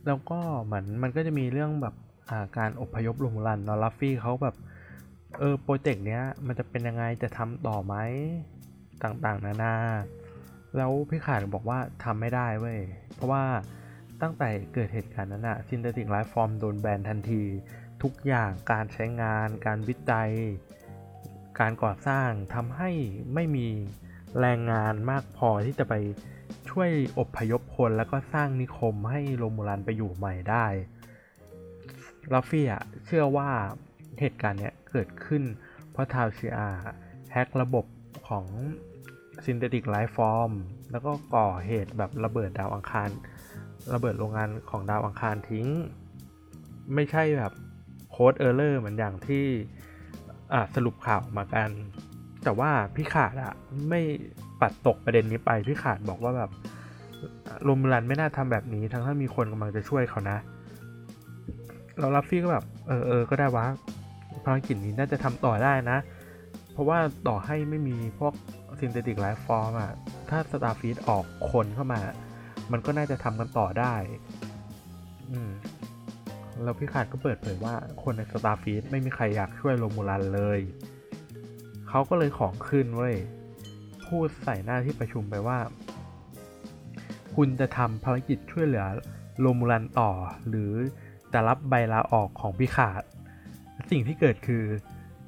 [0.07, 4.55] แล้วก็เหมือนมันก็จะมีเรื่องแบบาการอพยพลุงรันเนาะลัฟฟี่เขาแบบ
[5.39, 7.95] เออโปรเจกต์เนี้ยมันจะเป็นยังไงจะทำต่อไหม
[9.03, 9.75] ต่างๆ นานา
[10.77, 12.79] แล้วพี่ขาดบอกว่าทำไม่ได้เว้ย
[13.15, 13.43] เพราะว่า
[14.23, 17.43] ตั้งแต่เกิดเหตุการณ์นั้นอะ Synthetic Life Form โดนแบนทันที
[18.03, 20.31] ทุกอย่างการใช้งาน การวิจัย
[21.59, 22.91] การก่อสร้างทำให้
[23.33, 23.67] ไม่มี
[24.39, 25.93] แรงงานมากพอที่จะไป
[26.69, 26.89] ช่วย
[27.19, 30.65] อพยพคนแล้วก็สร้างนิคมให้ Romulan ไปอยู่ใหม่ได้
[32.33, 33.49] Raffi อะเชื่อว่า
[34.19, 35.43] เหตุการณ์เนี้ยเกิดขึ้น
[35.91, 37.85] เพราะ Tal Shiar hack ระบบ
[38.27, 38.45] ของ
[39.45, 40.51] Synthetic Life Form
[40.91, 43.09] แล้วก็ก่อเหตุแบบระเบิดดาวอังคาร
[43.93, 45.67] ระเบิดโรงงานของดาวอังคารทิ้ง
[46.93, 47.53] ไม่ใช่แบบ
[48.11, 49.45] code error เหมือนอย่างที่
[50.75, 51.69] สรุปข่าวมากัน
[52.43, 53.53] แต่ว่า Picard อะ
[53.89, 54.01] ไม่
[54.61, 56.51] ปัดตกประเด็นนี้ไป Picard บอกว่าแบบ
[57.63, 60.37] Romulan ไม่น่าทำแบบนี้ ทั้งที่มีคนกำลังจะช่วยเขานะ
[61.99, 63.65] แล้ว Raffi ก็แบบ เออเออก็ได้วะ
[64.45, 65.97] ภารกิจนี้น่าจะทำต่อได้นะ
[66.71, 68.33] เพราะว่าต่อให้ไม่มีพวก
[68.79, 69.91] Synthetic Life Form อะ
[70.29, 72.01] ถ้า Starfleet ออกคนเข้ามา
[72.71, 73.95] มันก็น่าจะทำกันต่อได้
[75.31, 75.51] อืม
[76.63, 80.59] แล้ว Picard ก็เปิดเผยว่าคนใน Starfleet ไม่มีใครอยากช่วย Romulan เลย
[81.89, 83.15] เขาก็เลยของขึ้นเว้ย
[84.05, 85.59] พูดใส่หน้าที่ประชุมไปว่า
[87.35, 88.85] คุณจะทำภารกิจช่วยเหลือ
[89.39, 90.11] Romulan ต่อ
[90.49, 90.71] หรือ
[91.33, 93.03] จะรับใบลาออกของ Picard
[93.91, 94.63] สิ่งที่เกิดคือ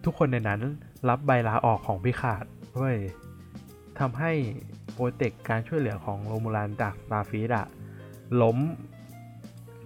[0.03, 0.61] ทุกคนในนั้น
[1.09, 2.97] รับใบลาออกของ Picard เว้ย
[3.99, 4.31] ทำให้
[4.95, 7.67] โปรเจกต์การช่วยเหลือของโรมูลันจาก Starfleet อะ
[8.41, 8.57] ล้ม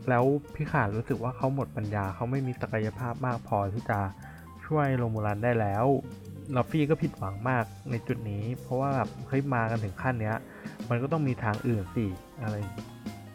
[0.09, 0.23] แล้ว
[0.55, 3.99] Picard รู้สึกว่าเขาหมดปัญญาเขาไม่มีศักยภาพมากพอที่จะ
[4.65, 5.85] ช่วยโรมูลันได้แล้ว
[6.55, 10.37] Raffi ก็ผิดหวังมากในจุดนี้ เพราะว่าแบบเฮ้ยมากันถึงขั้นเนี้ย
[10.89, 12.05] มันก็ต้องมีทางอื่นสิ
[12.41, 12.55] อะไร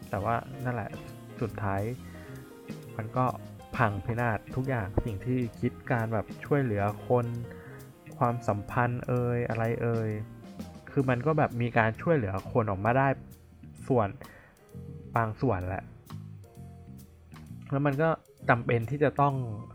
[0.09, 0.89] แต่ว่านั่นแหละ
[1.41, 1.81] สุดท้าย
[2.97, 3.25] มันก็
[3.75, 7.25] พังพินาศทุกอย่างสิ่งที่คิดการแบบช่วยเหลือคน
[8.17, 10.09] ความสัมพันธ์เอ่ยอะไรเอ่ย
[10.97, 13.07] คือมันก็แบบมีการช่วยเหลือคนออกมาได้
[13.87, 14.07] ส่วน
[15.15, 15.83] บางส่วนแหละ
[17.71, 18.09] แล้วมันก็
[18.49, 19.33] จำเป็นที่จะต้อง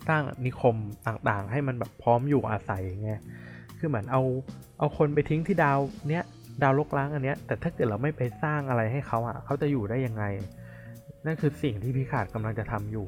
[0.08, 3.12] สร้างนิคมต่างๆ ให้มันแบบพร้อมอยู่อาศัยไง
[3.78, 4.22] คือเหมือนเอา
[4.78, 6.24] เอาคนไปทิ้งที่ดาวเนี้ย
[6.62, 10.24] ดาวลกล้างอันเนี้ย แต่ถ้าเกิดเราไม่ไปสร้างอะไรให้เขาอะเขาจะอยู่ได้ยังไง
[11.26, 13.06] นั่นคือสิ่งที่พิขาดกำลังจะทำอยู่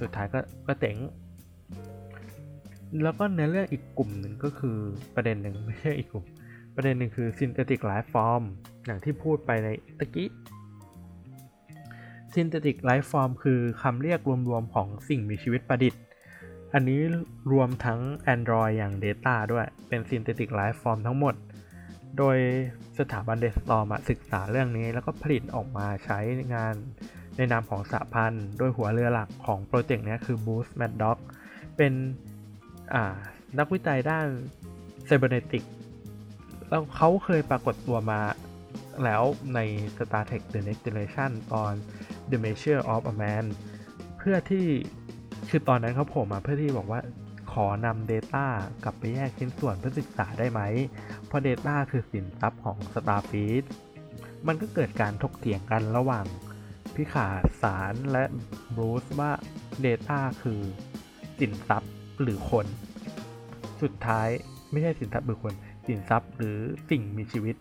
[0.00, 0.96] สุดท้ายก็ก็เต็ง
[3.02, 4.78] แล้วก็เนื้อเรื่องอีกกลุ่มหนึ่งก็คือ
[5.14, 6.26] ประเด็นหนึ่งไม่ใช่อีกกลุ่ม
[6.74, 8.42] ประเด็นหนึ่งคือ synthetic life form
[8.86, 9.68] อย่างที่พูดไปใน
[9.98, 10.30] ตะกี้
[12.34, 16.02] synthetic life form คือคำเรียกรวมๆของสิ่งมีชีวิตประดิษฐ์
[16.74, 17.00] อันนี้
[17.52, 18.00] รวมทั้ง
[18.34, 21.34] Android อย่าง Data ด้วย เป็น synthetic life form ทั้งหมด
[22.18, 22.36] โดย
[22.98, 26.18] สถาบันเดสตอมศึกษาเรื่องนี้แล้วก็ผลิตออกมาใช้
[26.54, 26.74] งาน
[27.36, 31.18] ในนามของสหพันธ์ โดยหัวเรือหลักของโปรเจกต์นี้คือ Bruce Maddock
[31.76, 31.92] เป็น
[33.58, 34.26] นักวิจัยด้าน
[35.06, 35.64] ไซเบอร์เนติก
[36.68, 38.20] แล้วเขาเคยปรากฏตัวมา
[39.04, 39.22] แล้ว
[39.54, 39.60] ใน
[39.96, 41.72] Star Trek The Next Generation ตอน
[42.30, 43.44] The Measure of a Man
[44.18, 44.66] เพื่อที่
[45.50, 47.00] คือตอนนั้นเขาโผล่มาเพื่อที่บอกว่า
[47.52, 48.46] ขอนำ Data
[48.84, 50.60] กลับไปแยกชิ้นส่วนเพื่อศึกษาได้ไหม
[51.26, 53.64] เพราะ Data คือสินทรัพย์ของ Starfleet
[54.46, 56.26] มันก็เกิดการถกเถียงกันระหว่าง
[56.94, 57.28] พิขา
[57.62, 58.24] สารและ
[58.74, 59.32] บรูซว่า
[59.84, 60.60] Data คือ
[61.38, 61.92] สินทรัพย์
[62.22, 62.66] หรือคน
[63.82, 64.28] สุดท้าย
[64.70, 65.54] ไม่ใช่สินทรัพย์หรือคน
[65.86, 66.58] สินทรัพย์หรือ
[66.90, 67.56] สิ่งมีชีวิต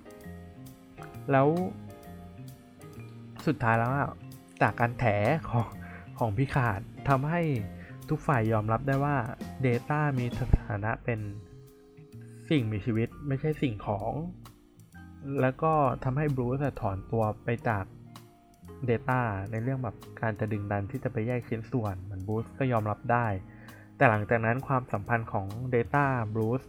[1.31, 1.47] แล้ว
[3.45, 3.91] สุดท้ายแล้ว
[4.61, 5.05] จากการแถ
[5.49, 5.67] ของ
[6.17, 6.79] ของพิขาด
[7.09, 7.41] ทำให้
[8.09, 9.17] ทุกฝ่ายยอมรับได้ว่า
[9.65, 11.19] Data มีสถานะเป็น
[12.49, 14.13] สิ่งมีชีวิตไม่ใช่สิ่งของ
[15.41, 17.85] แล้วก็ทำให้บรูซถอนตัวไปจาก
[18.89, 19.19] Data
[19.51, 23.27] ในเรื่องแบบการจะดึงดันที่จะไปแยกชิ้นส่วน เหมือนบรูซก็ยอมรับได้
[23.97, 26.61] แต่หลังจากนั้นความสัมพันธ์ของ Data Bruce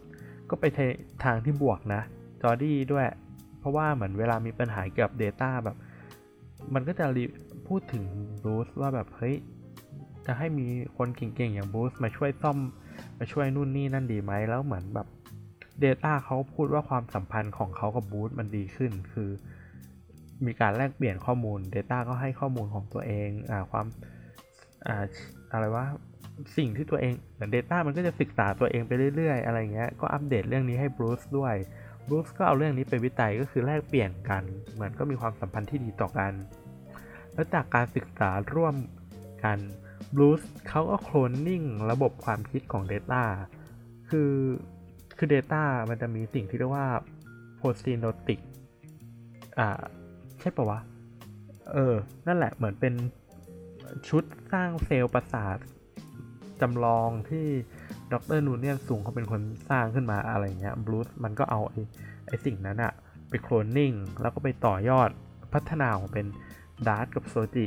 [0.51, 0.65] ก็ไป
[1.25, 2.03] ทางที่บวกนะ
[2.43, 3.07] Geordi ด้วย
[3.59, 5.77] เพราะว่าเหมือนเวลามีปัญหาเกี่ยวกับ Data แบบ
[6.75, 7.07] มันก็จะ
[7.67, 8.05] พูดถึง
[8.43, 9.37] Bruce ว่าแบบเฮ้ย
[10.27, 10.67] จะให้มี
[10.97, 12.59] คนเก่งๆ อย่าง Bruce มาช่วยซ่อม
[13.19, 15.09] มาช่วยนู่นนี่นั่นดีไหมแล้วเหมือนแบบ
[15.85, 19.31] Data เขาพูดว่าความสัมพันธ์ของเขากับบูธมันดีขึ้น คือ
[20.47, 23.87] มีการแลกเปลี่ยนข้อมูล Data ก็ให้ข้อมูลของตัวเอง อ่าความ
[24.87, 25.05] อ่า
[25.53, 25.87] อะไรว่า
[26.57, 31.55] สิ่งที่ตัวเองเหมือน Data มันก็จะศึกษาตัวเองไปเรื่อยๆ อะไรเงี้ย ก็อัปเดตเรื่องนี้ให้บรูซด้วย
[32.09, 34.43] บรูซก็เอาเรื่องนี้ไปวิจัยก็คือแลกเปลี่ยนกัน
[34.75, 36.33] เหมือนก็มีความสัมพันธ์ที่ดีต่อกัน
[37.35, 38.75] แล้วจากการศึกษาร่วม
[39.45, 39.59] กัน
[40.15, 43.23] บรูซเขาก็โคลนนิ่งระบบความคิดของ Data
[44.09, 44.33] คือ
[45.17, 46.89] คือ Data มันจะมีสิ่งที่เรียกว่า
[47.61, 48.41] postsynaptic
[49.59, 49.69] อ่า
[50.41, 50.81] ใช่ปะวะ
[51.73, 51.95] เออ
[52.27, 52.95] นั่นแหละเหมือนเป็น
[54.09, 55.59] ชุดสร้างเซลล์ประสาท
[56.61, 57.47] จำลองที่
[58.13, 58.39] ดร.
[58.47, 59.41] Noonien Soong เขาเป็นคน
[59.71, 61.83] สร้างขึ้นมาอะไรเงี้ย Bruce มันก็เอาไอ้
[62.27, 62.93] ไอสิ่งนั้นอะ
[63.29, 65.11] ไปโคลนนิ่งแล้วก็ไปต่อยอด
[65.53, 66.27] พัฒนาของเป็น
[66.87, 67.67] ดาร์ตกับโซจิ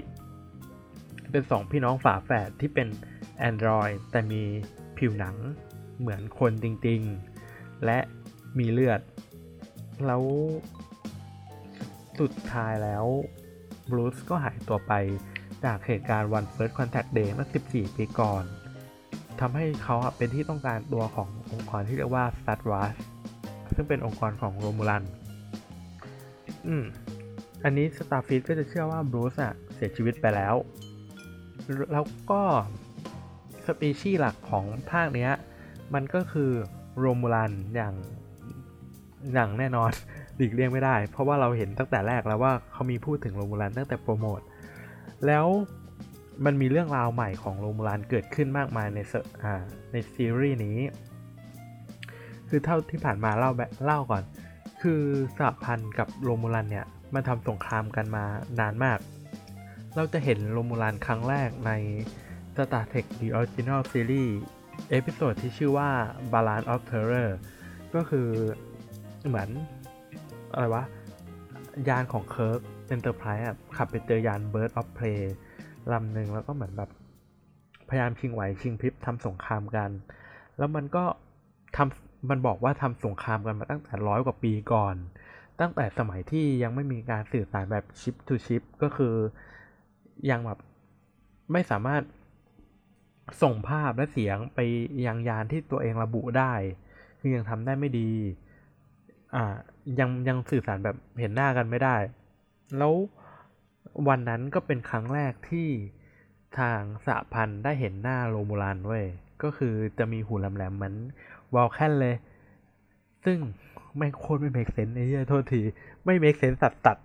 [1.32, 2.88] เป็นสองพี่น้องฝาแฝดที่เป็น
[3.50, 4.44] Android แต่มี
[4.98, 5.36] ผิวหนัง
[6.00, 8.00] เหมือนคนจริงๆ และ
[8.60, 9.02] มีเลือด
[10.06, 10.24] แล้ว
[12.20, 13.06] สุดท้ายแล้ว
[13.90, 14.94] บรูซก็หายตัวไป
[15.64, 18.44] จากเหตุการณ์วัน First Contact Day เมื่อ 14 ปีก่อน
[19.42, 22.88] ทำให้เขาเป็นที่ต้องการตัวขององค์กรที่เรียกว่า s t a r w a r
[23.76, 25.04] ซึ่งเป็นองค์กรของโรมูลัน
[26.68, 26.84] อืม
[27.64, 30.56] อันนี้ Starfleet ก็จะเชื่อว่าบรูซอะเสียชีวิตไปแล้ว
[31.92, 32.42] แล้วก็
[33.66, 35.32] สปีชีส์หลักของภาคเนี้ย
[35.94, 36.52] มันก็คือ
[37.00, 37.96] โรมูลันอย่าง
[39.34, 39.92] อย่างแน่นอน
[40.36, 44.42] หลีกเลี่ยงไม่ได้ เพราะว่าเราเห็นตั้งแต่แรกแล้วว่าเขามีพูดถึงโรมูลันตั้งแต่โปรโมท
[45.26, 45.46] แล้ว
[46.46, 49.00] มันมีเรื่องราวใหม่ของโรมูลันเกิดขึ้นมากมายใน
[49.44, 50.78] อ่าในซีรีส์นี้
[52.50, 54.24] คือเท่าที่ผ่านมาเล่าแบบเล่าก่อน
[54.82, 55.02] คือ
[55.38, 58.26] สหพันธ์กับโรมูลันเนี่ยมันทำสงครามกันมา
[58.60, 59.00] นานมาก
[59.96, 61.72] เราจะเห็นโรมูลันครั้งแรกใน
[62.56, 64.32] Star Trek The Original Series
[64.90, 65.90] episode ที่ชื่อว่า
[66.34, 67.30] Balance of Terror
[67.96, 68.28] ก็คือ
[69.28, 69.50] เหมือน
[70.54, 70.84] อะไรวะ
[71.88, 73.46] ยานของเคิร์ก Enterprise
[73.78, 75.20] ขับไปเจอยาน Bird of Prey
[75.94, 76.90] ลำหนึ่งแล้วก็เหมือนแบบ
[77.90, 79.90] พยายามชิงไหวชิงพริบทำสงครามกัน
[80.58, 81.04] แล้วมันก็
[81.76, 84.96] ทำมันบอกว่าทำสงครามกันมาตั้งแต่ร้อยกว่าปีก่อน
[85.60, 89.16] ตั้งแต่สมัยที่ยังไม่มีการสื่อสารแบบชิปทูชิปก็คือ
[90.30, 90.60] ยังแบบ
[91.52, 92.02] ไม่สามารถ
[93.42, 94.60] ส่งภาพและเสียงไป
[95.06, 96.54] ยังยานที่ตัวเองระบุได้
[97.20, 98.12] คือยังทำได้ไม่ดี
[99.36, 99.56] อ่า
[100.00, 101.96] ยังยังสื่อสารแบบเห็นหน้ากันไม่ได้
[102.78, 102.94] แล้ว
[104.08, 105.68] วันนั้นก็เป็นครั้งแรกที่
[106.60, 109.06] ทางสหพันธ์ได้เห็นหน้าโรมูลานเว้ย
[109.44, 110.96] ก็คือจะมีหูแหลมๆเหมือน
[111.56, 112.16] วอลแคนเลย
[113.26, 113.38] ซึ่ง
[113.98, 115.62] ไม่โคตรไม่ make sense ไอ้เหี้ยโทษที
[116.06, 116.98] ไม่ make sense สัดตัด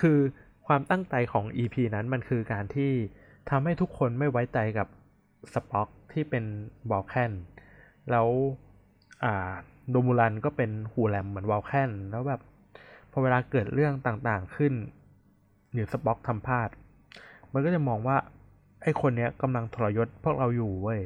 [0.00, 0.18] คือ
[0.66, 2.92] ความตั้งใจของ EP นั้นมันคือการที่
[3.50, 4.88] ทำให้ทุกคนไม่ไว้ใจกับ
[5.52, 6.44] สป็อกที่เป็น
[6.90, 7.32] วอลแคน
[8.10, 8.28] แล้ว
[9.24, 9.50] อ่า
[9.90, 12.40] โรมูลันก็เป็นหูแหลมเหมือนวอลแคนแล้วแบบ
[13.10, 14.72] พอเวลาเกิดเรื่องต่างๆขึ้น
[15.72, 16.68] หรือสป็อกทำพลาด
[17.52, 18.16] มันก็จะมองว่า
[18.82, 21.00] ไอ้คนเนี้ยกำลังทรยศพวกเราอยู่เว้ย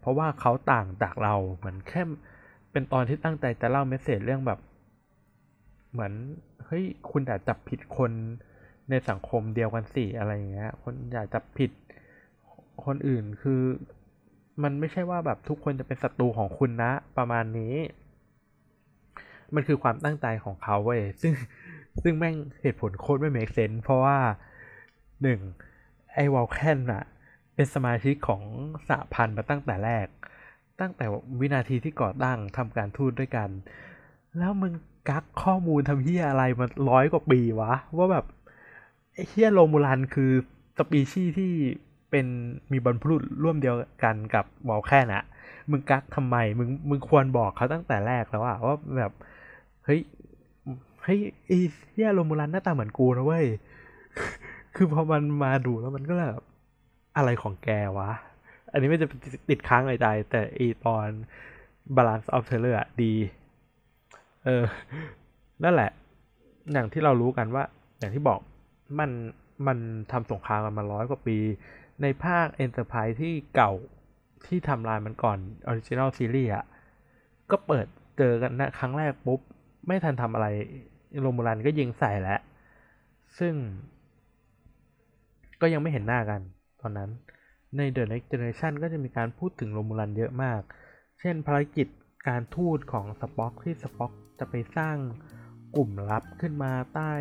[0.00, 2.02] เพราะว่าเขาต่างจากเราเหมือนแค่
[2.72, 4.60] เป็นตอนที่ตั้งใจจะเล่า message เรื่องแบบ
[5.92, 6.12] เหมือน
[6.66, 8.10] เฮ้ยคุณอย่าจับผิดคน
[8.90, 11.70] ในสังคมเดียวกันสิอะไรอย่างเงี้ย คุณอย่าจับผิด
[12.84, 13.62] คนอื่นคือ
[14.62, 17.74] มันไม่ใช่ว่าแบบทุกคนจะเป็นศัตรูของคุณนะ ประมาณนี้
[19.54, 21.32] มันคือความตั้งใจของเขาเว้ยซึ่ง
[22.02, 24.18] ซึ่งแม่งเหตุผลโคตรไม่ make sense เพราะว่า
[25.22, 25.40] หนึ่ง
[26.12, 27.04] ไอ้วอลแคนอะ
[27.54, 28.42] เป็นสมาชิกของ
[28.88, 30.06] สหพันธ์มาตั้งแต่แรก
[30.80, 31.04] ตั้งแต่
[31.40, 33.48] วินาทีที่ก่อตั้งทำการทูตด้วยกัน
[34.38, 34.72] แล้วมึง
[35.08, 38.26] กักข้อมูลทำเฮียอะไรมาร้อยกว่าปีวะ ว่าแบบ
[39.28, 40.32] เฮียโรมูลันคือ
[40.78, 41.52] สปีชีส์ที่
[42.10, 42.26] เป็น
[42.72, 45.24] มีบรรพุร่วมเดียวกันกับวอลแคนอะ
[45.70, 49.12] มึงกักทำไม มึงมึงควรบอกเขาตั้งแต่แรกแล้วอะว่าแบบ
[49.84, 50.00] เฮ้ย
[51.04, 51.58] เฮ้ยไอ้
[51.92, 53.46] เฮียโรมูลันหน้าตาเหมือนกูนะเว้ย
[54.74, 56.42] คือพอมันมาดูแล้วมันก็แบบ
[57.16, 58.10] อะไรของแกวะ
[58.72, 59.08] อันนี้ไม่จะ
[59.48, 61.08] ติดค้างในใจ แต่อีตอน
[61.96, 63.14] Balance of Terror อะดี
[64.44, 64.64] เออ
[65.64, 65.90] นั่นแหละ
[66.72, 67.64] อย่างที่เรารู้กันว่า
[67.98, 68.40] อย่างที่บอก
[68.98, 69.10] มัน
[69.66, 69.78] มัน
[70.12, 71.38] ทำสงครามกันมาร้อยกว่าปี
[72.02, 73.72] ในภาค Enterprise ที่เก่า
[74.46, 75.38] ที่ทำลายมันก่อน
[75.70, 76.64] Original Series อะ
[77.50, 77.86] ก็เปิด
[78.18, 79.40] เจอกันนะครั้งแรกปุ๊บ
[79.86, 80.46] ไม่ทันทำอะไร
[81.20, 82.40] โรมูลันก็ยิงใส่แล้ว
[83.38, 83.54] ซึ่ง
[85.60, 86.40] ก็ยังไม่เห็นหน้ากัน
[86.80, 87.10] ตอนนั้น
[87.76, 90.60] ใน The Next Generation ก็จะมีการพูดถึงโรมูลันเยอะมาก
[91.20, 91.88] เช่นภารกิจ
[92.28, 94.96] การทูตของสป็อกที่สป็อกจะไปสร้าง
[95.76, 97.12] กลุ่มลับขึ้นมาใต้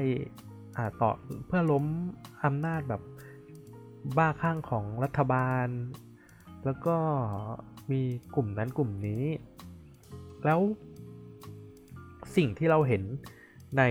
[0.78, 1.12] อาต่อ
[1.48, 1.86] เพื่อล้ม
[2.44, 3.02] อำนาจแบบ
[4.18, 5.68] บ้าข้างของรัฐบาล
[6.66, 6.98] แล้วก็
[7.92, 8.02] มี
[8.36, 9.24] กลุ่มนั้นกลุ่มนี้
[10.46, 10.60] แล้ว
[12.36, 13.04] สิ่งที่เราเห็น
[13.78, 13.84] ใน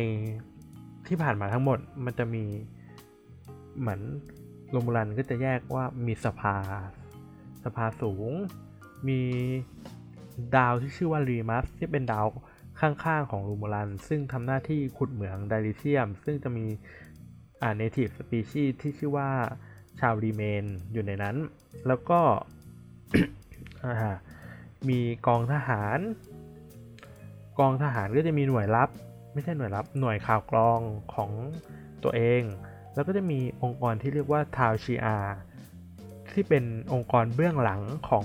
[1.09, 2.45] ที่ผ่านมาทั้งหมดมันจะมี
[3.79, 4.01] เหมือน
[4.71, 6.57] โรมูลันก็จะแยกว่ามีสภา
[7.65, 8.31] สภาสูง
[9.09, 9.21] มี
[10.57, 12.27] ดาวที่ชื่อว่ารีมัสที่เป็นดาว
[12.81, 16.67] ข้างๆ ของโรมูลัน ซึ่งทำหน้าที่ขุดเหมืองไดริเซียม ซึ่งจะมี
[17.63, 19.31] อ่าเนทีฟสปีชีส์ที่ชื่อว่า
[20.01, 21.37] ชาวรีเมนอยู่ในนั้น
[21.87, 22.21] แล้วก็
[24.89, 25.99] มีกองทหาร
[27.59, 28.89] กองทหารก็จะมีหน่วยลับ
[29.33, 30.81] ไม่ใช่หน่วยลับหน่วยข่าวกรอง
[31.15, 31.31] ของ
[32.05, 32.43] ตัวเอง
[32.95, 35.19] แล้วก็จะมีองค์กรที่เรียกว่าทาวชีอา
[36.33, 38.25] ที่เป็นองค์กรเบื้องหลังของ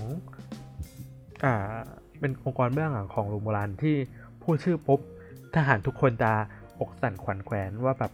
[1.43, 1.73] อ่า
[2.19, 3.95] เป็นองค์กรเบื้องหลังของโรมูลันที่
[4.41, 4.99] พูดชื่อปุ๊บ
[5.55, 6.31] ทหารทุกคนจะ
[6.79, 8.11] อกสั่นขวัญแขวนว่าแบบ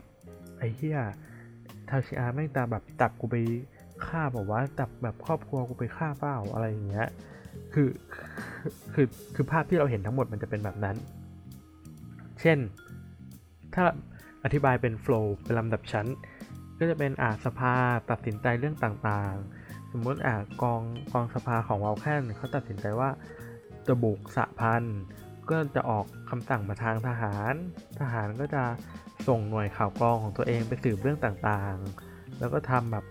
[0.58, 1.00] ไอ้เหี้ย
[1.90, 3.36] ทาวชีอาแม่งตาแบบจับกูไป
[4.06, 7.10] ฆ่าบอกว่าจับแบบครอบครัวกูไปฆ่าเปล่าอะไรอย่างเงี้ย
[7.74, 7.90] คือ
[8.94, 10.96] คือคือภาพที่เราเห็นทั้งหมดมันจะเป็นแบบนั้น
[12.42, 12.58] เช่น
[13.74, 13.84] ถ้า
[14.44, 16.08] อธิบายเป็นโฟล์เป็นลำดับชั้น
[16.80, 17.76] ก็จะเป็นอาสภา
[18.10, 20.82] ตัดสินใจเรื่องต่างๆ สมมติอ่ากอง
[21.14, 23.10] กองสภาของวอลแคนเขาตัดสินใจว่า
[23.88, 24.84] จะบุกสะพัน
[25.50, 27.54] ก็จะออกคำสั่งมาทางทหาร
[28.00, 28.64] ทหารก็จะ
[29.28, 33.06] ส่งหน่วยข่าวกรองของตัวเองไปสืบเรื่องต่างๆ แล้วก็ทำแบบ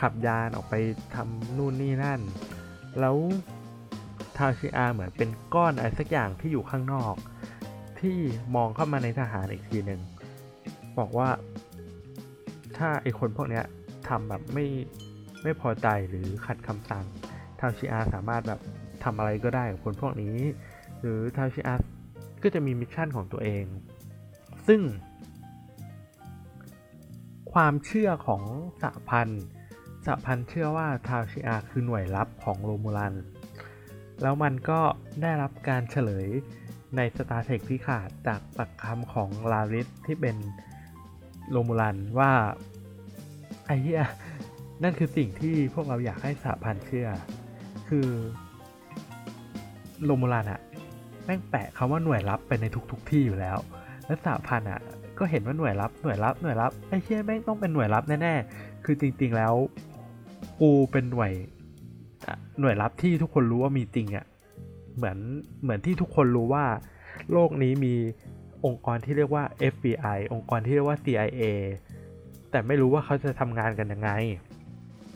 [0.00, 0.74] ขับยานออกไป
[1.14, 2.20] ทำนู่นนี่นั่น
[3.00, 3.16] แล้ว
[4.36, 7.14] ทาวชิอาเหมือนเป็นก้อนอะไรสักอย่างที่อยู่ข้างนอก
[8.00, 8.18] ที่
[8.56, 10.00] มองเข้ามาในทหารอีกทีหนึ่ง
[10.98, 11.28] บอกว่า
[12.76, 13.62] ถ้าไอคนพวกนี้
[14.08, 14.66] ทำแบบไม่
[15.42, 17.04] ไม่พอใจหรือขัดคำสั่ง
[17.60, 18.60] ทาวชิอาสามารถแบบ
[19.04, 20.36] ทำอะไรก็ได้กับคนพวกนี้
[21.00, 21.74] หรือทาวชิอา
[22.42, 23.64] ก็จะมีมิชชั่นของตัวเอง
[24.66, 24.80] ซึ่ง
[27.52, 28.42] ความเชื่อของ
[28.82, 29.44] สหพันธ์
[30.04, 33.14] สหพันธ์เชื่อว่าทาวชิอาคือหน่วยลับของโรมูลัน
[34.22, 34.80] แล้วมันก็
[35.22, 36.28] ได้รับการเฉลย
[36.96, 40.36] ใน Star Trek พิขาดจากปากคำของลาริสที่เป็น
[41.50, 42.32] โรมูลันว่า
[43.66, 44.04] ไอ้เหี้ย
[44.82, 47.08] นั่นคือสิ่งที่พวกเราอยากให้สหพันธ์เชื่อ
[47.88, 48.08] คือ
[50.04, 50.60] โรมูลันอะ
[51.24, 53.58] แม่งแปะคำว่าหน่วยลับไปในทุกๆทที่อยู่แล้ว
[54.06, 54.80] และสหพันธ์อะ
[55.18, 59.54] ก็เห็นว่าหน่วยลับหน่วยลับหน่วยลับไอ้เชี่ยแม่งต้องเป็นหน่วยลับแน่ๆคือจริงๆแล้ว
[60.60, 61.32] กูเป็นหน่วย
[62.60, 64.26] หน่วยลับที่ทุกคนรู้ว่ามีจริงอะ
[64.96, 65.18] เหมือน
[65.62, 66.64] เหมือนที่ทุกคนรู้ว่า
[67.32, 67.94] โลกนี้มี
[68.66, 69.44] องค์กรที่เรียกว่า
[69.74, 71.42] FBI องค์กรที่เรียกว่า CIA
[72.50, 74.10] แต่ไม่รู้ว่าเขาจะทำงานกันยังไง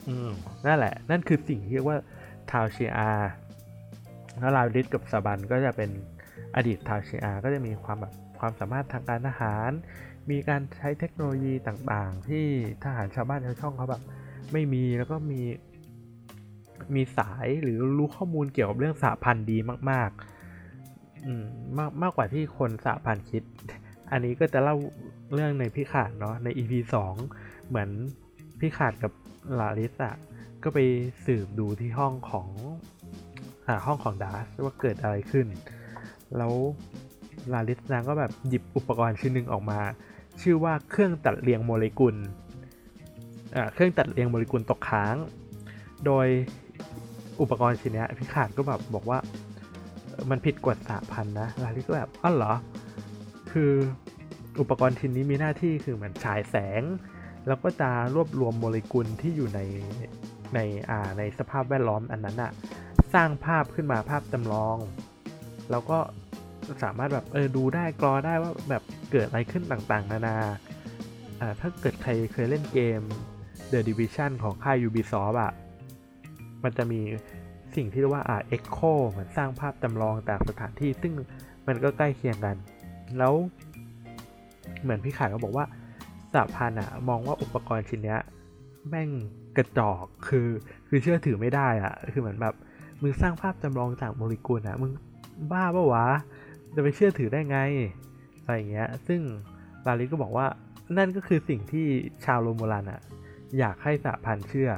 [0.07, 0.29] อืม
[0.65, 1.97] นั่นแหละ นั่นคือสิ่งที่เรียกว่า
[2.51, 3.11] ทาวชีอา
[4.39, 5.89] แล้วลาริสกับซาบันก็จะเป็น
[6.55, 9.71] อดีตทาวชีอาก็จะมีความแบบความสามารถทางการทหาร
[10.31, 12.45] มีการใช้เทคโนโลยีต่างๆ ที่
[12.83, 14.01] ทหารชาวบ้านชาวช่องเขาแบบ
[14.51, 15.41] ไม่มีแล้วก็มี
[16.95, 19.57] มีสายหรือรู้ข้อมูลเกี่ยวกับเรื่องสหพันธ์ดี
[19.89, 21.45] มากๆอืม
[21.77, 23.43] มากมากกว่าที่คนสหพันธ์คิด
[24.11, 24.75] อันนี้ก็จะเล่า
[25.33, 26.73] เรื่องในพิขาดเนาะใน EP
[27.21, 27.89] 2 เหมือน
[28.59, 29.11] พิขาดกับ
[29.59, 30.15] ลาริสอะ
[30.63, 30.79] ก็ไป
[31.25, 32.49] สืบดูที่ห้องของ
[33.85, 35.47] ห้องของดาร์สว่าเกิดอะไรขึ้น
[36.37, 36.53] แล้ว
[37.53, 39.79] ลาลิสนางก็แบบหยิบอุปกรณ์ชิ้นหนึ่งออกมา
[40.41, 42.15] ชื่อว่าเครื่องตัดเรียงโมเลกุล
[43.73, 45.15] เครื่องตัดเรียงโมเลกุลตกค้าง
[46.05, 46.27] โดย
[47.41, 49.17] อุปกรณ์ชิ้นนี้พิขาดก็แบบบอกว่า
[50.29, 52.53] มันผิดกฎสาพันธ์นะลาลิก็แบบอ้าวเหรอ
[53.51, 53.71] คือ
[54.59, 56.81] อุปกรณ์ชิ้นนี้มีหน้าที่คือเหมือนฉายแสง
[57.47, 59.59] แล้วก็จะรวบรวมโมเลกุลที่อยู่ใน
[60.55, 62.51] ในอ่าในสภาพแวดล้อมอันนั้นอะ
[63.13, 64.77] สร้างภาพขึ้นมาภาพจำลอง
[65.71, 65.99] แล้วก็
[66.83, 70.37] สามารถแบบเออดูได้กรอได้ว่าแบบเกิดอะไรขึ้นต่างๆ นานา
[71.39, 73.01] อ่าถ้าเกิดใครเคยเล่นเกม
[73.71, 75.51] The Division ของค่าย Ubisoft อะ
[76.63, 77.01] มันจะมี
[77.75, 81.13] สิ่งที่เรียกว่าอ่า Echo เหมือนสร้างภาพจำลองจากสถานที่ ซึ่ง
[81.67, 82.55] มันก็ใกล้เคียงกัน
[83.17, 83.33] แล้ว
[84.81, 85.65] เหมือนพี่ขายก็บอกว่า
[86.33, 88.17] สาพันอะมองว่าอุปกรณ์ชิ้นนี้
[88.89, 89.09] แม่ง
[89.57, 90.47] กระจอกคือ
[90.87, 92.55] คือเชื่อถือไม่ได้อะคือเหมือนแบบ
[93.01, 94.91] มึงสร้างภาพจำลองจากโมเลกุลอะมึง
[95.51, 96.05] บ้าปะวะ
[96.75, 97.57] จะไปเชื่อถือได้ไง
[98.43, 99.21] อะไรเงี้ยซึ่ง
[99.85, 100.47] ลาลิสก็บอกว่า
[100.97, 101.87] นั่นก็คือสิ่งที่
[102.25, 103.01] ชาวโรมูลันอะ
[103.59, 104.71] อยากให้สหพันธ์เชื่อ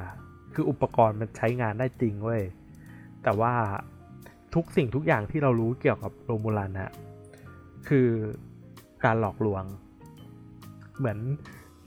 [0.54, 2.42] คืออุปกรณ์มันใช้งานได้จริงเว้ย
[3.22, 3.54] แต่ว่า
[4.54, 6.90] ทุกสิ่งทุกอย่างที่เรารู้เกี่ยวกับโรมูลันอะ
[7.88, 8.08] คือ
[9.04, 9.64] การหลอกลวง
[10.98, 11.18] เหมือน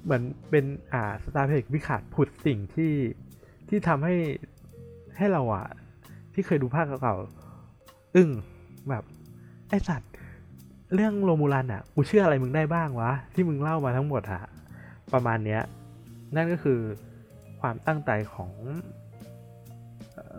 [0.06, 2.94] เหมือนเป็นอ่าสตาร์เพกวิขาดผุดสิ่งที่
[3.70, 4.16] ที่ทำให้
[5.18, 5.68] ให้เราอะ
[6.34, 8.30] ที่เคยดูภาคเก่าๆอึ้ง
[8.90, 9.04] แบบ
[9.70, 10.12] ไอสัตว์
[10.94, 14.42] เรื่องโรมูลันอะกูเชื่ออะไรมึงได้บ้างวะ ที่มึงเล่ามาทั้งหมดอะ
[15.14, 15.62] ประมาณเนี้ย
[16.36, 16.80] นั่นก็คือ
[17.60, 18.52] ความตั้งใจของ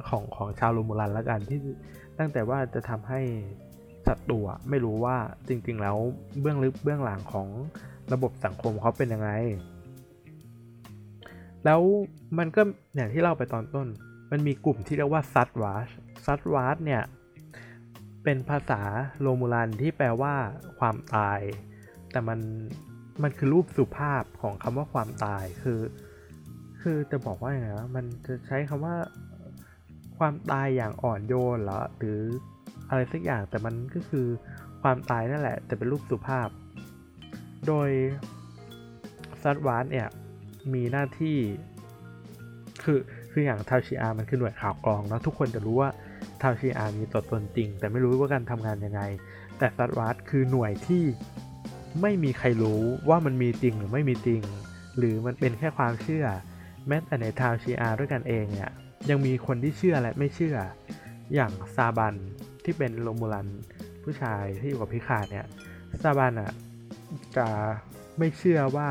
[0.08, 1.60] ของของชาวโรมูลันล้วกันที่
[2.18, 3.20] ตั้งแต่ว่าจะทำให้
[4.06, 4.38] ศัตรู
[4.70, 5.16] ไม่รู้ว่า
[5.48, 5.96] จริงๆแล้ว
[6.40, 7.48] เบื้องลึกเบื้องหลังของ
[8.12, 9.30] ระบบสังคมเขาเป็นยังไง
[11.64, 11.80] แล้ว
[12.38, 12.62] มันก็
[12.96, 13.86] อย่างที่เล่าไปตอนต้น
[14.30, 15.88] มันมีกลุ่มที่เรียกว่าซัตวาช
[16.26, 17.02] ซัตวาชเนี่ย
[18.24, 18.82] เป็นภาษา
[19.20, 20.34] โรมูลันที่แปลว่า
[20.78, 21.40] ความตาย
[22.10, 22.40] แต่มัน
[23.22, 25.78] มันคือรูปสุภาพของคำว่าความตายคือ
[26.82, 28.96] คือจะบอกว่าอย่างไรมันจะใช้คำว่า
[30.18, 32.20] ความตายอย่างอ่อนโยนเหรอหรือ
[32.88, 34.26] อะไรสักอย่างแต่มันก็คือ
[34.82, 36.48] ความตายนั่นแหละ แต่เป็นรูปสุภาพ
[37.66, 37.90] โดย
[39.42, 40.08] ซัตวานเนี่ย
[40.74, 41.38] มีหน้าที่
[42.82, 43.00] คือ
[43.30, 45.90] คืออย่างทาวชีอามันคือหน่วยข่าวกรองแล้วทุกคนจะรู้ว่า
[46.42, 49.02] ทาวชีอามีตัวตนจริง แต่ไม่รู้ว่าการทำงานยังไง
[49.58, 51.04] แต่ซัตวานคือหน่วยที่
[52.02, 54.42] ไม่มีใครรู้ว่ามันมีจริงหรือไม่มีจริง
[54.96, 56.26] หรือมันเป็นแค่ความเชื่อ
[56.88, 58.70] แม้แต่ในทาวชีอาด้วยกันเองเนี่ย
[59.10, 60.56] ยังมีคนที่เชื่อและไม่เชื่อ
[61.34, 62.14] อย่างซาบัน
[62.64, 63.48] ที่เป็นโรมูลัน
[64.04, 65.46] ผู้ชายที่อยู่กับพิคาเนี่ย
[66.02, 66.52] ซาบันอะ
[67.36, 67.46] จะ
[68.18, 68.88] ไม่เชื่อว่า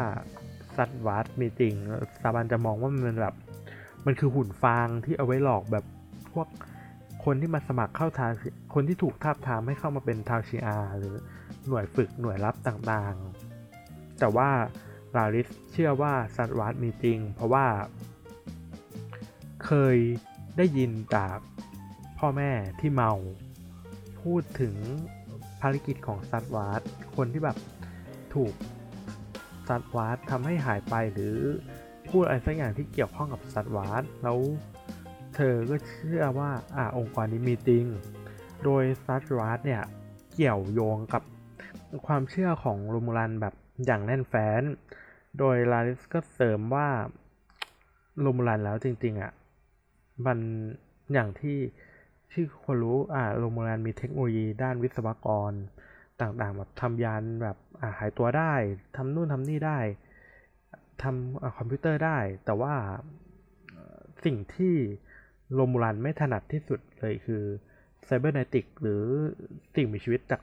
[0.77, 1.73] สัตว์วัดมีจริง
[2.15, 3.35] สถาบันจะมองว่ามันแบบ
[4.05, 5.85] มันคือหุ่นฟางที่เอาไว้หลอกแบบ
[6.33, 6.47] พวก
[7.25, 8.27] คนที่มาสมัครเข้าทา
[8.73, 11.15] คนที่ถูกทาบทามให้เข้ามาเป็นทาวชีอาหรือ
[11.67, 14.49] หน่วยฝึกหน่วยรับต่างๆ แต่ว่า
[15.17, 17.65] ลาริสเชื่อว่าสัตว์วัดมีจริง เพราะว่า
[19.65, 19.97] เคย
[20.57, 21.37] ได้ยินจาก
[22.19, 23.11] พ่อแม่ที่เมา
[24.21, 24.75] พูดถึง
[25.61, 26.81] ภารกิจของ Zhat Vash
[27.15, 27.57] คนที่แบบ
[28.33, 28.53] ถูก
[29.69, 31.37] Zhat Vash ทำให้หายไปหรือ
[32.09, 34.39] พูดอะไรสักอย่างที่เกี่ยวข้องกับ Zhat Vash แล้ว
[35.35, 37.85] เธอก็เชื่อว่าอ่าองค์กรนี้มีจริง
[38.63, 39.81] โดย Zhat Vash เนี่ย
[40.33, 41.23] เกี่ยวโยงกับ
[42.07, 43.53] ความเชื่อของโรมูลันแบบ
[43.85, 44.63] อย่างแน่นแฟ้น
[45.37, 46.87] โดย Laris ก็เสริมว่า
[48.21, 49.31] โรมูลันแล้วจริงๆอะ
[50.25, 50.39] มัน
[51.13, 51.59] อย่างที่
[52.31, 55.51] ที่คนรู้อ่าโรมูลันมีเทคโนโลยีด้านวิศวกร
[56.21, 57.57] ต่างๆแบบทำยานแบบ
[57.97, 58.53] หายตัวได้
[58.95, 59.79] ทำนู่นทำนี่ได้
[61.01, 62.73] ทำคอมพิวเตอร์ได้ แต่ว่า
[64.25, 64.75] สิ่งที่
[65.53, 67.43] โรมูลันไม่ถนัดที่สุดเลยคือ
[68.05, 69.01] cybernetic หรือ
[69.75, 70.41] สิ่งมีชีวิตจาก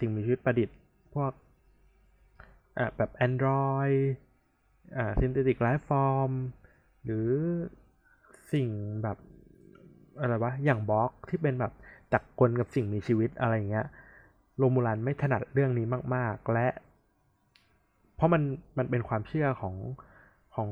[0.00, 0.76] สิ่งมีชีวิตประดิษฐ์
[1.14, 1.32] พวก
[2.96, 3.98] แบบ Android
[4.96, 6.32] อ่า Synthetic Life Form
[7.04, 7.28] หรือ
[8.52, 8.68] สิ่ง
[9.02, 9.18] แบบ
[10.20, 11.72] อะไรวะ อย่างบล็อกที่เป็นแบบ
[12.12, 13.86] จักกลกับสิ่งมีชีวิตอะไรเงี้ย
[14.58, 16.68] โรมูลันไม่ถนัดเรื่องนี้มาก ๆ และ
[18.16, 18.42] เพราะมัน
[18.78, 19.74] มันเป็นความเชื่อของ
[20.54, 20.68] ของ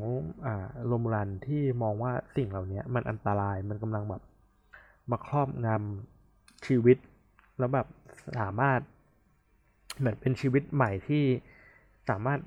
[0.46, 4.22] อ่าโรมูลันที่มองว่าสิ่งเหล่านี้มันอันตรายมันกำลังแบบ
[5.10, 6.98] มาครอบงำชีวิต
[7.58, 7.86] แล้วแบบ
[8.38, 8.80] สามารถ
[9.98, 11.24] เหมือนเป็นชีวิตใหม่ที่
[12.08, 12.38] สามารถ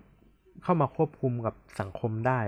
[0.67, 2.41] เข้ามาควบคุมกับสังคมได้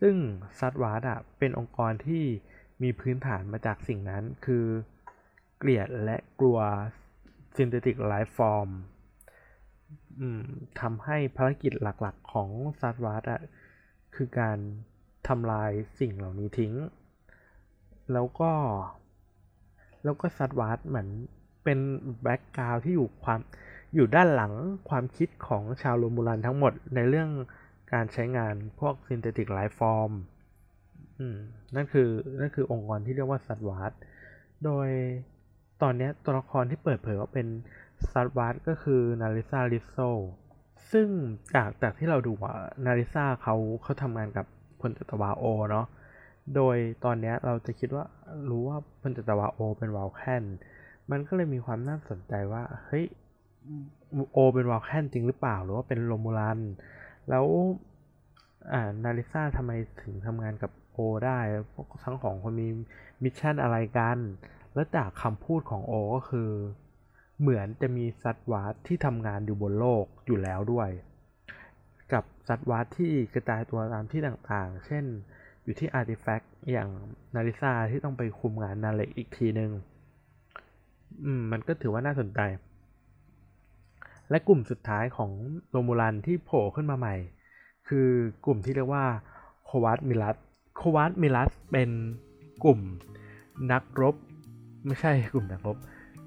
[0.00, 0.16] ซึ่ง
[0.58, 2.24] Zhat Vash อะเป็นองค์กรที่
[2.82, 4.64] มีพื้นฐานมาจากสิ่งนั้นคือ
[5.58, 6.58] เกลียดและกลัว
[7.56, 8.70] Synthetic Life Form
[10.80, 12.50] ทำให้ภารกิจหลักๆของ
[12.80, 13.42] ซาร์วัตอะ
[14.14, 14.58] คือการ
[15.28, 16.74] ทำลายสิ่งเหล่านี้ทิ้ง
[18.12, 18.52] แล้วก็
[20.04, 21.08] แล้วก็ Zhat Vash เหมือน
[21.64, 21.78] เป็น
[22.22, 23.40] background ที่อยู่ความ
[23.94, 24.52] อยู่ด้านหลัง
[24.88, 27.30] ความคิดของชาวโรมูลันทั้งหมดในเรื่อง
[27.92, 30.12] การใช้งานพวก synthetic life form
[31.76, 32.08] นั่นคือ
[32.40, 33.92] นั่นคือองค์กรที่เรียกว่า Zhat Vash
[34.64, 34.88] โดย
[35.82, 37.46] ตอนนี้ตัวละครที่เปิดเผยว่าเป็น
[38.12, 39.96] Zhat Vash ก็คือ Narissa Rizzo
[40.92, 41.08] ซึ่ง
[41.54, 42.54] จากจากที่เราดูว่า
[42.86, 44.46] Narissa เขาเขาทำงานกับ
[44.80, 45.86] พลจัตวา Oh เนาะ
[46.56, 48.04] โดยตอนนี้เราจะคิดว่า
[48.50, 50.44] รู้ว่าพลจัตวา Oh เป็นวัลแคน
[51.10, 53.04] มันก็เลยมีความน่าสนใจว่าเฮ้ย
[54.32, 56.60] Oh เป็นวัลแคนจริงหรือเปล่า หรือว่าเป็นโรมูลัน
[57.28, 57.44] แล้ว
[58.72, 61.38] อ่า Narissa ทำไมถึงทำงานกับ Oh ได้
[61.72, 62.68] พวกทั้งสองคนมี
[63.22, 64.18] mission อะไรกัน
[64.74, 66.50] แล้วจากคำพูดของ Oh ก็คือ
[67.40, 70.90] เหมือนจะมี Zhat Vash ที่ทำงานอยู่บนโลกอยู่แล้วด้วย
[72.12, 75.04] กับ Zhat Vash ที่กระจายตัวตามที่ต่างๆ เช่น
[75.64, 76.88] อยู่ที่ Artifact อย่าง
[77.34, 79.70] Narissa ที่ต้องไปคุมงาน Narek อีกทีหนึ่ง
[81.24, 82.40] อืมมันก็ถือว่าน่าสนใจ
[84.30, 85.30] และกลุ่มสุดท้ายของ
[85.70, 87.14] โรมูลันที่โผล่ขึ้นมาใหม่
[87.88, 88.08] คือ
[88.44, 89.04] กลุ่มที่เรียกว่า
[89.64, 90.36] Qowat Milat
[90.76, 91.90] Qowat Milat เป็น
[92.64, 92.80] กลุ่ม
[93.72, 94.16] นักรบ
[94.86, 95.76] ไม่ใช่กลุ่มนักรบ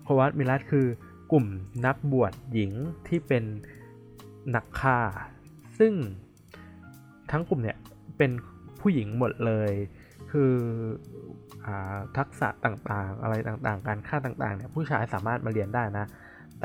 [0.04, 0.86] Qowat Milat คือ
[1.32, 1.46] กลุ่ม
[1.86, 2.72] นักบวชหญิง
[3.08, 3.44] ที่เป็น
[4.56, 5.00] นักฆ่า
[5.78, 5.94] ซึ่ง
[7.32, 7.78] ทั้งกลุ่มเนี่ย
[8.18, 8.32] เป็น
[8.80, 9.72] ผู้หญิงหมดเลย
[10.32, 10.54] คือ
[11.66, 11.68] อ
[12.18, 16.06] ทักษะต่างๆ อะไรต่างๆ การฆ่าต่างๆเนี่ยผู้ชายสามารถมาเรียนได้นะ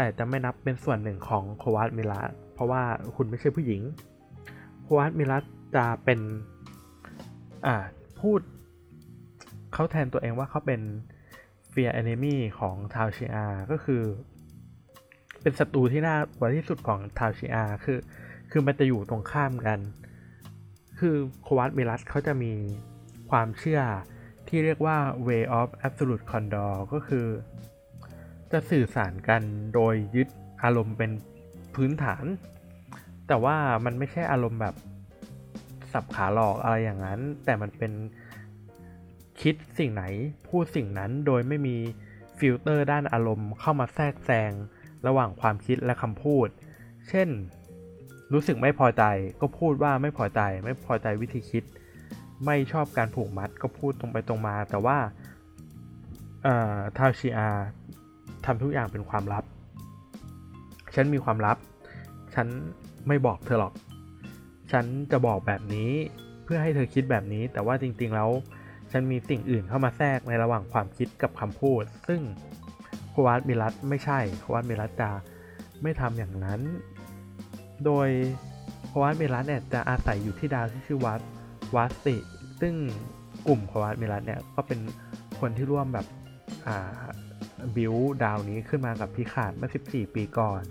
[0.01, 2.83] แต่จะไม่นับเป็นส่วนหนึ่งของโควาตมิลัสเพราะว่า
[3.17, 3.83] คุณไม่ใช่ผู้หญิง
[4.83, 5.45] โควาตมิลัส
[5.77, 6.21] จะเป็น
[7.67, 7.77] อ่า
[8.21, 8.41] พูด
[9.73, 10.81] เขาแทนตัวเองว่าเขาเป็น
[11.69, 14.03] เฟียร์แอนิมีของทาวชิอาก็คือ
[15.43, 17.99] เป็นศัตรูที่น่ากลัวที่สุดของทาวชิอาคือ
[18.51, 19.79] คือมันจะอยู่ตรงข้ามกัน
[20.99, 22.53] คือโควัตมิลัสเขาจะมี
[23.31, 23.81] ความเชื่อ
[24.49, 24.97] ที่เรียกว่า
[25.29, 27.27] way of absolute condor ก็คือ
[28.53, 29.43] จะสื่อสารกัน
[29.75, 30.29] โดยยึด
[30.63, 31.11] อารมณ์เป็น
[31.75, 32.25] พื้นฐาน
[33.29, 34.75] แต่ว่ามันไม่ใช่อารมณ์แบบ
[35.93, 37.93] สับขาหลอกอะไรอย่างนั้น แต่มันเป็น
[39.41, 40.05] คิดสิ่งไหน
[40.49, 41.77] พูดสิ่งนั้นโดยไม่มี
[42.39, 44.53] ฟิลเตอร์ด้านอารมณ์เข้ามาแทรกแซง
[45.07, 46.49] ระหว่างความคิดและคำพูด
[47.09, 47.29] เช่น
[48.33, 49.05] รู้สึกไม่พอใจ
[49.41, 51.65] ก็พูดว่าไม่พอใจ ไม่พอใจวิธีคิด
[52.47, 54.99] ไม่ชอบการผูกมัดก็พูดตรงไปตรงมา แต่ว่า
[56.97, 57.49] Tal Shiar
[58.47, 59.45] ทำทุกอย่างเป็นความลับ
[60.95, 61.57] ฉันมีความลับ
[62.35, 62.47] ฉัน
[63.09, 63.73] ไม่บอกเธอหรอก
[64.73, 65.91] ฉันจะบอกแบบนี้
[66.45, 68.31] เพื่อให้เธอคิดแบบนี้ แต่ว่าจริงๆแล้ว
[68.93, 72.21] ฉันมีสิ่งอื่นเข้ามาแทรกในระหว่างความคิดกับคำพูด ซึ่ง
[73.11, 75.11] โควาตมิรัตไม่ใช่โควาตมิรัตจะ
[75.83, 76.61] ไม่ทำอย่างนั้น
[77.85, 78.09] โดย
[78.91, 81.21] พวัตเมลัสเนี่ยจะอาศัยอยู่ที่ดาวที่ชื่อวัด
[81.77, 82.17] วัสติ
[82.61, 82.75] ซึ่ง
[83.47, 84.81] กลุ่มพวัตเมลัสเนี่ยก็เป็น
[85.41, 86.07] คนที่ร่วมแบบ
[87.77, 90.63] บิวดาวนี้ขึ้นมากับพิขาดเมื่อ 14 ปีก่อน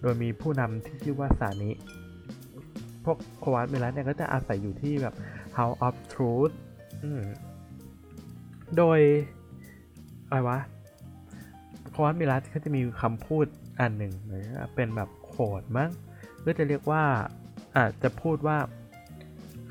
[0.00, 1.70] โดยมีผู้นำที่ชื่อว่าสานิ
[3.04, 5.14] พวกโควาตเมลัสเนี่ยก็จะอาศัยอยู่ที่แบบ
[5.56, 6.54] House of Truth
[8.76, 9.00] โดย
[10.28, 10.58] อะไรวะ
[11.90, 13.46] โควาตเมลัสเขาจะมีคำพูด
[13.80, 14.12] อันหนึ่ง
[14.74, 15.90] เป็นแบบโคดมั้ง
[16.44, 17.04] ก็จะเรียกว่า
[17.76, 18.58] อาจจะพูดว่า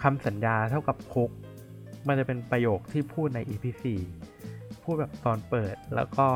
[0.02, 1.30] คำสัญญาเท่ากับคุก
[2.08, 3.66] มันจะเป็นประโยคที่พูดใน EP
[3.98, 4.19] 4
[4.84, 6.28] พูดแบบตอนเปิดแล้วก็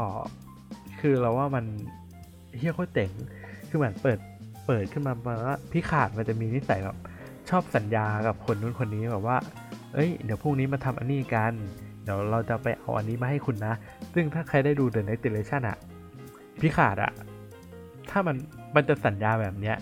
[0.99, 1.65] คือเราว่ามัน
[2.57, 3.11] เฮี้ยโคตรเจ๋ง
[3.69, 4.19] คือเหมือนเปิด
[4.65, 5.13] เปิดขึ้นมา
[5.45, 6.97] ว่าพี่ขาดมันจะมีนิสัยแบบ
[7.49, 9.37] ชอบสัญญากับคนนู้นคนนี้แบบว่า
[9.93, 11.53] เอ้ย เดี๋ยวพรุ่งนี้มาทำอันนี้กัน
[12.03, 13.73] เดี๋ยวเราจะไปเอาอันนี้มาให้คุณนะ
[14.13, 15.77] ซึ่งถ้าใครได้ดู The Next Generation อะ
[16.61, 17.11] พี่ขาดอะ
[18.09, 18.35] ถ้ามัน
[18.75, 19.77] มันจะสัญญาแบบเนี้ย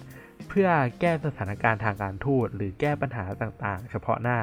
[0.48, 0.68] เพื่อ
[1.00, 4.38] แก้สถานการณ์ทางการทูตหรือแก้ปัญหาต่างๆ เฉพาะหน้า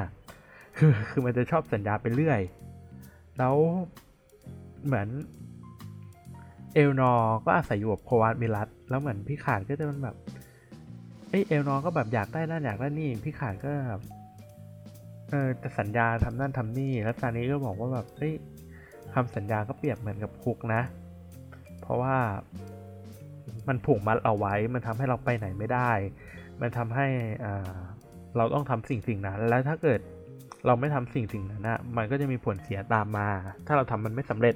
[0.77, 2.41] คือคือมันจะชอบสัญญาไปเรื่อย
[3.37, 3.55] แล้ว
[4.85, 5.07] เหมือน
[6.73, 7.11] เอลนอ
[7.45, 10.15] ก็อาศัยอยู่กับโควาตมิลัสแล้วเหมือนพี่ขาดก็จะมันแบบ
[11.29, 14.01] เอเอลนอก็แบบอยากได้นั่นอยากได้นี่พี่ขาดก็แบบ
[15.29, 18.33] เออจะสัญญาทำนั่นทำนี่แล้วตอนนี้ก็บอกว่าแบบเอ้ย
[19.13, 20.81] คำสัญญาก็เปรียบเหมือนกับคุกนะ
[21.81, 22.15] เพราะว่า
[23.67, 25.91] มันผูกมัดเอาไว้ มันทำให้เราไปไหนไม่ได้
[26.61, 27.07] มันทำให้
[28.37, 29.99] เราต้องทำสิ่งสิ่งนั้น แล้วถ้าเกิด
[30.65, 33.27] เราไม่ทำสิ่งสิ่งนั้นนะมันก็จะมีผลเสียตามมา
[33.65, 34.55] ถ้าเราทำมันไม่สำเร็จ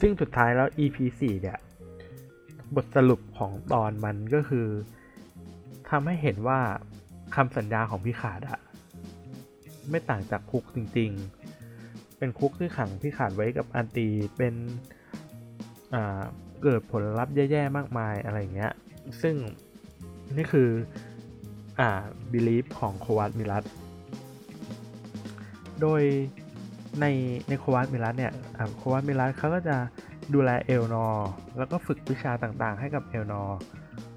[0.00, 1.58] ซึ่งสุดท้ายแล้ว EP 4เนี่ย
[2.74, 4.66] บทสรุปของตอนมันก็คือ
[5.90, 6.60] ทำให้เห็นว่า
[7.34, 8.60] คำสัญญาของพี่ขาดอะ
[9.90, 11.10] ไม่ต่างจากคุกจริง
[11.64, 14.54] ๆ เป็นคุกที่ขัง Picard ไว้กับอดีตเป็น
[16.62, 18.72] เกิดผลลัพธ์แย่ๆ มากมายอะไรเงี้ย
[19.22, 19.34] ซึ่ง
[20.36, 20.68] นี่คือ
[21.80, 21.90] อ่า
[22.32, 23.64] belief ของ Qowat Milat
[25.80, 26.02] โดย
[27.00, 27.06] ใน
[27.48, 28.32] ใน Qowat Milat เนี่ย
[28.76, 29.76] Qowat Milat เขาก็จะ
[30.34, 31.06] ดูแล Elnor
[31.58, 33.42] แล้วก็ฝึกวิชาต่างๆ ให้กับ Elnor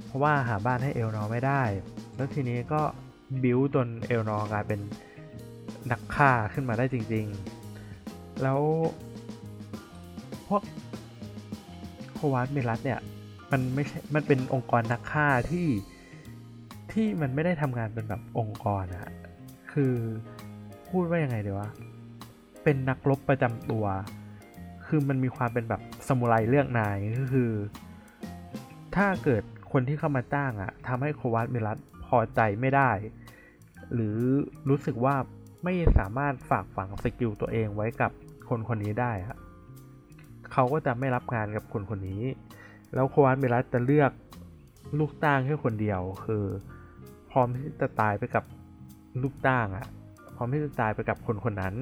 [0.06, 1.62] เพราะว่าหาบ้านให้ Elnor ไม่ได้
[2.16, 2.82] แล้วทีนี้ก็
[3.44, 4.80] บิวจนเอลนอกลายเป็น
[5.92, 7.26] นักฆ่าขึ้นมาได้จริง
[7.84, 8.62] ๆ แล้ว
[10.48, 10.64] พวก
[12.14, 13.00] โควาสเมลัสเนี่ย
[13.52, 15.68] มันไม่ใช่ มันเป็นองค์กรนักฆ่าที่
[16.92, 19.08] ที่มันไม่ได้ทำงานเป็นแบบองค์กรอะ
[19.72, 19.94] คือ
[20.90, 21.70] พูดว่ายังไงเดี๋ยววะ
[22.70, 23.86] เป็นนักรบประจำตัว
[24.86, 27.52] คือมันมีความเป็นแบบสมุไรเลือกนายก็คือ
[28.96, 32.92] ถ้าเกิดคนที่เข้ามาจ้างอะทำให้โควาสเมลัสพอใจไม่ได้
[33.94, 34.18] หรือ
[34.70, 35.16] รู้สึกว่า
[35.64, 38.12] ไม่สามารถฝากฝังสกิลตัวเองไว้กับ
[38.50, 39.38] คนคนนี้ได้อะ
[40.52, 42.24] เขาก็จะไม่รับงานกับคนคนนี้
[42.94, 44.12] แล้วโควาสเมลัสจะเลือก
[45.00, 46.44] ลูกจ้างแค่คนเดียวคือ
[47.32, 48.44] พร้อมที่จะตายไปกับ
[49.22, 49.88] ลูกจ้างอะ
[50.36, 51.76] พร้อมที่จะตายไปกับคนคนนั้น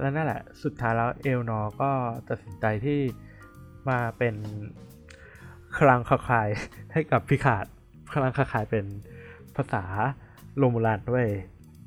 [0.00, 1.90] แล้วนั่นแหละ สุดท้ายแล้วเอลนอก็
[2.28, 3.00] ตัดสินใจที่
[3.88, 4.34] มาเป็น
[5.76, 6.48] คลังคาคาย
[6.92, 7.66] ให้กับพิขาด
[8.12, 8.84] คลังคาคายเป็น
[9.56, 9.84] ภาษา
[10.56, 11.26] โรมูลันด้วย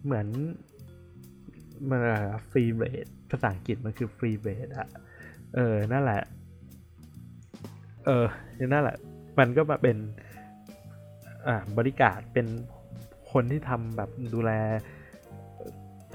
[0.04, 0.28] เหมือน
[1.90, 2.00] มัน
[2.50, 4.88] ฟรีเบดภาษาอังกฤษมันคือฟรีเบดอะ
[5.56, 6.22] เออ นั่นแหละ
[8.06, 8.26] เออ
[8.74, 8.98] นั่นแหละ
[9.40, 9.98] มันก็มาเป็น
[11.48, 12.48] อ่าบริการเป็น
[13.32, 14.52] คนที่ทำแบบดูแล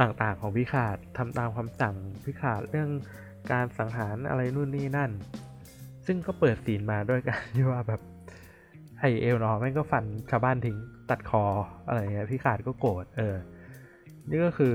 [0.00, 2.90] ต่างๆของพิขาดทำตามคำสั่งพิขาดเรื่อง
[3.52, 5.10] การสังหารอะไรนู่นนี่นั่น
[6.06, 8.00] ซึ่งก็เปิดสีนมาด้วยกันที่ว่าแบบ
[8.98, 10.76] ไอเอลนอแม่งก็ฟันชาวบ้านทิ้ง
[11.10, 11.44] ตัดคอ
[11.86, 13.36] อะไรเงี้ยพิขาดก็โกรธเออ
[14.28, 14.74] นี่ก็คือ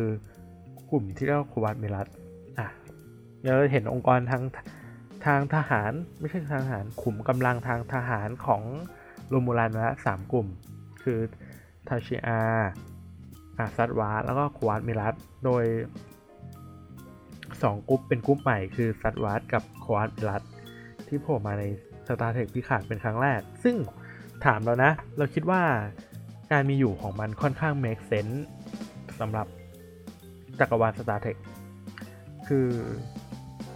[0.92, 2.08] กลุ่มที่เรียกว่าควัตเมลัส
[2.58, 2.68] อะ
[3.44, 4.44] เราเห็นองค์กรทาง
[5.26, 8.62] ทางทหารไม่ใช่ทางทหารขุมกำลังทางทหารของ
[9.30, 10.48] Romulan มาสามกลุ่ม
[11.04, 11.20] คือ
[11.88, 12.42] Tal Shiar
[13.58, 15.64] อา Zhat Vash แล้วก็ Qowat Milat โดย
[16.42, 20.44] 2กลุ่มเป็นกลุ่มใหม่คือ Zhat Vash กับ Qowat Milat
[21.08, 21.64] ที่โผล่มาใน
[22.08, 23.76] Star Trek Picard เป็นครั้งแรก ซึ่ง
[24.46, 25.62] ถามเรานะ เราคิดว่า
[26.52, 28.38] การมีอยู่ของมันค่อนข้าง make sense
[29.20, 29.48] สำหรับ
[30.60, 31.36] จักรวาล Star Trek
[32.48, 32.70] คือ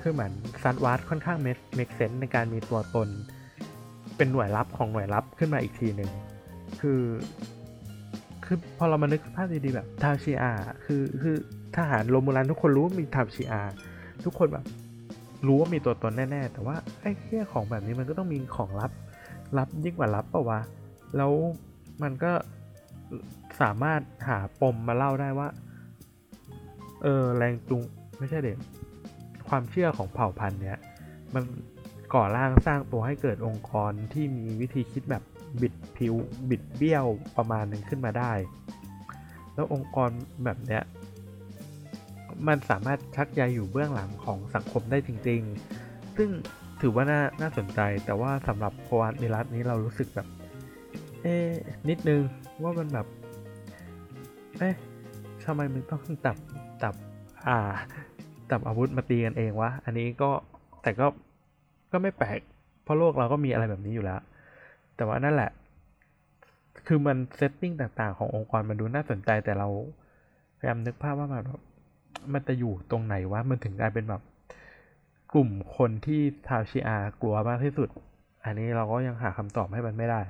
[0.01, 1.37] คือเหมือนซัตวาสค่อนข้าง
[1.77, 3.09] make sense ในการมีตัวตน
[4.17, 6.11] เป็นหน่วยลับของหน่วยลับขึ้นมาอีกทีหนึ่ง
[6.81, 7.01] คือ
[8.51, 10.51] คือพอเรามานึกภาพดีๆแบบทาวชิอา
[10.85, 11.35] คือคือ
[11.75, 13.61] ทหารโรมูลันทุกคนรู้ว่ามีทาวชิอา
[14.25, 14.65] ทุกคนแบบ
[15.47, 18.91] รู้ว่ามีตัวตนแน่ๆ แต่ว่าไอ้เที่ยของแบบนี้มันก็ต้องมีของลับ
[19.57, 20.59] ลับยิ่งกว่าลับปล่าวะ
[21.17, 21.31] แล้ว
[22.03, 22.31] มันก็
[23.61, 25.47] สามารถหาปมมาเล่าได้ว่า
[27.03, 27.83] เออแรงจูง
[28.19, 28.57] ไม่ใช่เด็ก
[29.49, 30.77] ความเชื่อของเผ่าพันธุ์เนี้ย
[31.33, 31.43] มัน
[32.13, 35.23] ก่อร่างสร้างตัวให้เกิดองค์กรที่มีวิธีคิดแบบ
[35.61, 36.13] บิดผิว
[36.49, 37.05] บิดเบี้ยว
[37.37, 38.33] ประมาณหนึ่งขึ้นมาได้
[39.53, 40.09] แล้วองค์กร
[40.45, 40.83] แบบเนี้ย
[42.47, 45.41] มันสามารถชักใยอยู่เบื้องหลังของสังคมได้จริง
[45.79, 46.29] ๆ ซึ่ง
[46.81, 50.27] ถือว่าน่าน่าสนใจ แต่ว่าสำหรับโควานมิรัสนี้เรารู้สึกแบบ
[51.21, 51.35] เอ๊
[51.89, 52.21] นิดนึง
[52.63, 53.07] ว่ามันแบบ
[54.59, 54.75] เอ๊ะ
[55.45, 56.37] ทำไมมึงต้องจับ
[56.83, 56.93] จับ
[57.47, 57.57] อ่า
[58.51, 60.31] จับอาวุธมาตีกันเองวะ อันนี้ก็
[60.83, 61.07] แต่ก็
[61.91, 62.39] ก็ไม่แปลก
[62.83, 64.19] เพราะโลกเราก็มีอะไรแบบนี้อยู่แล้ว
[64.99, 65.51] แต่ว่านั่นแหละ
[66.87, 69.67] คือมันเซตติ้งต่างๆ ขององค์กรมันดูน่าสนใจแต่เรา
[70.57, 71.61] พยายามนึกภาพว่ามันแบบ
[72.33, 74.21] มันจะอยู่ตรงไหนวะมันถึงกลายเป็นแบบ
[75.33, 77.89] กลุ่มคนที่ทาวชิอากลัวมากที่สุด
[78.43, 80.21] อันนี้เราก็ยังหาคำตอบให้มันไม่ได้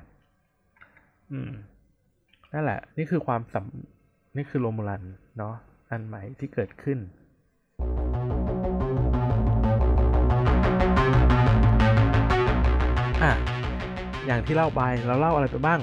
[1.30, 1.50] อืม
[2.52, 3.64] นั่นแหละ นี่คือความสัม
[4.36, 5.02] นี่คือโรมูลัน
[5.38, 5.54] เนาะ
[5.90, 6.98] อันใหม่ที่เกิดขึ้น
[13.24, 13.59] อะ
[14.30, 15.80] อย่างที่เล่าไปเราเล่าอะไรไปบ้าง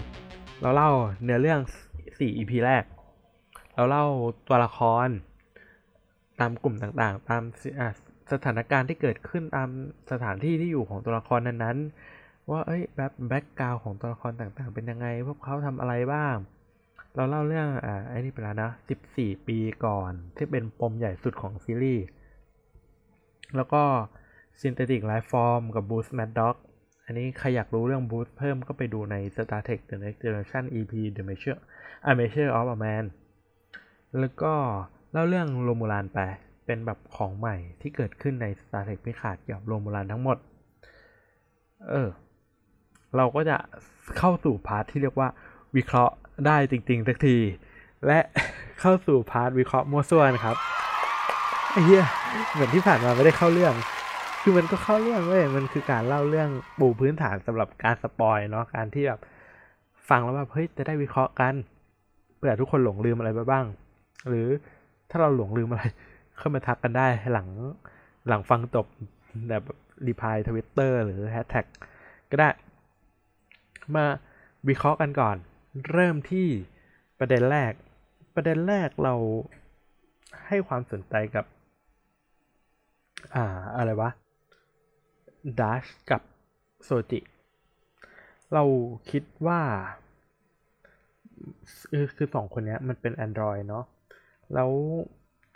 [0.61, 0.89] เราเล่า
[1.23, 1.61] เนื้อเรื่อง
[2.07, 2.83] 4 EP แรก
[3.75, 4.05] เราเล่า
[4.47, 5.07] ตัวละคร
[6.39, 7.41] ตามกลุ่มต่างๆ ตาม
[8.31, 9.69] สถานการณ์ที่เกิดขึ้นตาม
[10.11, 16.35] สถานที่ที่อยู่ของตัวละครนั้นๆ ว่าเอ้ยแบบแบ็กกราวของตัวละครต่างๆ เป็นยังไง พวกเขาทำอะไรบ้าง
[17.15, 18.71] เราเล่าเรื่องอ่าไอ้นี่ไปแล้วนะ
[19.09, 22.05] 14 ปีก่อน ที่เป็นปมใหญ่สุดของซีรีส์
[23.55, 23.83] แล้วก็
[24.59, 26.66] Synthetic Life Form กับ Boost Mad Dog อั
[27.09, 31.59] อันนี้ใครอยากรู้เรื่อง Boost เพิ่มก็ไปดูใน Star Trek The Next Generation EP The Measure
[32.09, 33.05] A Measure of a Man
[34.19, 34.53] แล้วก็
[35.11, 36.19] เล่าเรื่อง Romulan ไป
[36.65, 40.37] เป็นแบบของใหม่ที่เกิดขึ้นใน Star Trek Picard เกี่ยวกับ Romulan ทั้งหมด
[41.89, 42.09] เออ
[43.15, 43.57] เราก็จะ
[44.17, 45.29] เข้าสู่ part ที่เรียกว่า
[45.75, 46.15] วิเคราะห์
[46.45, 47.37] ได้จริงๆสักที
[48.05, 48.19] และ
[48.79, 50.55] เข้าสู่ part วิเคราะห์มั่วซั่วนะครับ
[51.85, 52.05] เหี้ย
[52.51, 53.73] เหมือนที่ผ่านมาไม่ได้เข้าเรื่อง
[54.49, 56.49] คือมันก็เข้าเรื่องเว้ยมันคือการเล่าเรื่อง
[56.79, 59.21] ปูพื้นฐานสำหรับการ spoil เนาะการที่แบบ
[60.09, 61.53] ฟังแล้วแบบเฮ้ยจะได้วิเคราะห์กัน
[62.35, 63.65] เผื่อทุกคนหลงลืมอะไรไปบ้าง
[64.27, 64.47] หรือ
[65.09, 65.83] ถ้าเราหลงลืมอะไร
[66.37, 67.47] เข้ามาทักกันได้หลัง
[68.27, 68.85] หลังฟังจบ
[69.49, 69.63] แบบ
[70.07, 71.65] รีพายทวิตเตอร์หรือแฮชแท็ก
[72.31, 72.49] ก็ได้
[73.95, 74.05] มา
[74.69, 75.37] วิเคราะห์กันก่อน
[75.91, 76.47] เริ่มที่
[77.19, 77.73] ประเด็นแรก
[78.35, 79.15] ประเด็นแรกเรา
[80.47, 81.45] ให้ความสนใจกับ
[83.35, 83.45] อ่า
[83.77, 84.11] อะไรวะ
[85.59, 86.21] ดัชกับ
[86.83, 87.19] โซจิ
[88.53, 88.63] เรา
[89.09, 89.61] คิดว่า
[92.15, 93.85] คือสองคนนี้มันเป็น Android เนาะ
[94.53, 94.71] แล้ว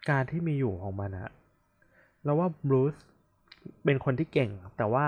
[0.10, 1.32] การที่มีอยู่ของมันอะ
[2.24, 2.96] เราว่าบรูซ
[3.84, 5.08] เป็นคนที่เก่ง แต่ว่า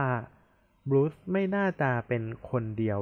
[0.89, 2.99] บรูซไม่น่าจะเป็นคนเดียว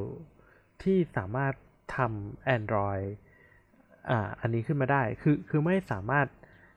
[0.84, 1.54] ที่สามารถ
[1.96, 3.06] ทำ Android
[4.10, 6.28] อ่าอันนี้ขึ้นมาได้ คือคือไม่สามารถ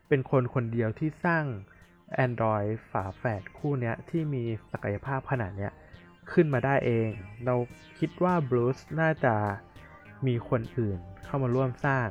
[0.08, 1.44] เป็นคนคนเดียวที่สร้าง
[2.24, 5.72] Android ฝาแฝดคู่เนี้ยที่มีศักยภาพขนาดเนี้ย
[6.32, 7.08] ขึ้นมาได้เอง
[7.44, 7.54] เรา
[7.98, 9.34] คิดว่าบรูซน่าจะ
[10.26, 12.08] มีคนอื่นเข้ามาร่วมสร้าง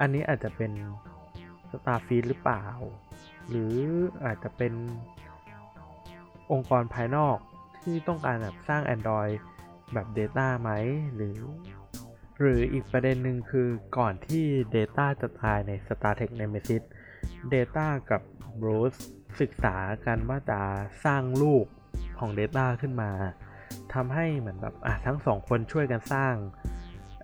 [0.00, 0.72] อันนี้อาจจะเป็น
[1.70, 2.64] Starfield หรือเปล่า
[3.48, 3.76] หรือ
[4.24, 4.72] อาจจะเป็น
[6.52, 7.36] องค์กรภายนอก
[7.82, 9.34] ที่ต้องการแบบสร้าง Android
[9.92, 10.70] แบบ Data ไหม
[11.14, 11.38] หรือ
[12.40, 13.68] หรืออีกประเด็นหนึ่งคือ
[13.98, 14.44] ก่อนที่
[14.76, 16.82] Data จะตายใน Star Trek Nemesis
[17.54, 18.22] Data กับ
[18.60, 19.00] Bruce
[19.40, 19.76] ศึกษา
[20.06, 20.60] กันว่าจะ
[21.04, 21.66] สร้างลูก
[22.18, 23.10] ของ Data ขึ้นมา
[23.94, 26.34] ทำให้เหมือนแบบอะทั้งสองคนช่วยกันสร้าง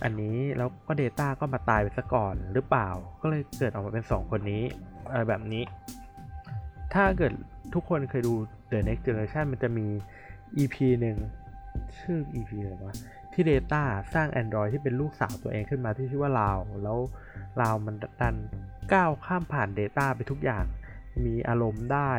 [0.03, 2.89] อันนี้แล้วก็ Data ก็มาตายไปซะก่อนหรือเปล่า
[3.21, 4.63] ก็เลยเกิดออกมาเป็น 2 คนนี้
[5.11, 5.65] อะไรแบบนี้
[6.95, 7.33] ถ้าเกิด
[7.75, 8.35] ทุกคนเคยดู
[8.71, 9.87] The Next Generation มันจะมี
[10.57, 11.17] EP หนึ่ง
[11.99, 12.97] ชื่อ EP อะไรวะ
[13.33, 13.83] ที่ Data
[14.15, 16.99] สร้าง Android ที่เป็นลูกสาวตัวเองขึ้นมาที่ชื่อว่าลาว แล้ว
[17.63, 18.35] ลาวมันดัน
[18.93, 20.65] ก้าวข้ามผ่าน Data ไปทุกอย่าง
[21.25, 22.13] มีอารมณ์ได้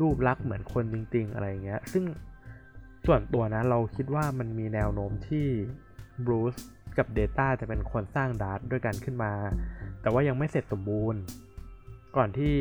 [0.00, 2.04] รูปลักษณ์เหมือนคนจริง ๆ อะไรเงี้ย ซึ่ง
[3.06, 5.46] ส่วนตัวนะเราคิดว่ามันมีแนวโน้มที่
[6.24, 6.54] บรูซ
[6.98, 9.32] กับ Data จะเป็นคนสร้างดาร์ด้วยกันขึ้นมา
[10.00, 11.20] แต่ว่ายังไม่เสร็จสมบูรณ์
[12.16, 12.54] ก่อนที่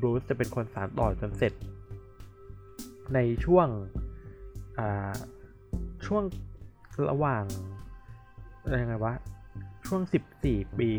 [0.00, 1.52] บรูซจะเป็นคนสานต่อจนเสร็จ
[3.14, 3.68] ในช่วง
[6.06, 6.22] ช่วง
[7.10, 7.44] ระหว่าง
[8.62, 9.14] อะไรไงวะ
[9.86, 10.00] ช่วง
[10.40, 10.90] 14 ปี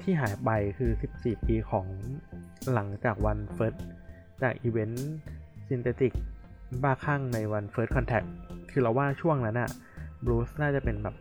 [0.00, 1.86] ที่หายไปคือ 14 ปีของ
[2.72, 3.74] หลังจากวัน First
[4.42, 6.12] จาก event synthetic
[6.82, 8.26] บ้าคลั่งในวัน First Contact
[8.70, 9.70] คือเราว่าช่วงนั้นอะ
[10.24, 11.16] Bruce น่าจะเป็นแบบ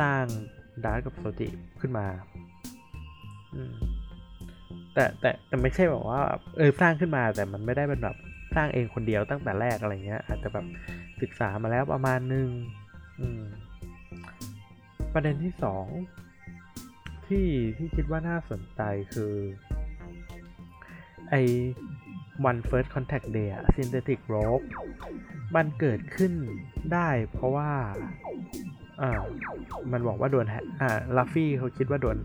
[0.00, 0.24] สร้าง
[0.84, 1.48] Dahj กับ Soji
[1.80, 2.06] ขึ้นมา
[4.94, 6.20] แต่แต่แต่ไม่ใช่แบบว่า
[6.56, 8.16] เออสร้างขึ้นมาแต่มันไม่ได้เป็นแบบ
[8.54, 10.66] สร้างเองคนเดียวตั้งแต่แรกอะไรเงี้ย อาจจะแบบ
[11.22, 12.48] ศึกษามาแล้วประมาณนึง
[15.14, 15.86] ประเด็นที่สอง
[17.28, 17.48] ที่
[17.78, 18.80] ที่คิดว่าน่าสนใจ
[19.12, 19.32] คือ
[21.30, 21.34] ไอ
[22.44, 24.66] วัน First Contact Day อะ Synthetic Rope
[25.56, 26.32] มันเกิดขึ้น
[26.92, 27.70] ได้เพราะว่า
[29.00, 29.10] อ่า
[29.92, 32.16] มันบอกว่าโดนแฮกอ่าลัฟฟี่เขาคิดว่าโดน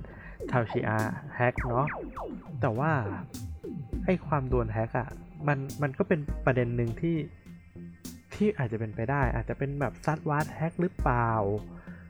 [0.51, 1.87] Tal Shiar hack เนาะ
[2.61, 2.91] แต่ว่า
[4.05, 5.09] ไอความโดน hack อะ
[5.47, 7.17] มันมันก็เป็นประเด็นหนึ่งที่
[8.35, 11.31] ที่อาจจะเป็นไปได้ อาจจะเป็นแบบ Zhat Vash hack หรือเปล่า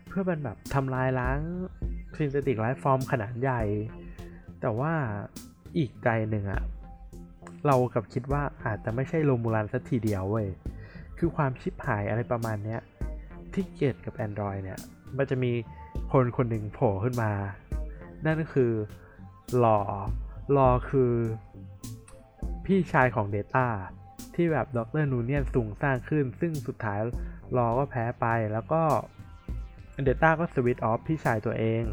[0.07, 1.40] เพื่อเป็นแบบทำลายล้าง
[2.18, 3.61] synthetic life form ขนาดใหญ่
[4.61, 4.94] แต่ว่า
[5.77, 6.61] อีกใจหนึ่งอะ
[7.65, 10.48] เรากลับคิดว่าอาจจะไม่ใช่ Romulan สักทีเดียวเว้ย
[11.18, 12.81] คือความชิบหายอะไรประมาณเนี้ย
[13.53, 14.80] ที่เกิดกับ Android เนี่ย
[15.18, 15.52] มันจะมี
[16.11, 17.31] คนคนหนึ่งโผล่ขึ้นมา
[18.26, 18.72] นั่นก็คือ
[19.64, 19.80] รอ
[20.57, 21.14] รอคือ
[22.65, 23.68] พี่ชายของ Data
[24.35, 26.99] ที่แบบดรนูเนียนสูงสร้างขึ้น ซึ่งสุดท้าย
[27.57, 28.81] รอก็แพ้ไปแล้วก็
[30.07, 31.84] Data ก็สวิตออฟพี่ชายตัวเอง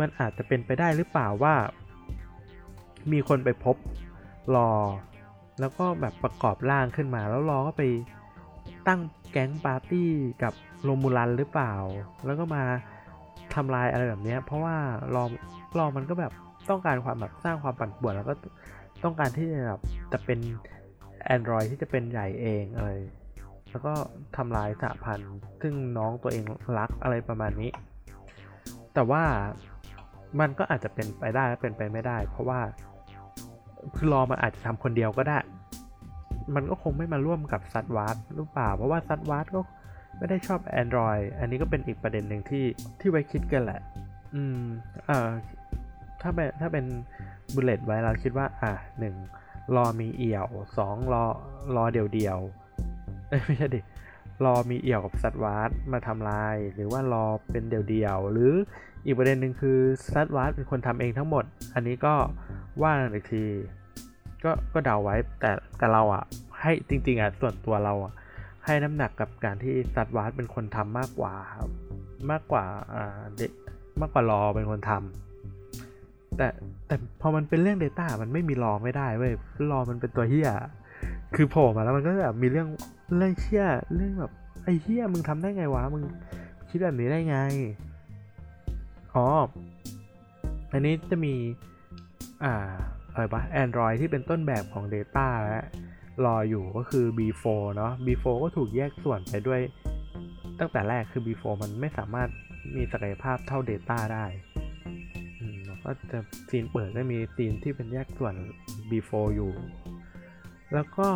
[0.00, 1.54] มันอาจจะเป็นไปได้หรือเปล่าว่า
[3.12, 3.76] มีคนไปพบ
[4.56, 4.70] รอ
[5.60, 7.82] แล้วก็แบบประกอบร่างขึ้นมา แล้วรอก็ไป
[8.88, 9.00] ตั้ง
[9.32, 10.10] แก๊งปาร์ตี้
[10.42, 10.52] กับ
[10.82, 11.74] โรมูลันหรือเปล่า
[12.26, 12.62] แล้วก็มา
[13.54, 14.76] ทำลายอะไรแบบนี้ เพราะว่า
[15.14, 15.24] รอ
[15.78, 16.32] รอมันก็แบบ
[16.70, 18.34] ต้องการความแบบสร้างความปั่นป่วนแล้วก็
[19.04, 19.80] ต้องการที่จะแบบ
[20.12, 20.38] จะเป็น
[21.34, 22.90] Android ที่จะเป็นใหญ่เองอะไร
[23.74, 23.94] แล้วก็
[24.36, 26.44] ทำลายสะพันธ์ซึ่งน้องตัวเอง
[26.78, 27.70] รักอะไรประมาณนี้
[28.94, 29.22] แต่ว่า
[30.40, 32.60] มันก็อาจจะเป็นไปได้และเป็นไปไม่ได้ เพราะว่า
[33.96, 35.38] คือรอมันอาจจะทำคนเดียวก็ได้
[36.54, 39.60] มันก็คงไม่มาร่วมกับซัดวาร์ดหรือเปล่า เพราะว่าซัดวาร์ดก็
[40.18, 42.64] ไม่ได้ชอบ Android อันนี้ก็เป็นอีกประเด็นหนึ่งที่
[43.00, 43.80] ที่ไว้คิดกันแหละ
[44.34, 44.62] อืม
[45.06, 45.28] เอ่อ
[46.22, 46.84] ถ้าเป็นถ้าเป็น
[47.54, 49.14] บุลเลตไว้เราคิดว่า อะหนึ่ง
[49.76, 50.46] รอมีเอี่ยว
[50.78, 51.24] สองรอ
[51.76, 52.38] รอเดียวเดียว
[53.44, 53.80] ไม่ใช่ดิ
[54.44, 58.52] รอมีเอี่ยวกับซัดวาร์ดมาทำลาย หรือว่ารอเป็นเดียวเดียวหรือ
[59.04, 59.78] อีกประเด็นหนึ่งคือ
[60.12, 61.44] Zhat Vash เป็นคนทำเองทั้งหมด
[61.74, 62.14] อันนี้ก็
[62.82, 63.44] ว่าอีกที
[64.44, 66.24] ก็ก็เดาไว้แต่แต่เราอะ
[66.60, 68.12] ให้จริงๆอะส่วนตัวเราอะ
[68.64, 71.34] ให้น้ำหนักกับการที่ Zhat Vash เป็นคนทำมากกว่า
[72.30, 73.52] มากกว่าอ่าเด็ก
[74.00, 76.48] มากกว่า Lore เป็นคนทำแต่
[76.86, 79.32] แต่พอมันเป็นเรื่อง Data มันไม่มี Lore ไม่ได้เว้ย
[79.72, 80.50] Lore มันเป็นตัวเหี้ย
[81.34, 82.68] คือโผล่มาแล้วมันก็แบบมีเรื่อง
[83.16, 84.32] เรื่องเหี้ยเรื่องแบบ
[84.64, 86.02] ไอ้เฮียมึงทำได้ไงวะมึง
[86.68, 87.38] คิดแบบนี้ได้ไง
[89.14, 89.26] อ๋อ
[90.72, 91.34] อันนี้จะมี
[92.44, 92.54] อ่า
[93.12, 95.60] อะไรปะ Android ที่เป็นต้นแบบของ Data และ
[96.24, 97.44] รออยู่ก็คือ B4
[97.76, 99.60] เนาะ B4 ก็ถูกแยกส่วนไปด้วย
[100.58, 102.28] ตั้งแต่แรกคือ B4 มันไม่สามารถ
[102.76, 104.26] มีศักยภาพเท่า Data ได้
[105.66, 106.18] แล้วก็จะ
[106.48, 108.34] ซีนเปิดก็มีซีนที่เป็นแยกส่วน
[108.90, 109.52] B4 อยู่
[110.74, 111.08] แล้วก็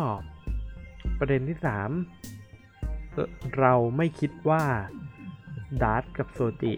[1.19, 1.57] ประเด็นที่
[2.37, 4.63] 3 เราไม่คิดว่า
[5.81, 6.73] Dahj กับ Soji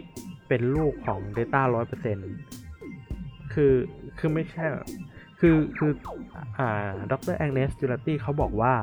[0.48, 1.61] เป็นลูกของ Data
[2.38, 3.73] 100%คือ
[4.18, 4.65] คือไม่ใช่
[5.39, 5.91] คือ คือ
[6.57, 8.73] อ่าดร Agnes Jurati เขาบอกว่า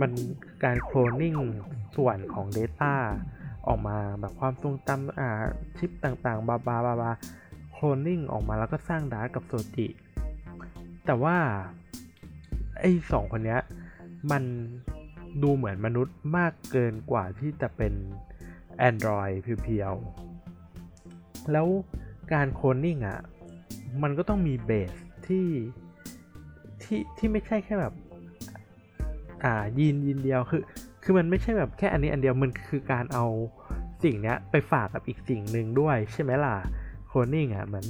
[0.00, 0.10] มัน
[0.64, 1.34] การโคลนนิ่ง
[1.96, 2.94] ส่วนของ Data
[3.66, 5.42] ออกมาแบบความทรงจำอ่า
[5.78, 7.10] ชิปต่างๆ บาบาบาบา
[7.72, 9.86] โคลนนิ่งออกมาแล้วก็สร้างดาร์กับโซติ
[11.06, 11.36] แต่ว่า
[12.80, 13.60] ไอ้สองคนเนี้ย
[14.30, 14.44] มัน
[15.42, 17.92] ดูเหมือนมนุษย์มากเกินกว่าที่จะเป็น
[18.88, 21.66] Android เพียวๆ แล้ว
[22.32, 23.20] การโคลนนิ่งอะ
[24.02, 24.92] มันก็ต้องมีเบส
[25.26, 25.48] ที่
[26.82, 27.94] ที่ที่ไม่ใช่แค่แบบ
[29.44, 30.62] อ่ายีนยีนเดียวคือ
[31.02, 33.26] คือมันไม่ใช่แบบแค่อันนี้อันเดียวมันคือการเอา
[34.04, 36.56] สิ่งเนี้ยไปฝากกับอีกสิ่งหนึ่งด้วยใช่ไหมล่ะ
[37.08, 37.86] โคลนิ่งอะเหมือน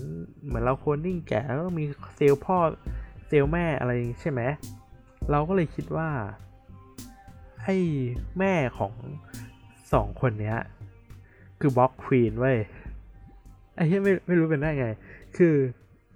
[0.47, 1.85] เหมือนเราโคลนิ่งแกะแล้วมี
[2.17, 2.57] เซลล์พ่อ
[3.27, 4.41] เซลล์แม่อะไรใช่ไหม
[5.31, 6.11] เราก็เลยคิดว่า
[7.63, 7.77] ไอ้
[8.39, 8.95] แม่ของ
[9.93, 10.59] สองคนเนี้ย
[11.61, 12.59] คือบล็อกควีนเว้ย
[13.75, 14.89] ไอ้ที่ไม่ไม่รู้เป็นได้ไง
[15.37, 15.57] คือ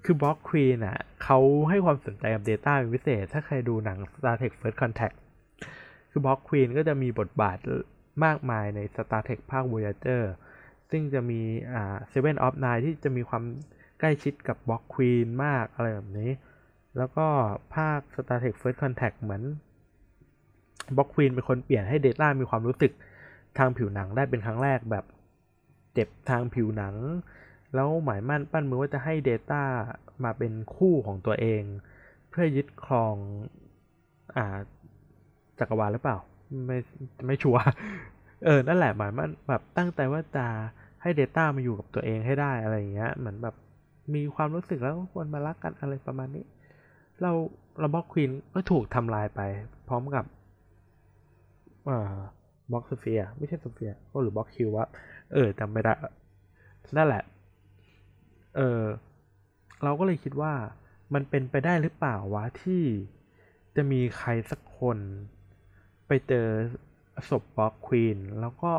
[0.05, 1.39] คือบล็อกควีนอะเขา
[1.71, 5.17] ให้ความสนใจกับ Data เป็นพิเศษ ถ้าใครดูหนัง Star Trek First Contact
[6.11, 7.59] คือบล็อกควีนก็จะมีบทบาท
[8.25, 10.23] มากมายใน Star Trek ภาค Voyager
[10.91, 11.41] ซึ่งจะมี
[11.73, 13.43] อ่า Seven of Nine ที่จะมีความ
[14.01, 16.31] ใกล้ชิดกับบล็อกควีนมากอะไรแบบนี้
[16.99, 17.27] แล้วก็
[17.75, 19.43] ภาค Star Trek First Contact เหมือน
[20.97, 22.93] บ็อกควีนเป็นคนเปลี่ยนให้ Data มีความรู้สึก
[23.59, 25.05] ทางผิวหนังได้เป็นครั้งแรกแบบ
[25.95, 26.95] เจ็บทางผิวหนัง
[27.75, 29.63] แล้วหมายมั่นปั้นมือว่าจะให้ Data
[30.25, 31.63] มาเป็นคู่ของตัวเอง
[32.31, 33.15] เพื่อยึดครอง
[34.37, 34.59] อ่า
[35.59, 36.17] จักรวาลหรือเปล่า
[36.67, 36.79] ไม่
[37.27, 37.63] ไม่ชัวร์
[38.45, 40.47] เออ นั่นแหละหมายมันแบบตั้งใจว่าจะ
[41.03, 43.55] ให้ Data มาอยู่กับตัวเองให้ได้อะไรอย่างเงี้ย เหมือนแบบ
[44.15, 46.45] มีความรู้สึกแล้วควรมารักกันอะไรประมาณนี้
[47.25, 47.33] เรา
[47.81, 49.41] เราบล็อกควีนก็ถูกทำลายไป
[49.89, 50.25] พร้อมกับ
[51.89, 52.17] อ่า
[52.71, 54.87] บล็อกโซเฟีย ไม่ใช่โซเฟียก็หรือบล็อกคิววะ
[55.33, 55.93] เออจำไม่ได้
[56.97, 57.25] นั่นแหละ
[58.57, 58.83] เออ
[59.85, 60.53] เราก็เลยคิดว่า
[61.15, 62.83] มันเป็นไปได้หรือเปล่าวะที่
[63.77, 64.99] จะมีใครสักคน
[66.07, 66.47] ไปเจอ
[67.29, 68.73] ศพ Borg Queen แล้วก็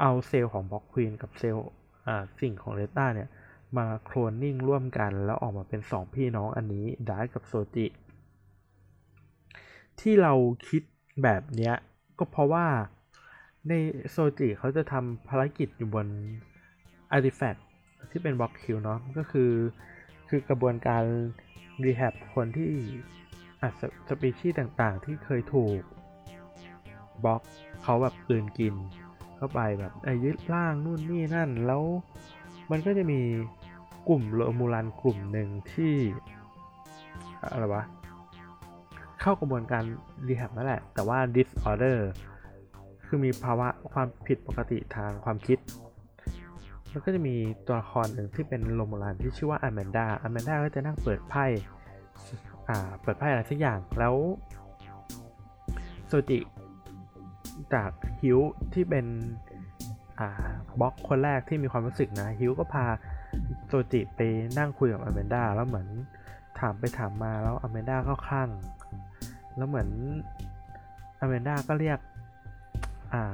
[0.00, 1.68] เอาเซลล์ของ Borg Queen กับเซลล์
[2.38, 3.28] สิ่งของ Data เนี่ย
[3.78, 7.86] มาโคลนนิ่งร่วมกัน แล้วออกมาเป็นสองพี่น้องอันนี้ดาร์กับโซจิ
[10.00, 10.32] ที่เรา
[10.68, 10.82] คิด
[11.22, 11.74] แบบเนี้ย
[12.18, 12.66] ก็เพราะว่า
[13.68, 13.72] ใน
[14.10, 16.06] โซจิเขาจะทำภารกิจอยู่บน
[17.12, 17.64] Artifact
[18.10, 19.52] ที่เป็น Borg Cube เนาะก็คือ
[20.28, 21.04] คือกระบวนการ
[21.84, 22.70] rehab คนที่
[23.60, 23.64] อ
[24.08, 25.80] สปีชีส์ต่างๆ ที่เคยถูก
[27.24, 27.42] Borg
[27.82, 28.74] เขาแบบกลืนกิน
[29.36, 31.82] เข้าไปแบบไอ้ยึดร่างนู่นนี่นั่นแล้ว
[32.70, 33.20] มันก็จะมี
[34.08, 35.94] กลุ่ม Romulan กลุ่มหนึ่งที่
[37.52, 37.82] อะไรวะ
[39.20, 39.82] เข้ากระบวนการ
[40.28, 41.98] rehab นั่นแหละ แต่ว่า disorder
[43.06, 45.58] คือมีภาวะความผิดปกติทางความคิด
[46.90, 47.36] แล้วก็จะมี
[47.66, 51.44] ตัวละครหนึ่งที่เป็นโรโมลานที่ชื่อว่าอแมนดาอแมนดาก็จะนั่งเปิดไพ่
[52.68, 54.14] อ่าเปิดไพ่อะไรสักอย่างแล้ว
[56.06, 56.38] โซจิ
[57.74, 57.90] จาก
[58.22, 58.38] ฮิว
[58.74, 59.06] ที่เป็น
[60.18, 60.28] อ่า
[60.80, 62.86] บล็อกคนแรกที่มีความรู้สึกนะฮิวก็พา
[63.66, 64.20] โซจิไป
[64.58, 65.88] นั่งคุยกับอแมนดาแล้วเหมือน
[66.60, 68.50] ถามไปถามมาแล้วอแมนดาก็คลั่ง
[69.56, 69.88] แล้วเหมือน
[71.20, 71.98] อแมนดาก็เรียก
[73.12, 73.24] อ่า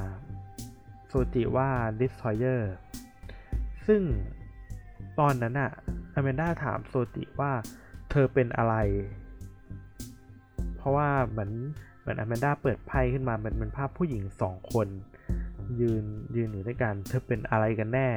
[1.06, 1.68] โซจิว่า
[2.00, 2.72] ดิสทอยเออร์
[3.86, 4.02] ซึ่ง
[5.18, 5.70] ตอนนั้นอะ
[6.14, 7.52] อแมนดาถามโซจิว่า
[8.10, 8.74] เธอเป็นอะไร
[10.76, 11.50] เพราะว่าเหมือน
[12.00, 14.88] เหมือนอแมนด้าเปิดไพ่ขึ้นมามันเป็นภาพผู้หญิงสองคน
[15.80, 16.04] ยืน
[16.36, 18.08] ยืนอยู่ด้วยกัน เธอเป็นอะไรกันแน่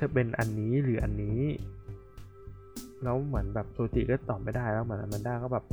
[0.00, 1.40] ธอเป็นอันนี้หรืออันนี้
[3.02, 5.64] แล้วเหมือนแบบโซจิก็ตอบไม่ได้แล้วเหมือนอแมนด้าก็แบบ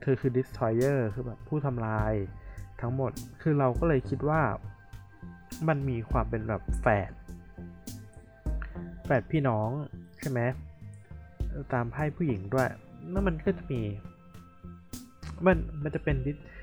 [0.00, 2.12] เธอคือ destroyer คือแบบผู้ทำลาย
[2.80, 3.12] ทั้งหมด
[3.42, 4.40] คือเราก็เลยคิดว่า
[5.68, 7.10] มันมีความเป็นแบบแฝด
[9.06, 9.68] แปดพี่น้อง
[10.20, 10.40] ใช่ไหม
[11.72, 12.68] ตามไพ่ผู้หญิงด้วย
[13.10, 13.80] แล้วมันก็จะมี
[15.46, 16.16] มันมันจะเป็น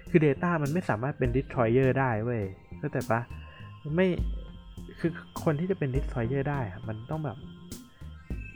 [0.10, 2.43] คือ Data มันไม่สามารถเป็น Destroyer ได้เว้ย
[2.80, 3.22] เข้าใจปะ
[3.95, 4.07] ไม่
[5.02, 5.14] คือ
[5.44, 7.38] คนที่จะเป็น Destroyer ได้มันต้องแบบ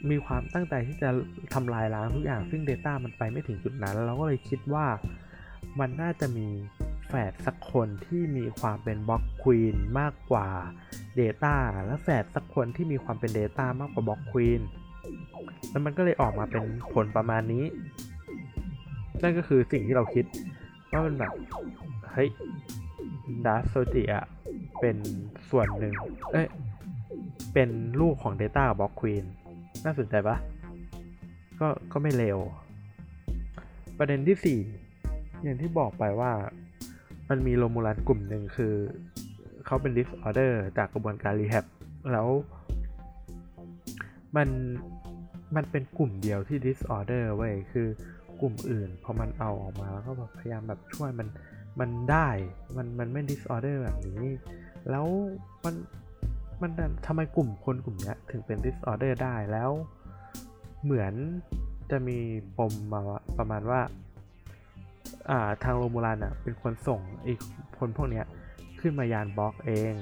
[0.09, 1.09] มีความตั้งใจที่จะ
[1.53, 4.85] ทำลายล้างทุกอย่าง ซึ่ง Data มันไปไม่ถึงจุดนั้น เราก็เลยคิดว่า
[5.79, 6.47] มันน่าจะมี
[7.07, 10.47] แฝดสักคนที่มีความเป็นบล็อกควีนมากกว่า
[11.19, 11.55] Data
[11.85, 14.61] และแฝดสักคนที่มีความเป็น Data มากกว่าบล็อกควีน
[15.69, 16.63] แล้วมันก็เลยออกมาเป็น
[16.93, 17.65] ผลประมาณนี้
[19.23, 20.25] นั่นก็คือสิ่งที่เราคิด
[20.91, 21.31] ว่ามันแบบ
[22.13, 22.29] เฮ้ย
[23.45, 24.25] ดาร์โซจิอะ
[24.79, 24.97] เป็น
[25.49, 25.93] ส่วนหนึ่ง
[26.33, 26.47] เอ้ย
[27.53, 27.69] เป็น
[28.01, 29.25] ลูกของ Data กับบล็อกควีน
[29.85, 30.37] น่าสนใจปะ
[31.59, 32.39] ก็ ก็ไม่เลว
[33.97, 34.59] ประเด็นที่
[35.01, 36.31] 4 อย่างที่บอกไปว่า
[37.29, 38.73] มันมีโรมูลันกลุ่มหนึ่งคือ
[39.65, 41.65] เขาเป็น disorder จากกระบวนการ rehab
[42.11, 42.27] แล้ว
[44.35, 44.49] มัน
[45.55, 47.87] มันเป็นกลุ่มเดียวที่ disorder เว้ย คือ
[48.41, 51.27] กลุ่มอื่นพอมันเอาออกมาแล้วก็แบบพยายามแบบช่วยมัน
[51.79, 52.29] มันได้
[52.77, 54.27] มัน มันไม่ disorder แบบนี้
[54.89, 55.05] แล้ว
[55.65, 55.75] มัน
[56.61, 56.71] มัน
[57.05, 59.71] ทำไมกลุ่มคนกลุ่มนี้ถึงเป็น disorder ได้แล้ว
[60.83, 61.13] เหมือน
[61.91, 62.17] จะมี
[62.57, 63.01] ปมมา
[63.37, 63.81] ประมาณว่า
[65.29, 67.33] อ่าทางโรมูลันอะเป็นคนส่งไอ้
[67.79, 68.25] คนพวกเนี้ย
[68.79, 69.93] ขึ้นมายานบล็อกเอง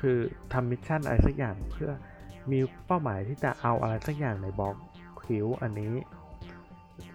[0.00, 0.18] คือ
[0.52, 1.90] ทำมิชชั่นอะไรสักอย่างเพื่อ
[2.50, 4.76] มีเป้าหมายที่จะเอาอะไรสักอย่างใน Borg
[5.24, 5.92] Cube อันนี้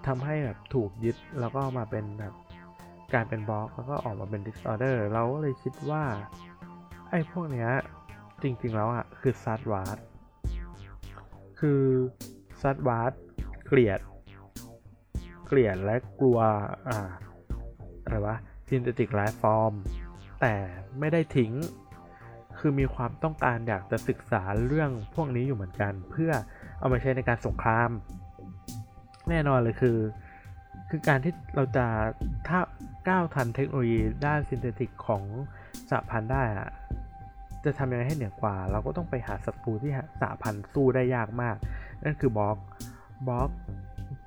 [0.08, 2.34] ทำให้แบบถูกยึดแล้วก็มาเป็นแบบ
[3.14, 6.04] การเป็น Borg แล้วก็ออกมาเป็น disorder เราก็เลยคิดว่า
[7.12, 7.70] ไอ้พวกเนี้ย
[8.44, 9.98] จริงๆแล้วอะคือ Zhat Vash
[11.60, 11.82] คือ
[12.62, 13.14] Zhat Vash
[13.68, 14.00] เกลียด
[15.48, 16.40] เกลียดและกลัว
[16.88, 17.10] อ่า
[18.04, 18.36] อะไรวะ
[18.68, 19.74] synthetic life form
[20.42, 20.54] แต่
[21.00, 21.52] ไม่ได้ทิ้ง
[22.60, 26.32] คือมีความต้องการอยากจะศึกษาเรื่องพวกนี้อยู่เหมือนกัน เพื่อ
[26.80, 27.90] เอามาใช้ในการสงคราม
[29.30, 29.98] แน่นอนเลยคือ
[30.90, 31.86] คือการที่เราจะ
[32.48, 32.60] ถ้า
[33.10, 35.24] ก้าวทันเทคโนโลยีด้านซินเทติกของ
[35.92, 36.70] สหพันธ์ได้อะ
[37.64, 41.56] จะทำยังไงให้เหนือกว่า เราก็ต้องไปหาศัตรูที่สหพันธ์สู้ได้ยากมาก
[42.04, 42.58] นั่นคือบล็อก
[43.28, 43.50] บล็อก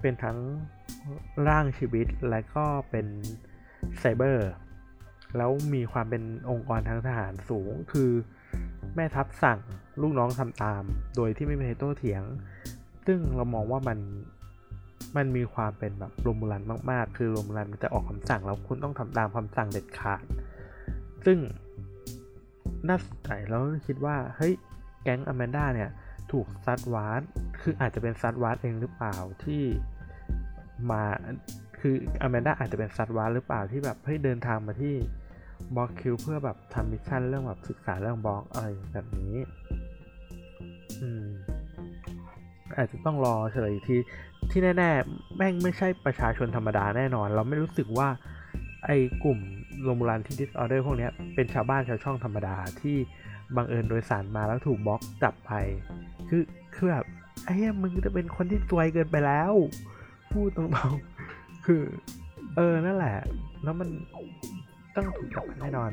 [0.00, 0.38] เป็นทั้ง
[1.48, 3.06] ร่างชีวิตและก็เป็น
[3.98, 4.50] ไซเบอร์
[5.36, 8.10] แล้วมีความเป็นองค์กรทางทหารสูง คือ
[8.94, 9.58] แม่ทัพสั่ง
[10.00, 10.82] ลูกน้องทำตาม
[11.16, 12.22] โดยที่ไม่มีโต้เถียง
[13.06, 13.98] ซึ่งเรามองว่ามัน
[15.16, 20.24] มันมีความเป็นแบบ Romulan มาก ๆ คือ Romulan มันจะออกคำสั่งแล้วคุณต้องทำตามคำสั่งเด็ดขาด
[21.24, 21.38] ซึ่ง
[22.88, 24.55] น่าสนใจแล้วคิดว่าเฮ้ย
[25.02, 25.90] แก๊งอแมนด้าเนี่ย
[26.32, 27.22] ถูก Zhat Vash
[27.60, 29.62] คืออาจจะเป็น Zhat Vash เองหรือเปล่าที่
[30.90, 31.02] มา
[31.78, 34.94] คืออแมนด้าอาจจะเป็น Zhat Vash หรือเปล่าที่แบบเฮ้ยเดินทางมาที่
[35.76, 39.36] Borg Cube เพื่อแบบทำ mission เรื่องแบบศึกษาเรื่อง Borg อะไรแบบนี้
[41.01, 41.26] อืม
[42.76, 43.96] อาจจะต้องรอเฉลยที
[44.51, 48.09] ที่แน่ ๆ แม่งไม่ใช่ประชาชนธรรมดาแน่นอน เราไม่รู้สึกว่า
[48.86, 49.39] ไอ้กลุ่ม
[49.82, 52.97] Romulan ที่ disorder พวกนี้เป็นชาวบ้านชาวช่องธรรมดาที่
[53.56, 55.51] บังเอิญโดยสารมาแล้วถูกบล็อกจับไป
[56.28, 56.43] คือ
[56.74, 57.06] คือแบบ
[57.44, 59.52] ไอ้มึงจะเป็นคนที่ซวยเกินไปแล้ว
[60.32, 61.82] พูดตรงๆคือ
[62.56, 63.19] เออนั่นแหละ
[63.62, 63.89] แล้วมัน
[64.97, 65.90] ต้องถูกจับแน่นอน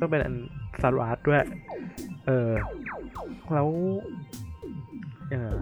[0.00, 0.34] ต้องเป็นอัน
[0.82, 1.44] สารวัตรด้วย
[2.26, 2.50] เออ
[3.52, 3.68] แล้ว
[5.30, 5.54] เออ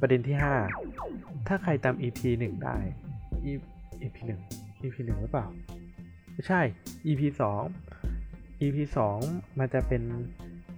[0.00, 0.36] ประเด็นที่
[0.92, 2.76] 5 ถ้าใครจำ EP 1 ได้
[4.02, 5.46] EP 1 EP 1หรือเปล่า
[6.32, 6.60] ไม่ใช่
[7.06, 7.22] EP
[7.92, 8.76] 2 EP
[9.18, 10.02] 2มันจะเป็น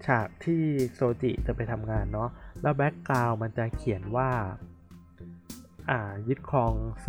[0.07, 0.63] ฉากที่
[0.93, 2.29] โซจิจะไปทำงานเนาะ
[2.63, 4.31] แล้วแบ็กกราวมันจะเขียนว่า
[5.91, 6.73] อ่า ยึดครอง
[7.05, 7.09] ไซ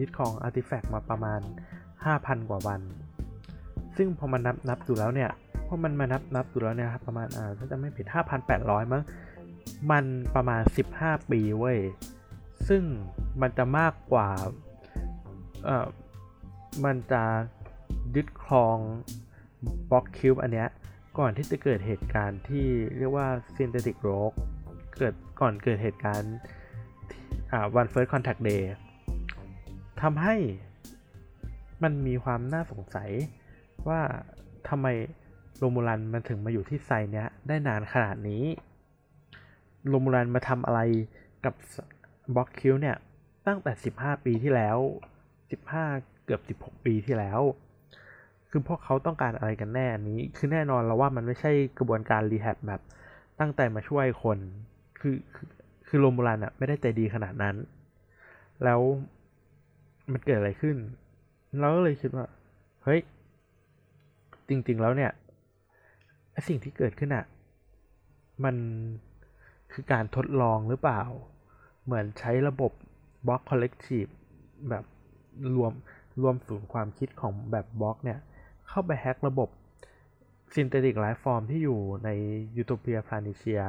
[0.00, 1.40] ยึดครองอาร์ติแฟกต์มาประมาณ
[1.94, 2.80] 5,000 กว่าวัน
[3.96, 5.30] ซึ่งพอมันนับนับดูแล้วเนี่ย
[5.66, 8.06] พอมันมานับนับดูแล้วเนี่ยครับประมาณ อ่า ถ้าจะไม่ผิด
[8.48, 9.02] 5,800 มั้ง
[9.90, 10.04] มัน
[10.34, 10.62] ประมาณ
[10.96, 11.78] 15 ปีเว้ย
[12.68, 12.82] ซึ่ง
[13.40, 14.28] มันจะมากกว่า
[15.64, 15.86] เอ่อ
[16.84, 17.22] มันจะ
[18.14, 18.78] ยึดครอง
[19.90, 20.68] บล็อกคิวบอันเนี้ย
[21.18, 22.66] ก่อนที่จะเกิดเหตุการณ์ที่
[22.98, 24.36] เรียกว่า synthetic rogue
[24.98, 26.34] เกิดก่อนเกิดเหตุการณ์
[27.52, 28.62] อ่า one first contact day
[30.02, 30.34] ทำให้
[31.82, 33.10] มันมีความน่าสงสัย
[33.88, 34.00] ว่า
[34.68, 34.86] ทำไม
[35.58, 38.44] โรมูลันมันถึงมาอยู่ที่ไซเนี้ยได้นานขนาดนี้
[39.88, 40.80] โรมูลันมาทำอะไร
[41.44, 41.54] กับ
[42.34, 42.96] บล็อกคิวเนี่ย
[43.46, 44.78] ตั้งแต่ 15 ปีที่แล้ว
[45.52, 47.40] 15 กือบ 16 ปีที่แล้ว
[48.50, 52.80] คือพวกเขาต้องการอะไรกันแน่อันนี้ คือแน่นอนเราว่ามันไม่ใช่กระบวนการรีแฮบแบบ
[53.40, 54.38] ตั้งใจมาช่วยคน
[55.00, 55.48] คือคือ
[55.86, 57.56] คือโรมูลันอะไม่ได้ใจดีขนาดนั้น
[58.64, 58.80] แล้ว
[60.12, 60.76] มันเกิดอะไรขึ้น
[61.58, 62.26] เราก็เลยคิดว่า
[62.84, 63.00] เฮ้ย
[64.48, 65.10] จริง ๆ แล้วเนี่ย
[66.48, 67.24] สิ่งที่เกิดขึ้นอะ
[68.44, 68.56] มัน
[69.72, 71.02] คือการทดลองหรือเปล่า
[71.84, 72.72] เหมือนใช้ระบบ
[73.26, 74.04] Borg Collective
[74.68, 74.84] แบบ
[75.56, 75.72] รวม
[76.20, 78.18] รวมศูนย์ความคิดของแบบ Borg เนี่ย
[78.68, 79.48] เข้าไป hack ระบบ
[80.54, 82.08] Synthetic Life Form ที่อยู่ใน
[82.56, 83.62] Utopia Planitia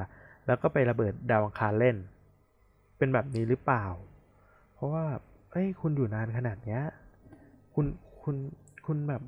[0.45, 1.97] แล้วก็ไประเบิดดาวอังคารเล่น
[2.97, 3.85] เป็นแบบนี้หรือเปล่า
[4.73, 5.05] เพราะว่า
[5.51, 6.81] เอ้ยคุณอยู่นานขนาดเนี้ย
[7.73, 7.85] คุณ
[8.23, 8.35] คุณ
[8.85, 9.21] คุณแบบ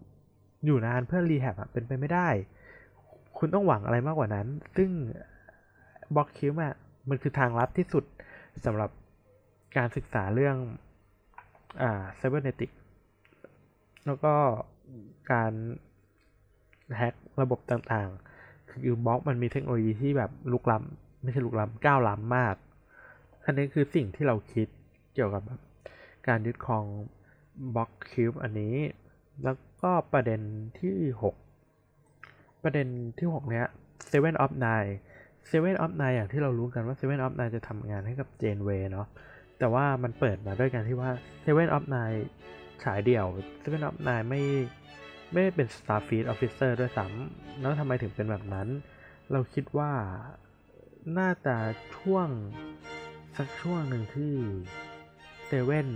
[0.65, 2.27] อยู่นานเพื่อ rehab อะเป็นไปไม่ได้
[3.37, 4.47] คุณต้องหวังอะไรมากกว่านั้น
[4.77, 4.89] ซึ่ง
[6.15, 6.73] Borg Cube อะ
[7.09, 8.03] มันคือทางลับที่สุด
[8.65, 8.89] สำหรับ
[9.77, 10.55] การศึกษาเรื่อง
[11.81, 12.71] อ่า cybernetic
[14.05, 14.33] แล้วก็
[15.31, 15.53] การ
[16.97, 22.55] hack ระบบต่างๆ คือ Borg มันมีเทคโนโลยีที่แบบลุกล้ำไม่ใช่ลุกล้ำก้าวล้ำมาก
[23.45, 24.67] อันนี้คือสิ่งที่เราคิด
[25.13, 25.59] เกี่ยวกับแบบ
[26.27, 26.85] การยึดครอง
[27.75, 28.75] บล็อกคิวบอันนี้
[29.43, 30.41] แล้วก็ประเด็น
[30.79, 30.95] ที่
[31.81, 32.87] 6 ประเด็น
[33.19, 33.65] ที่ 6 เนี้ย
[34.09, 34.91] Seven of Nine
[35.49, 39.07] Seven of Nine อย่างที่เรารู้กันว่า Seven of Nine จะทำงานให้กับเจนเวเนาะ
[39.59, 41.09] แต่ว่ามันเปิดมาด้วยกันที่ว่า
[41.45, 42.19] Seven of Nine
[42.83, 43.27] ฉายเดี่ยว
[43.61, 44.41] Seven of Nine ไม่
[45.31, 48.67] ไม่ได้เป็น Starfleet Officer ด้วยซ้ำแล้วทำไมถึงเป็นแบบนั้น
[49.31, 49.91] เราคิดว่า
[51.19, 51.55] น่าจะ
[51.97, 52.27] ช่วง
[53.37, 54.33] สักช่วงหนึ่งที่
[55.45, 55.87] เซเว่น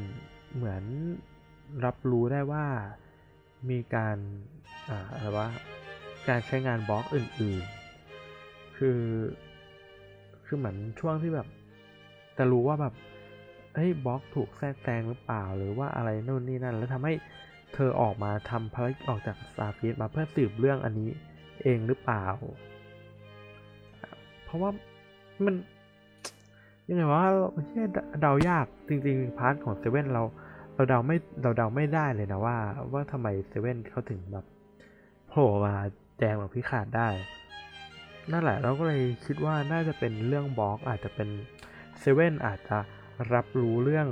[0.55, 0.83] เหมือน
[1.85, 2.65] รับรู้ได้ว่า
[3.69, 4.17] มีการ
[4.89, 5.47] อ่าอะไรวะ
[6.27, 9.01] การใช้งานบล็อกอื่นๆ คือ
[10.45, 11.47] คือเหมือนช่วงที่แบบ
[12.37, 12.93] จะรู้ว่าแบบ
[13.75, 17.13] เฮ้ยบล็อกถูกแทรกแซงหรือเปล่าหรือว่าอะไรโน่นนี่นั่น แล้วทำให้
[17.73, 21.09] เธอออกมาทำภารกิจออกจากสตาฟีดมาเพื่อสืบเรื่องอันนี้
[21.63, 22.25] เองหรือเปล่า
[24.43, 24.69] เพราะว่า
[25.45, 25.55] มัน
[26.87, 27.81] ยังไงว่าไม่ใช่
[28.21, 30.23] เดายากจริงๆ part ของเซเว่นเรา
[30.75, 32.57] เราเดาไม่เราเดาไม่ได้เลยนะว่า
[32.93, 34.45] ว่าทำไมเซเว่นเขาถึงแบบ
[35.29, 35.73] โผล่มา
[36.19, 37.07] แจมแบบ Picard ได้
[38.31, 41.29] นั่นแหละเราก็เลยคิดว่าน่าจะเป็นเรื่อง Borg อาจจะเป็น
[41.99, 42.77] เซเว่นอาจจะ
[43.33, 44.07] รับรู้เรื่อง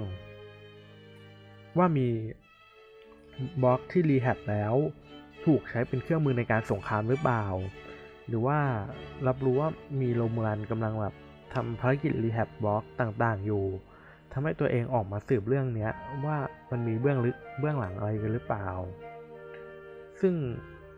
[1.78, 2.08] ว่ามี
[3.64, 4.76] Borg ที่ rehab แล้ว
[5.46, 7.46] ถูกใช้เป็นเครื่องมือในการสงครามหรือเปล่า
[8.28, 8.60] หรือว่า
[9.28, 9.70] รับรู้ว่า
[10.02, 11.14] มี Romulan กำลังแบบ
[11.54, 13.64] ทำภารกิจ rehab Borg ต่างๆ อยู่
[14.32, 15.90] ทำให้ตัวเองออกมาสืบเรื่องนี้
[16.26, 16.38] ว่า
[16.72, 18.68] มันมีเบื้องลึกเบื้องหลังอะไรกันหรือเปล่า
[20.22, 20.34] ซึ่ง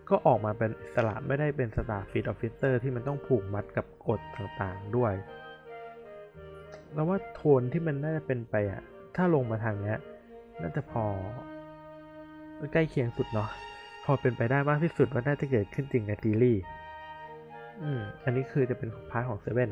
[0.09, 5.13] ก็ออกมาเป็นอิสระไม่ได้เป็น Starfleet officer ที่มันต้องผูกมัดกับกฎต่างๆด้วย
[6.93, 8.81] แล้วว่าโทนที่มันน่าจะเป็นไปอะ
[9.15, 9.97] ถ้าลงมาทางเนี้ย
[10.61, 11.03] น่าจะพอ
[12.73, 13.49] ใกล้เคียงสุดเนาะ
[14.05, 16.61] พอเป็นไปได้มากที่สุดว่าน่าจะเกิดขึ้นจริงในซีรีส์
[17.83, 19.69] อืมอันนี้คือจะเป็น part ของเซเว่น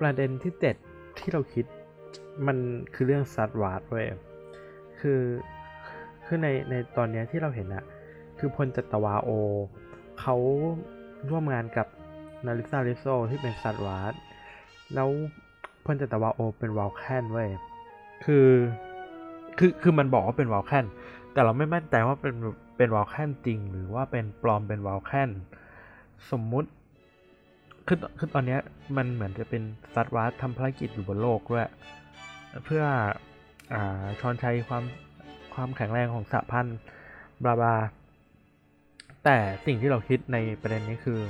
[0.00, 0.76] ประเด็นที่เจ็ด
[1.18, 1.64] ที่เราคิด
[2.46, 2.56] มัน
[2.94, 4.06] คือเรื่อง Zhat Vash เว้ย
[5.00, 5.20] คือ
[6.24, 7.84] คือในในตอนนี้ที่เราเห็นอะ
[8.38, 9.30] คือพลจัตวา Oh
[10.20, 10.36] เขา
[11.30, 11.86] ร่วมงานกับ
[12.46, 14.14] Narissa Rizzo ที่เป็น Zhat Vash
[14.94, 15.08] แล้ว
[15.84, 17.50] พลจัตวา Oh เป็น Vulcan เว้ย
[18.24, 18.48] คือ
[19.58, 20.86] คือคือมันบอกว่าเป็น Vulcan
[21.32, 22.34] แต่เราไม่มั่นใจว่าเป็น
[22.76, 25.30] เป็น Vulcan จริง หรือว่าเป็นปลอมเป็น Vulcan
[26.30, 26.68] สมมุติ
[27.86, 28.58] คือคือตอนนี้
[28.96, 29.62] มันเหมือนจะเป็น
[29.94, 31.68] Zhat Vash ทำภารกิจอยู่บนโลกด้วย
[32.64, 32.84] เพื่อ
[33.72, 34.84] อาชอนชัยความ
[35.54, 36.78] ความแข็งแรงของสหพันธ์
[37.44, 37.74] blah blah
[39.24, 39.36] แต่
[39.66, 41.20] สิ่งที่เราคิดในประเด็นนี้คือ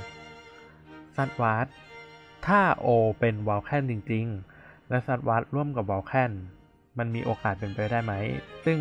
[1.15, 1.67] Zhat Vash
[2.45, 2.87] ถ้า Oh
[3.19, 4.25] เป็น Vulcan จริง
[4.57, 6.31] ๆ และ Zhat Vash ร่วมกับ Vulcan
[6.97, 8.13] มันมีโอกาสเป็นไปได้ไหม
[8.65, 8.79] ซึ่ง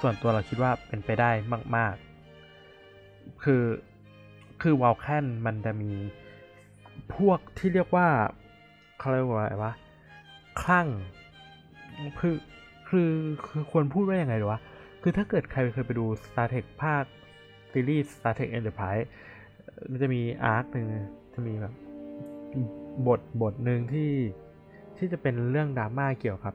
[0.00, 1.30] ส่วนตัวเราคิดว่าเป็นไปได้
[1.76, 1.94] มาก
[2.68, 3.64] ๆ คือ
[4.62, 5.92] คือ Vulcan มันจะมี
[7.14, 8.08] พวกที่เรียกว่า
[8.98, 9.72] เขาเรียกว่าอะไรวะ
[10.60, 10.86] คลั่ง
[12.20, 12.36] คือ
[12.88, 13.10] คือ
[13.46, 14.60] คือควรพูดว่ายังไงหรอวะ
[15.02, 17.04] คือถ้าเกิดใครเคยไปดู Star Trek ภาค
[17.72, 19.06] ซีรีส์ Star Trek Enterprise
[19.90, 20.86] มันจะมีอาร์คหนึ่ง
[21.34, 21.74] จะมีแบบ
[23.06, 24.12] บทบทหนึ่งที่
[24.96, 26.54] ที่จะเป็นเรื่องดราม่าเกี่ยวกับ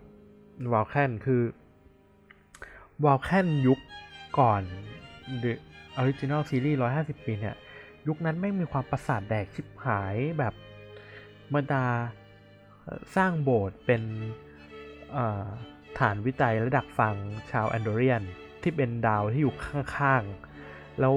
[0.72, 1.42] วอลแคนคือ
[3.04, 3.80] วอลแคนยุค
[4.40, 4.62] ก่อน
[5.44, 5.54] The
[6.00, 7.56] Original Series 150 ปีเนี่ย
[8.08, 10.54] ยุคนั้นไม่มีความประสาทแดกชิบหายแบบ
[11.54, 11.86] บรรดา
[13.16, 14.02] สร้างโบสถ์เป็น
[16.00, 17.16] ฐานวิจัยและดักฟัง
[17.52, 18.24] ชาว Andorian
[18.62, 19.56] ที่เป็นดาวที่อยู่
[19.98, 21.14] ข้างๆ แล้ว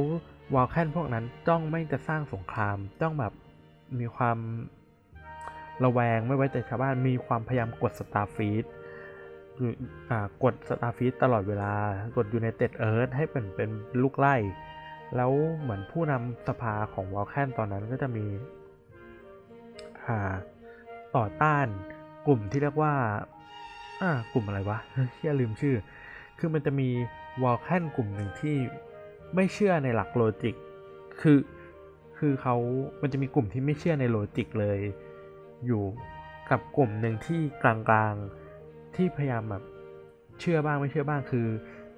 [0.54, 3.32] Vulcan พวกนั้นต้องไม่จะสร้างสงครามต้องแบบ
[3.98, 4.38] มีความ
[5.84, 8.64] ระแวงไม่ไว้ใจชาวบ้านมีความพยายามกด Starfleet
[10.42, 11.72] กด Starfleet ตลอดเวลา
[12.16, 13.70] กดยู n นเต็ดเอิร์ธให้เป็นเป็น
[14.02, 14.36] ลูกไล่
[15.16, 18.26] แล้วเหมือนผู้นำสภาของ Vulcan ตอนนั้นก็จะมี
[21.16, 21.66] ต่อต้าน
[22.26, 22.94] กลุ่มที่เรียกว่า
[24.02, 24.78] อ่ากลุ่มอะไรวะ
[25.16, 25.76] เฮียลืมชื่อ
[26.38, 26.88] คือมันจะมี
[27.42, 28.56] Vulcan กลุ่มหนึ่งที่
[29.34, 30.54] ไม่เชื่อในหลัก logic
[31.20, 31.38] คือ
[32.18, 32.56] คือเขา
[33.02, 34.78] มันจะมีกลุ่มที่ไม่เชื่อใน logic เลย
[35.66, 35.84] อยู่
[36.50, 39.62] กับกลุ่มหนึ่งที่กลางๆ ที่พยายามแบบ
[40.40, 41.46] เชื่อบ้างไม่เชื่อบ้างคือ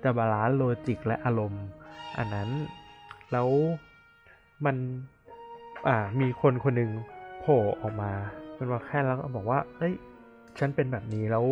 [0.02, 1.64] จะ balance logic และอารมณ์
[2.18, 2.48] อันนั้น
[3.32, 3.48] แล้ว
[4.64, 4.76] มัน
[5.88, 6.90] อ่ามีคนคนหนึ่ง
[7.40, 8.10] โผล่ออกมา
[8.54, 9.94] เป็นวอลแคนแล้วก็บอกว่าเอ้ย
[10.58, 11.44] ฉันเป็นแบบนี้แล้ว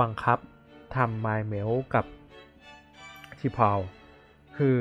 [0.00, 0.38] บังคับ
[0.96, 2.04] ทำไมเมลกับ
[3.40, 3.78] ชิพอล
[4.56, 4.78] คือ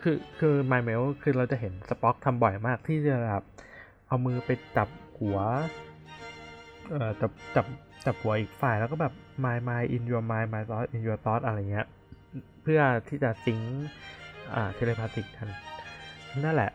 [0.00, 3.42] คือคือไมเมลคือเราจะเห็นสป็อกทำบ่อยมากที่จะแบบ
[4.06, 4.88] เอามือไปจับ
[5.20, 5.38] หัว
[6.88, 7.66] เอ่อจับจับ
[8.06, 9.12] จับหัวอีกฝ่ายแล้วก็แบบ
[9.44, 11.86] my my in your mind my thought in your thought อะไรเงี้ย
[12.62, 13.60] เพื่อที่จะซิง
[14.54, 15.48] อ่าเทเลพาติกกัน
[16.44, 16.70] นั่นแหละ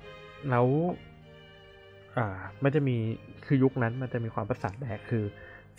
[0.50, 0.68] แล้ว
[2.18, 2.98] อ่ามันจะมี
[3.46, 5.26] คือยุคนั้นมันจะมีความประสาทแดกคือ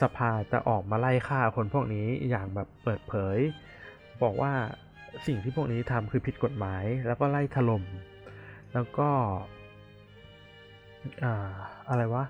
[0.02, 3.38] สภาจะออกมาไล่ฆ่าคนพวกนี้อย่างแบบเปิดเผย
[4.22, 4.52] บอกว่า
[5.26, 7.84] สิ่งที่พวกนี้ทำคือผิดกฎหมาย แล้วก็ไล่ถล่ม
[8.74, 9.09] แล้วก็
[11.24, 11.55] อ่า
[11.90, 12.24] อะไรวะ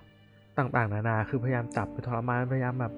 [0.59, 2.95] ต่างๆ นานา คือพยายามจับไปทรมาน พยายามแบบ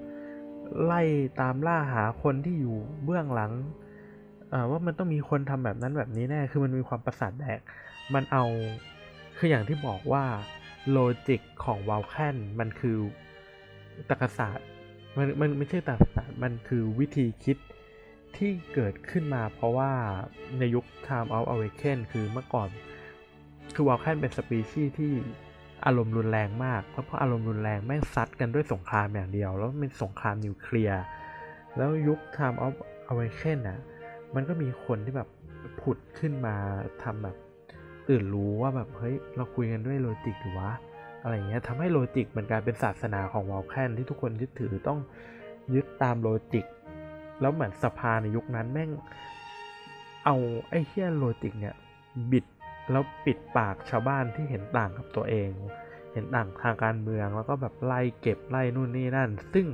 [0.83, 1.01] ไล่
[1.41, 3.51] ตามล่าหาคนที่อยู่เบื้องหลัง
[4.69, 7.59] ว่ามันต้องมีคนทำแบบนั้นแบบนี้แน่ คือมันมีความประสาทแดก
[8.13, 8.43] มันเอา
[9.37, 10.23] คืออย่างที่บอกว่า
[10.89, 12.97] โลจิกของวาลแคนมันคือ
[14.09, 14.67] ตรรกศาสตร์
[15.17, 17.57] มันมันไม่ใช่ตรรกศาสตร์ มันคือวิธีคิด
[18.35, 19.91] ที่เกิดขึ้นมาเพราะว่า
[20.59, 22.69] ในยุค Time of Awaken คือเมื่อก่อน
[23.73, 25.13] คือวาลแคนเป็นสปีชีส์ที่
[25.85, 31.01] อารมณ์รุนแรงมากเพราะพออารมณ์รุนแรงแม่งซัดกันด้วยสงครามอย่างเดียว แล้วเป็นสงครามนิวเคลียร์
[31.77, 32.73] แล้วยุค Time of
[33.11, 33.79] Awaken อะ
[34.35, 35.29] มันก็มีคนที่แบบ
[35.81, 36.55] ผุดขึ้นมา
[37.03, 37.35] ทำแบบ
[38.07, 40.71] ตื่นรู้ว่าแบบเฮ้ยเราคุยกันด้วย logic หรือวะ
[41.23, 44.99] อะไรเงี้ยทำให้ logic มันกลายเป็นศาสนาของ Vulcan ที่ทุกคนยึดถือต้อง
[45.75, 46.65] ยึดตาม logic
[47.41, 48.89] แล้วเหมือนสภาในยุคนั้นแม่ง
[50.25, 50.35] เอา
[50.69, 51.75] ไอ้เหี้ย logic เนี่ย
[52.31, 52.45] บิด
[52.91, 55.51] แล้วปิดปากชาวบ้านที่เห็นต่างกับตัวเอง
[56.13, 59.67] เห็นต่างทางการเมืองแล้วก็แบบไล่เก็บไล่นู่นนี่นั่น ซึ่ง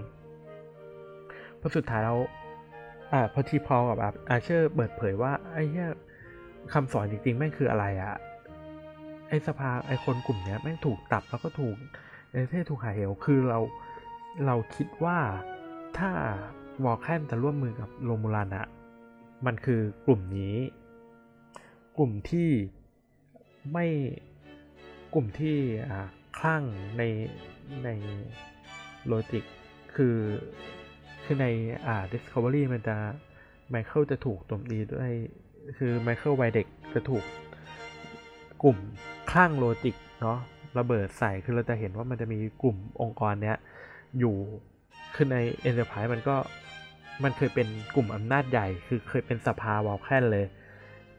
[1.60, 2.20] พอสุดท้ายแล้ว
[3.12, 3.98] อ่าพอทีพอกับ
[4.30, 5.90] อาเชอร์เปิดเผยว่าไอ้เหี้ย
[6.74, 8.16] คำสอนจริงๆแม่งคืออะไรอะ
[9.30, 11.76] ไอ้สภาไอ้คนกลุ่มเนี้ยแม่งถูกตับแล้วก็ถูก
[12.32, 13.60] เอเท่ถูกหายเหวคือเรา
[14.46, 15.18] เราคิดว่า
[15.98, 16.12] ถ้า
[16.84, 18.68] วอลแคนจะร่วมมือกับโรมูลันอะ
[19.46, 20.56] มันคือกลุ่มนี้
[21.98, 22.50] กลุ่มที่
[23.74, 23.86] ไม่
[25.14, 25.58] กลุ่มที่
[26.38, 26.64] คลั่ง
[26.98, 27.04] ใน
[27.86, 27.90] ใน
[29.06, 29.44] logic
[29.96, 30.18] คือ
[31.24, 31.48] คือใน
[31.88, 32.96] อ่า Discovery มันจะ
[33.70, 35.14] Michael จะถูกโจมตีด้วย
[35.78, 37.24] คือ Michael วัยเด็กจะถูก
[38.64, 38.78] กลุ่ม
[39.32, 40.40] คลั่ง logic เนาะ
[40.78, 43.58] ระเบิดใส่คือเราจะเห็นว่ามันจะมีกลุ่มองค์กรเนี้ย
[44.20, 44.36] อยู่
[45.16, 45.38] คือใน
[45.68, 46.36] Enterprise มันก็
[47.24, 50.46] มันเคยเป็นกลุ่มอำนาจใหญ่ คือเคยเป็นสภาวอลแคนเลย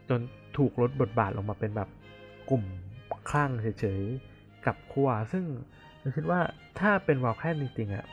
[0.08, 0.20] จน
[0.56, 1.88] ถูกลดบทบาทลงมาเป็นแบบ
[2.50, 2.64] กลุ่ม
[3.30, 5.44] คลั่งเฉยๆ กับขั้วซึ่ง
[6.00, 6.40] เราคิดว่า
[6.80, 8.06] ถ้าเป็นวอลแคนจริงๆอะ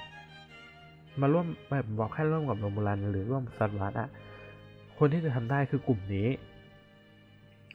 [1.21, 4.09] มาร่วมแบบวอลแคนร่วมกับโนมูลันหรือร่วมซัตวัตอะ
[4.97, 6.27] คนที่จะทำได้คือกลุ่มนี้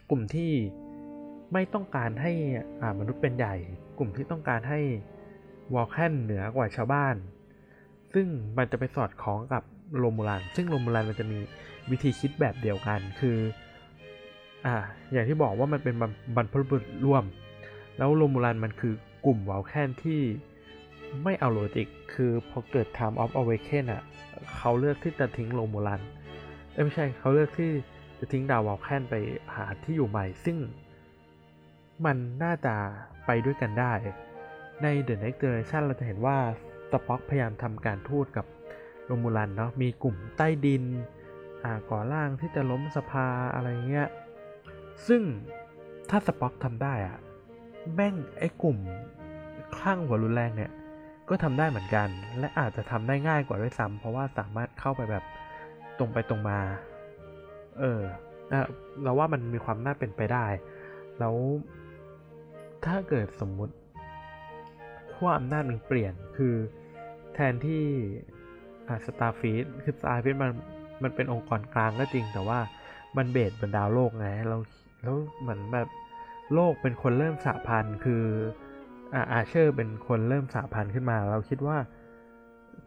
[0.09, 0.51] กลุ่มที่
[1.53, 2.31] ไม่ต้องการให้
[2.81, 3.55] อ่ามนุษย์เป็นใหญ่
[3.97, 4.79] กลุ่มที่ต้องการให้
[5.73, 7.15] Vulcan เหนือกว่าชาวบ้าน
[8.13, 8.27] ซึ่ง
[8.57, 9.63] มันจะไปสอดคล้องกับ
[9.97, 11.39] Romulan ซึ่ง Romulan มันจะมี
[11.91, 13.37] วิธีคิดแบบเดียวกัน คือ
[14.65, 14.75] อ่า
[15.11, 15.95] อย่างที่บอกว่ามันเป็น
[16.35, 17.23] บรรพบุรุษร่วม
[17.97, 18.93] แล้ว Romulan มันคือ
[19.25, 20.21] กลุ่ม Vulcan ที่
[21.23, 24.03] ไม่เอา logic คือพอเกิด Time of Awaken อะ
[24.55, 26.01] เขาเลือกที่จะทิ้ง Romulan
[26.83, 27.71] ไม่ใช่เขาเลือกที่
[28.19, 29.15] จะทิ้งดาว Vulcan ไป
[29.55, 30.57] หาที่อยู่ใหม่ ซึ่ง
[32.05, 32.75] มันน่าจะ
[33.25, 33.93] ไปด้วยกันได้
[34.83, 36.37] ใน The Next Generation เราจะเห็นว่า
[36.91, 38.45] สป็อกพยายามทำการทูตกับ
[39.05, 40.83] โรมูลันเนาะมีกลุ่มใต้ดิน
[41.63, 44.07] อ่าก่อร่างที่จะล้มสภาอะไรเงี้ย
[45.07, 45.21] ซึ่ง
[46.09, 47.17] ถ้าสป็อกทำได้อะ
[47.95, 48.77] แม่งไอ้กลุ่ม
[49.75, 50.71] คลั่งหัวรุนแรงเนี่ย
[51.29, 52.07] ก็ทำได้เหมือนกัน
[52.39, 55.23] และอาจจะทำได้ง่ายกว่าด้วยซ้ำเพราะว่าสามารถเข้าไปแบบ
[55.97, 56.59] ตรงไปตรงมา
[57.79, 58.01] เออ
[59.03, 60.45] เราว่ามันมีความน่าเป็นไปได้
[61.19, 61.35] แล้ว
[62.85, 63.75] ถ้าเกิดสมมุติ
[65.13, 66.55] ขั้วอำนาจมันเปลี่ยนคือ
[67.33, 67.83] แทนที่
[69.05, 70.51] Starfleet คือ Starfleet มัน
[71.03, 72.59] มันเป็นองค์กรกลางก็จริงแต่ว่า
[73.17, 74.57] มัน base บนดาวโลกไงเรา
[75.01, 75.87] แล้วเหมือนแบบ
[76.53, 78.23] โลกเป็นคนเริ่มสหพันธ์คือ
[79.13, 81.77] Archer เป็นคนเริ่มสหพันธ์ขึ้นมา เราคิดว่า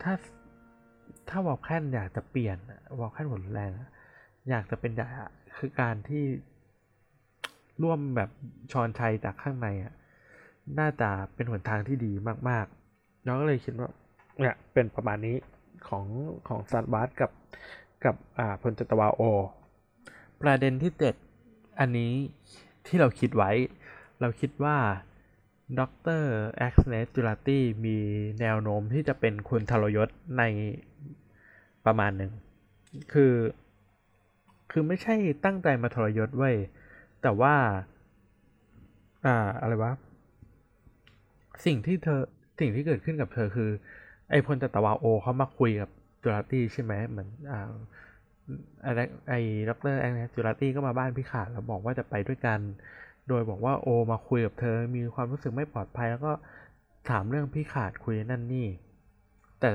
[0.03, 0.15] ถ้า
[1.29, 2.57] ถ้าวอลแคนอยากจะเปลี่ยน
[3.01, 3.71] วอลแคนหมดแรง
[4.51, 5.07] อยากจะเป็นใหญ่
[5.59, 6.25] คือการที่
[7.83, 8.31] ร่วมแบบ
[8.73, 9.95] ชอนชัยจากข้างในอะ
[10.79, 12.13] น่าจะเป็นหนทางที่ดี
[12.49, 13.91] มากๆน้องก็เลยคิดว่า
[14.41, 15.37] เนี่ยเป็นประมาณนี้
[15.89, 16.07] ของ
[16.49, 17.31] ของซันบาร์กับ
[18.05, 19.23] กับอ่าพลจตวาโอ
[20.43, 21.15] ประเด็นที่เจ็ด
[21.81, 22.13] อันนี้
[22.87, 23.51] ที่เราคิดไว้
[24.21, 24.77] เราคิดว่า
[25.79, 25.81] ด
[26.21, 26.25] ร
[26.57, 27.99] แอ็กซ์เนสจูลาตี้มี
[28.41, 30.09] แนวโน้มที่จะเป็นคุณทรยศ
[30.39, 30.43] ใน
[31.87, 32.33] ประมาณหนึ่ง
[33.13, 33.35] คือ
[34.71, 36.51] คือไม่ใช่ตั้งใจมาทรยศไว้
[37.23, 37.55] แต่ว่า
[39.27, 39.93] อ่า อะไรวะ
[41.65, 42.23] สิ่งที่เธอ
[42.61, 43.71] สิ่งที่เกิดขึ้นกับเธอคือ
[44.31, 45.91] ไอพลตตวาโอเขามาคุยกับ
[46.23, 47.61] จูราตี้ใช่ไหมเหมือน อ่า
[48.85, 52.61] อะไรไอ้ดรแองเจูราตี้ก็มาบ้านพี่ขาดแล้วบอกว่าจะไปด้วยกัน
[53.29, 56.33] โดยบอกว่า Oh มาคุยกับเธอมีความรู้สึกไม่ปลอดภัย แล้วก็
[57.11, 58.67] ถามเรื่อง Picard คุยนั่นนี่
[59.61, 59.71] แต่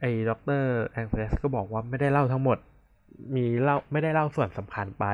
[0.00, 0.30] ไอ้ด
[0.60, 2.58] รแองเสก็บอกว่าไม่ได้เล่าทั้งหมด
[3.34, 5.04] มีเล่าไม่ได้เล่าส่วนสำคัญไป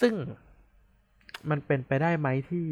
[0.00, 0.14] ซึ่ง
[1.50, 2.66] มันเป็นไปได้ไหมที่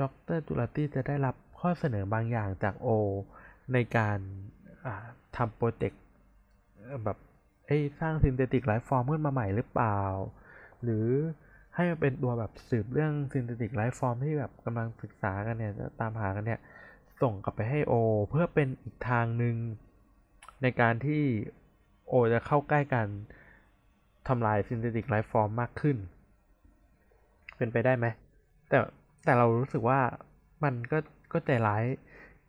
[0.00, 0.02] ด
[0.36, 2.88] ร Jurati จะได้รับข้อเสนอบางอย่างจาก Oh
[3.72, 4.18] ในการ
[5.36, 6.02] ทำโปรเจกต์
[7.04, 7.18] แบบ
[7.68, 10.00] ไอ้สร้าง synthetic life form ขึ้นมาใหม่หรือเปล่า
[10.82, 11.06] หรือ
[11.74, 16.60] ให้มันเป็นตัวแบบสืบเรื่อง synthetic life form ที่แบบกำลังศึกษากันเนี่ยตามหากันเนี่ย
[17.22, 17.94] ส่งกลับไปให้ Oh
[18.30, 19.56] เพื่อเป็นอีกทางหนึ่ง
[20.62, 21.22] ในการที่
[22.08, 23.06] Oh จะเข้าใกล้การ
[24.28, 25.96] ทำลาย synthetic life form มากขึ้น
[27.56, 28.06] เป็นไปได้ไหม
[28.68, 28.78] แต่
[29.24, 30.00] แต่เรารู้สึกว่า
[30.64, 30.98] มันก็
[31.32, 31.84] ก็ใจร้าย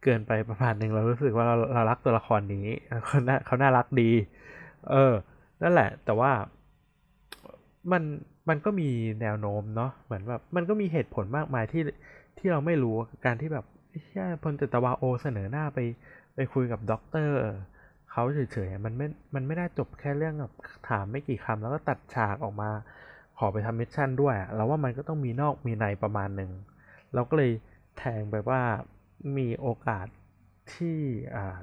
[0.03, 2.67] เกินไปประมาณหนึ่งเรารู้สึกว่าเราเรารักตัวละครนี้
[3.05, 4.11] เขาน่าเขาน่ารักดี
[4.91, 5.13] เออ
[5.61, 6.31] นั่นแหละ แต่ว่า
[7.91, 8.03] มัน
[8.49, 8.89] มันก็มี
[9.21, 11.83] แนวโน้มเนาะเหมือนแบบมันก็มีเหตุผลมากมายที่
[12.37, 12.95] ที่เราไม่รู้
[13.25, 13.65] การที่แบบ
[14.11, 15.79] แค่พลเรือจัตวา Oh เสนอหน้าไป
[16.35, 17.35] ไปคุยกับด็อกเตอร์
[18.11, 20.53] เขาเฉยๆมันไม่มันไม่ได้จบแค่เรื่องแบบ
[20.89, 22.69] ถามไม่กี่คำแล้วก็ตัดฉากออกมา
[23.37, 26.51] ขอไปทำ mission ด้วยเราว่ามันก็ต้องมีนอกมีในประมาณหนึ่ง
[27.13, 27.51] เราก็เลย
[27.97, 28.61] แทงไปว่า
[29.37, 30.07] มีโอกาส
[30.73, 30.97] ที่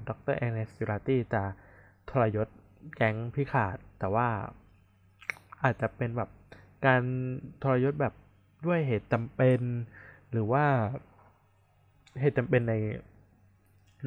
[0.09, 1.43] ดรแอนเนสจูราตี้จะ
[2.11, 2.49] ทรยศ
[2.95, 4.29] แก๊งพิขาด แต่ว่า
[5.63, 6.31] อาจจะเป็นแบบ
[6.87, 7.01] การ
[7.63, 8.15] ทรยศแบบ
[8.67, 9.61] ด้วยเหตุจำเป็น
[10.33, 10.65] หรือว่า
[12.21, 12.75] เหตุจำเป็นใน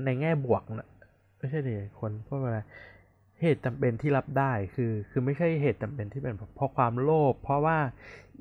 [0.06, 0.90] ในแง่บวกนะ
[1.38, 2.60] ไม่ใช่ดิคนเพราะอะไร
[3.42, 7.78] เหตุจำเป็นที่รับได้คือคือไม่ใช่เหตุจำเป็นที่เป็นเพราะความโลภเพราะว่า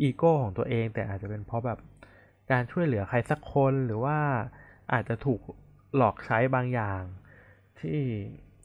[0.00, 1.78] อีโก้ของตัวเองแต่อาจจะเป็นเพราะแบบ
[2.50, 4.18] การช่วยเหลือใครสักคนหรือว่า
[4.92, 5.40] อาจจะถูก
[5.96, 7.02] หลอกใช้บางอย่าง
[7.80, 7.98] ที่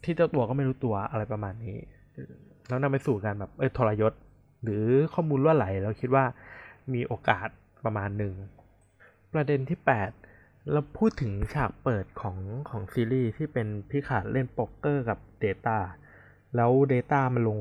[0.04, 1.78] ที่เจ้าตัวก็ไม่รู้ตัวอะไรประมาณนี้
[2.68, 4.14] แล้วนำไปสู่การแบบเออทรยศ
[4.64, 6.26] หรือข้อมูลล่วไหลเราคิดว่า
[6.94, 7.48] มีโอกาส
[7.86, 8.34] ประมาณหนึ่ง
[9.34, 9.80] ประเด็นที่
[10.26, 12.38] 8 เราพูดถึงฉากเปิดของ
[12.70, 15.78] ของซีรีส์ที่เป็นพี่ขาดเล่นโป๊กเกอร์กับ Data
[16.56, 17.58] แล้ว Data มันลง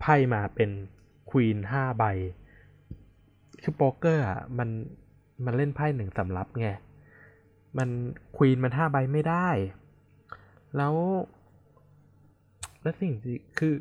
[0.00, 0.70] ไพ่มาเป็น
[1.30, 2.04] ควีนห้าใบ
[3.62, 4.68] คือโป๊กเกอร์อะมัน
[5.44, 6.68] มันเล่นไพ่หนึ่งสำรับไง
[7.78, 7.88] มัน
[8.36, 9.48] ควีนมันห้าใบไม่ได้
[10.76, 10.94] แล้ว
[12.82, 13.74] แล้วสิ่งที่คือ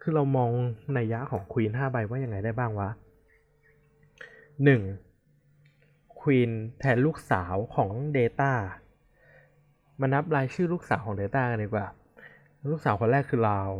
[0.00, 0.50] คือเรามอง
[0.94, 2.90] ในยะของควีนห้าใบว่ายังไงได้บ้างวะ
[4.64, 4.82] หนึ่ง
[6.20, 8.52] ควีนแทนลูกสาวของ Data
[10.00, 11.86] มานับรายชื่อลูกสาวของ Data กันดีกว่า
[12.70, 13.70] ลูกสาวคนแรกคือลาว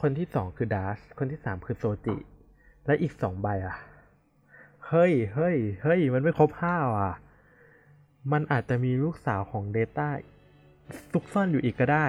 [0.00, 2.16] คนที่สองคือดัสคนที่สามคือโซจิ
[2.86, 3.76] และอีกสองใบอะ
[4.88, 7.14] เฮ้ยเฮ้ยเฮ้ยมันไม่ครบห้าอะ
[8.32, 10.08] มันอาจจะมีลูกสาวของ Data
[11.12, 12.06] ซุกซ่อนอยู่อีกก็ได้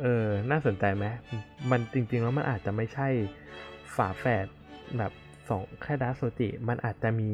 [0.00, 1.04] เออ น่าสนใจไหม
[1.70, 3.08] มันจริง ๆ แล้วมันอาจจะไม่ใช่
[3.96, 4.46] ฝาแฝด
[4.98, 5.12] แบบ
[5.48, 7.30] สองแค่ดาโซจิ มันอาจจะมี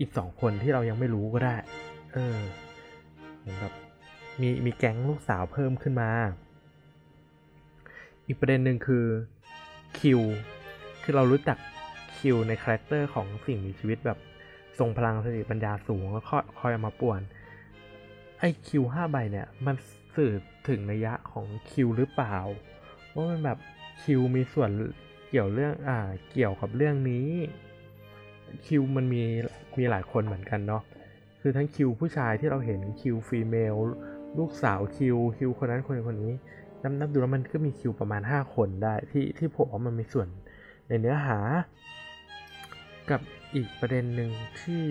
[0.00, 1.56] อีกสองคนที่เรายังไม่รู้ก็ได้
[2.12, 2.36] เออ
[3.38, 3.74] เหมือนแบบ
[4.40, 6.10] มีมีแก๊งลูกสาวเพิ่มขึ้นมา
[8.26, 9.04] อีกประเด็นหนึ่งคือ
[9.98, 10.20] Q
[11.02, 11.58] คือเรารู้จัก
[12.18, 14.18] Q ใน character ของสิ่งมีชีวิตแบบ
[14.78, 16.24] ทรงพลังสติปัญญาสูงแล้ว
[16.58, 17.20] คอยมาป่วน
[18.40, 19.76] ไอ้ Q ห้าใบเนี่ย มัน
[20.16, 20.32] สื่อ
[20.68, 22.36] ถึงระยะของ Q หรือเปล่า
[23.14, 23.58] ว่ามันแบบ
[24.02, 24.70] Q มีส่วน
[25.28, 25.98] เกี่ยวเรื่องอ่า
[26.30, 27.28] เกี่ยวกับเรื่องนี้
[28.66, 29.22] Q มันมี
[29.78, 30.82] มีหลายคนเหมือนกันเนาะ
[31.40, 33.76] คือทั้ง Q ผู้ชายที่เราเห็น Q female
[34.38, 36.32] ลูกสาว Q Q คนนั้นคนนี้คนนี้
[36.82, 40.28] นับนับดูแล้วมันก็มี Q ประมาณ 5 คนได้ที่ที่ผมว่ามันมีส่วน
[40.88, 41.38] ในเนื้อหา
[43.10, 43.20] กับ
[43.54, 44.30] อีกประเด็นหนึ่ง
[44.60, 44.84] ที่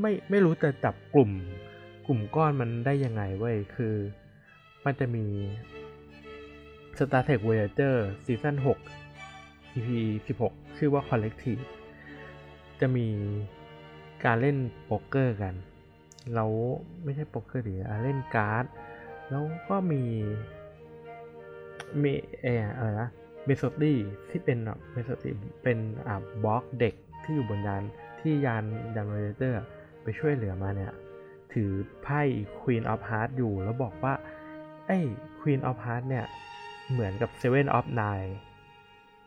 [0.00, 1.30] ไม่ไม่รู้จะจับกลุ่ม
[2.06, 3.94] กลุ่มก้อนมันได้ยังไงเว้ย คือ
[4.84, 5.26] มันจะมี
[6.98, 9.88] Star Trek Voyager ซีซั่น6 EP
[10.38, 11.62] 16 ชื่อว่า Collective
[12.80, 13.08] จะมี
[14.24, 15.54] การเล่นโป๊กเกอร์กัน
[16.34, 16.50] แล้ว
[17.04, 18.64] ไม่ใช่โป๊กเกอร์ดิเล่นการ์ด
[19.30, 20.02] แล้วก็มี
[22.02, 22.12] มี
[22.42, 22.46] เอ
[22.76, 23.10] อะไรนะ
[23.44, 23.98] Mezoti
[24.30, 24.58] ที่เป็น
[24.92, 27.82] Mezoti เป็นอ่า Borg เด็กที่อยู่บนยาน
[28.20, 28.64] ที่ยาน
[28.96, 29.56] ยานเรเตอร์
[30.04, 30.92] ไปช่วยเหลือมาเนี่ย
[31.52, 31.70] ถือ
[32.02, 32.20] ไพ่
[32.60, 34.14] Queen of Hearts อยู่แล้วบอกว่า
[34.86, 34.98] ไอ้
[35.40, 36.26] Queen of Hearts เนี่ย
[36.90, 38.32] เหมือนกับ Seven of Nine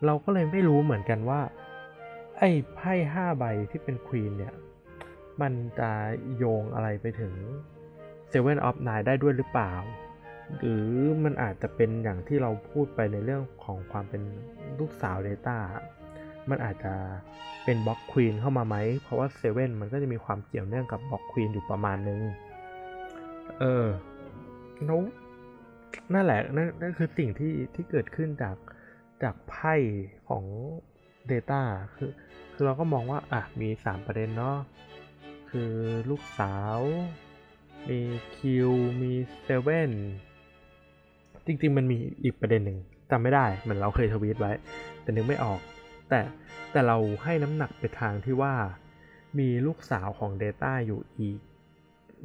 [0.06, 1.42] เราก็เลยไม่รู้เหมือนกันว่า
[2.40, 4.54] ไอ้ไพ่ห้าใบที่เป็นควีนเนี่ย
[5.42, 5.92] มันจะ
[6.36, 7.34] โยงอะไรไปถึง
[8.32, 9.74] Seven of Nine ได้ด้วยหรือเปล่า
[10.58, 10.88] หรือ
[11.24, 14.22] มันอาจจะเป็นอย่างที่เราพูดไปในเรื่องของความเป็น
[14.80, 15.58] ลูกสาว Data
[16.50, 16.94] มันอาจจะ
[17.66, 22.22] เป็นบล็อกควีนเข้ามาไหม เพราะว่าเซเว่นมันก็จะมีความเกี่ยวเนื่องกับบล็อกควีนอยู่ประมาณนึง
[23.60, 23.88] เออ
[24.86, 25.00] แล้ว
[26.14, 28.56] นั่นแหละนั่นนั่นคือสิ่งที่ที่เกิดขึ้นจาก
[29.24, 29.76] จากไพ่
[30.30, 30.44] ของ
[31.32, 31.62] Data
[31.96, 32.12] คือ
[32.54, 34.58] คือเราก็มองว่า อะ มี 3 ประเด็นเนาะ
[35.50, 35.72] คือ
[36.10, 36.80] ลูกสาว
[37.90, 38.00] มี
[38.36, 38.72] คิว
[39.02, 39.12] มี
[39.44, 39.92] เซเว่น
[41.46, 42.80] จริง ๆ มันมีอีกประเด็นหนึ่ง
[43.12, 44.52] จำไม่ได้ เหมือนเราเคยทวีตไว้
[45.02, 45.60] แต่นึกไม่ออก
[46.10, 46.22] แต่
[46.72, 48.54] แต่เราให้น้ำหนักไปทางที่ว่า
[49.40, 51.40] มีลูกสาวของ Data อยู่อีก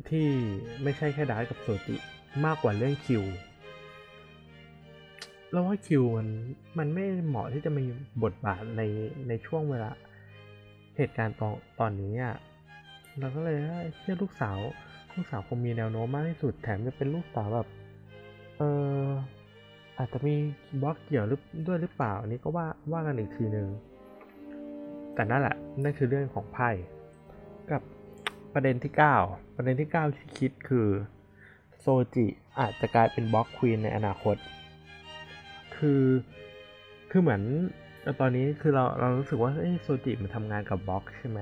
[0.09, 0.29] ที่
[0.83, 1.97] ไม่ใช่แค่ดาร์กับโซจิ
[2.45, 3.25] มากกว่าเรื่องคิว
[5.51, 6.29] เราว่าคิวมัน
[6.79, 7.85] มันไม่เหมาะที่จะมี
[8.23, 8.83] บทบาทใน
[9.29, 9.91] ในช่วงเวลา
[10.97, 12.37] เหตุการณ์ตอนตอนนี้อะ
[13.19, 13.59] เราก็เลย
[13.99, 14.59] เชื่อลูกสาว
[15.15, 17.69] ลูกสาวคงมีแนวโน้มมากที่สุดแถมจะเป็นลูกสาวแบบ
[18.59, 18.63] เอ
[19.05, 19.07] อ
[19.98, 20.35] อาจจะมี
[20.82, 23.69] บล็อกเกี่ยวหรือด้วยหรือเปล่าอันนี้ก็ว่าว่ากันอีกทีหนึ่ง
[25.14, 26.70] แต่นั่นแหละนั่นคือเรื่องของไพ่
[27.70, 27.82] กับ
[28.55, 28.93] ประเด็นที่
[29.24, 30.89] 9 ประเด็นที่ 9 ที่คิดคือ
[31.78, 32.27] โซจิ
[32.59, 34.36] อาจจะกลายเป็นบล็อกควีนในอนาคต
[35.77, 36.05] คือ
[37.10, 37.43] คือเหมือน
[38.20, 39.52] ตอนนี้คือเราเรารู้สึกว่า
[39.82, 41.40] โซจิมันทำงานกับบล็อกใช่ไหม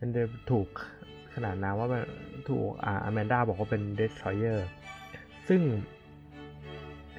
[0.00, 0.68] มันจะถูก
[1.34, 1.88] ขนาดนั้นว่า
[2.48, 4.68] ถูกอ่าอแมนดาบอกว่าเป็น destroyer
[5.48, 5.60] ซึ่ง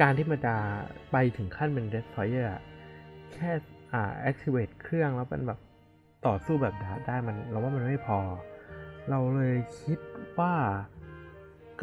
[0.02, 0.56] การที่มันจะ
[1.12, 2.54] ไปถึงขั้นเป็น destroyer
[3.34, 3.52] แค่
[3.94, 5.60] อ่า activate เครื่องแล้วเป็นแบบ
[6.28, 8.20] ต่อสู้แบบ Dahj ได้มันเราว่ามันไม่พอ
[9.10, 10.00] เราเลยคิด
[10.40, 10.54] ว่า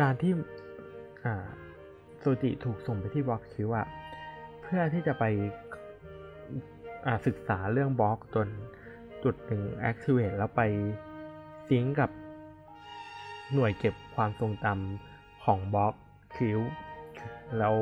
[0.01, 0.33] การที่
[1.25, 1.47] อ่า
[2.19, 3.87] โซจิถูกส่งไปที่ Borg Cube อะ
[4.63, 5.25] เพื่อที่จะไป
[7.27, 8.49] ศึกษาเรื่อง Borg จน
[9.25, 10.63] จุดหนึ่ง activate แล้วไป
[11.69, 12.11] sync กับ
[13.55, 15.95] หน่วยเก็บความทรงจำของ Borg
[16.37, 16.61] Cube
[17.59, 17.77] แล้ว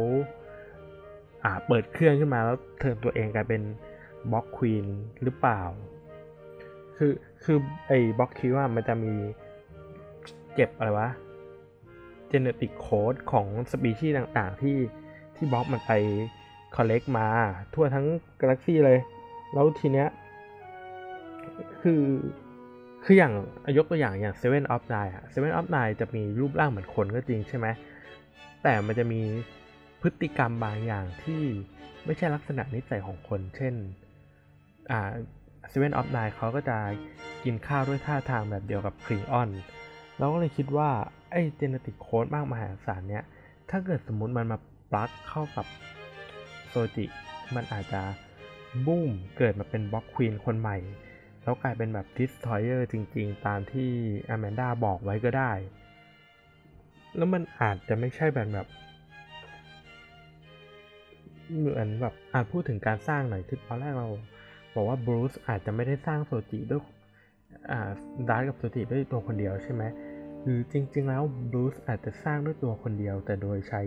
[1.66, 3.62] เปิดเครื่องขึ้นมาแล้ว turn ตัวเองกลายเป็น
[4.32, 4.86] Borg Queen
[5.22, 5.62] หรือเปล่า
[6.96, 7.12] คือ
[7.44, 7.58] คือ
[7.88, 9.14] ไอ้ Borg Cube อะมันจะมี
[10.54, 11.08] เก็บอะไรวะ
[12.28, 14.78] genetic code ของสปีชีส์ต่างๆ ที่
[15.36, 15.92] ที่ Borg มันไป
[16.76, 17.26] collect มา
[17.74, 18.06] ทั่วทั้ง
[18.40, 18.98] กาแล็กซี่เลย
[19.52, 20.08] แล้วทีเนี้ย
[21.82, 22.02] คือ
[23.04, 23.32] คืออย่าง
[23.76, 27.66] ยกตัวอย่างอย่าง Seven of Nine อะ Seven of Nine จะมีรูปร่างเหมือนคนก็จริงใช่ไหม
[28.64, 29.22] แต่มันจะมี
[30.02, 31.42] พฤติกรรมบางอย่างที่
[32.04, 33.74] ไม่ใช่ลักษณะนิสัยของคน เช่น
[34.90, 35.10] อ่า
[35.72, 36.76] Seven of Nine เขาก็จะ
[37.44, 39.50] กินข้าวด้วยท่าทางแบบเดียวกับ Klingon
[40.18, 40.90] เราก็เลยคิดว่า
[41.30, 43.24] ไอ้ genetic code มากมหาศาลเนี้ย
[43.70, 44.58] ถ้าเกิดสมมุติมันมา
[44.92, 45.66] ปลั๊กเข้ากับ
[46.68, 47.04] โซจิ
[47.54, 48.02] มันอาจจะ
[48.86, 50.76] บูมเกิดมาเป็นบล็อกควีนคนใหม่
[51.42, 53.90] แล้วกลายเป็นแบบดิสทอยเออร์จริง ๆ ตามที่
[54.28, 55.52] อแมนดาบอกไว้ก็ได้
[57.16, 58.66] แล้วมันอาจจะไม่ใช่แบบแบบ
[61.58, 64.08] เหมือนแบบอาจพูดถึงการสร้างหน่อยคือตอนแรกเรา
[64.74, 66.82] บอกว่าบรูซอาจจะไม่ได้สร้างโซจิด้วย
[67.70, 67.90] อ่า
[68.28, 69.82] ดาร์กับโซจิด้วยตัวคนเดียวใช่ไหม
[70.42, 73.82] หรือจริง ๆ แล้ว Bruce อาจจะสร้างด้วยตัวคนเดียว แต่โดยใช้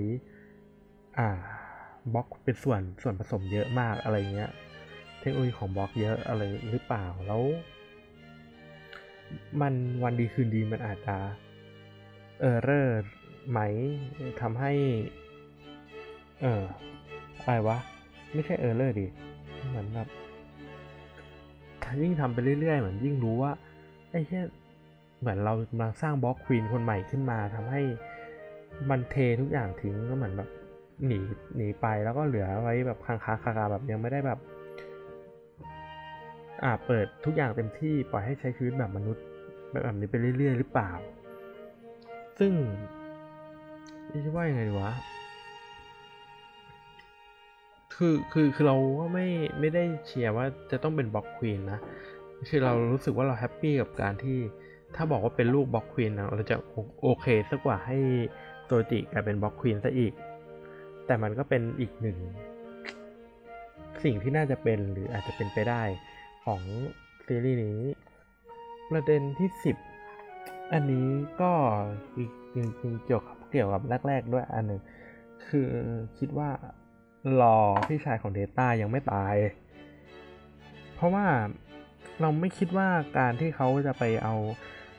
[1.17, 1.29] อ่า
[2.13, 4.51] Borg เป็นส่วนส่วนผสมเยอะมากอะไรเงี้ย
[5.19, 6.41] เทคโนโลยีของ Borg เยอะอะไร
[6.71, 7.41] หรือเปล่าแล้ว
[9.61, 9.73] มัน
[10.03, 11.15] วันดีคืนดีมันอาจจะ
[12.41, 13.16] error
[13.49, 13.59] ไหม
[14.41, 14.71] ทำให้
[16.41, 16.63] เออ
[17.37, 17.77] อะไรวะ
[18.33, 19.07] ไม่ใช่ error ดิ
[19.69, 20.07] เหมือนแบบ
[22.01, 23.51] ยิ่งทำไปเรื่อยๆ เหมือนยิ่งรู้ว่า
[24.11, 24.41] ไอ้แค่
[25.19, 27.81] เหมือนเรากำลังสร้างบล็อกควีนคนใหม่ขึ้นมาทำให้
[28.89, 30.49] มันเททุกอย่างทิ้งก็เหมือนแบบ
[31.05, 31.19] หนี
[31.55, 34.39] หนีไปแล้วก็เหลือไว้แบบค้างคาคาแบบยังไม่ได้แบบ
[36.63, 39.23] อ่าเปิดทุกอย่างเต็มที่ปล่อยให้ใช้ชีวิตแบบมนุษย์
[39.71, 40.91] แบบนี้ไปเรื่อยๆ หรือเปล่า
[42.39, 42.51] ซึ่ง
[44.11, 44.91] นี่จะว่ายังไงวะ
[47.93, 49.27] คือคือคือเราก็ไม่
[49.59, 51.79] ไม่ได้เชียร์ว่าจะต้องเป็นบล็อกควีนนะ
[52.49, 54.37] คือเรารู้สึกว่าเราแฮปปี้กับการที่
[54.95, 56.55] ถ้าบอกว่าเป็นลูกบล็อกควีนนะเราจะ
[57.03, 57.97] โอเคสักกว่าให้
[58.65, 60.13] โซจิกลายเป็นบล็อกควีนซะอีก
[61.05, 62.17] แต่มันก็เป็นอีกหนึ่ง
[64.03, 65.81] สิ่งที่น่าจะเป็นหรืออาจจะเป็นไปได้
[66.45, 66.61] ของ
[67.25, 67.79] ซีรีส์นี้
[68.91, 69.49] ประเด็นที่
[70.11, 71.07] 10 อันนี้
[71.41, 71.51] ก็
[72.53, 74.81] จริงๆเกี่ยวกับ เกี่ยวกับแรก ๆ ด้วยอันหนึ่ง
[75.47, 75.69] คือ
[76.17, 76.49] คิดว่า
[77.41, 77.57] Lore
[77.87, 79.35] พี่ชายของ Data ยังไม่ตาย
[80.95, 81.25] เพราะว่า
[82.21, 84.35] เราไม่คิดว่าการที่เขาจะไปเอา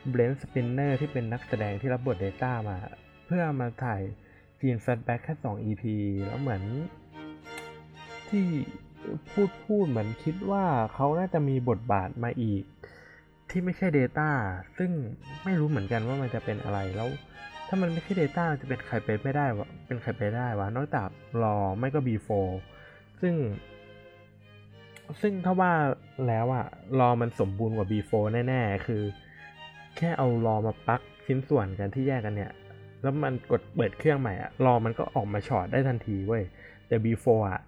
[0.08, 2.78] Brent Spiner ที่เป็นนักแสดงที่รับบท Data มา
[3.26, 4.02] เพื่อมาถ่าย
[4.58, 5.82] scene flashback แค่ 2 EP
[6.26, 6.62] แล้วเหมือน
[8.28, 8.46] ที่
[9.30, 10.64] พูดพูดเหมือนคิดว่า
[10.94, 12.62] เขาน่าจะมีบทบาทมาอีก
[13.50, 14.30] ที่ไม่ใช่ Data
[14.78, 14.90] ซึ่ง
[15.44, 17.08] ไม่รู้เหมือนกันว่ามันจะเป็นอะไรแล้ว
[17.70, 21.08] ถ้ามันไม่ใช่ Data จะเป็นใครไปไม่ได้วะเป็นใครไปได้วะนอกจาก
[21.42, 22.30] รอไม่ก็ B4
[23.20, 23.34] ซึ่ง
[25.20, 25.72] ซึ่งถ้าว่า
[26.26, 26.66] แล้วอะ
[27.00, 28.12] รอมันสมบูรณ์กว่า B4
[28.48, 29.02] แน่ๆ คือ
[29.96, 32.52] แค่เอารอมาปักชิ้นส่วนกันที่แยกกันเนี่ย
[33.02, 36.42] แล้วมันกดเปิดเครื่องใหม่อะรอมันก็ออกมาช็อตได้ทันทีเว้ย
[36.88, 37.60] แต่ B4 อะ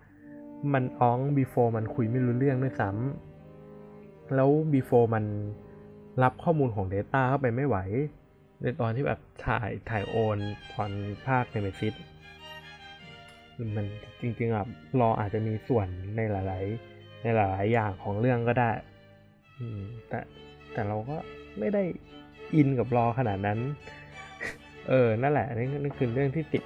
[0.72, 5.24] มันอ้อง B4 มันคุยไม่รู้เรื่องด้วยซ้ำแล้ว B4 มัน
[6.22, 7.76] รับข้อมูลของ Data เข้าไปไม่ไหว
[8.62, 10.38] ในตอนที่แบบถ่ายถ่ายโอน
[10.72, 10.92] ผ่อน
[11.26, 11.94] ภาคในเมซิส
[13.76, 13.86] มัน
[14.20, 14.66] จริงๆอะ
[15.00, 16.64] รออาจจะมีส่วนในหลาย
[16.94, 18.70] ๆ ในหลายๆอย่างของเรื่องก็ได้
[20.08, 20.20] แต่
[20.72, 21.16] แต่เราก็
[21.58, 21.82] ไม่ได้
[22.54, 23.58] อินกับรอขนาดนั้น
[24.88, 26.64] เออ นั่นแหละนี่นี่คือเรื่องที่ติด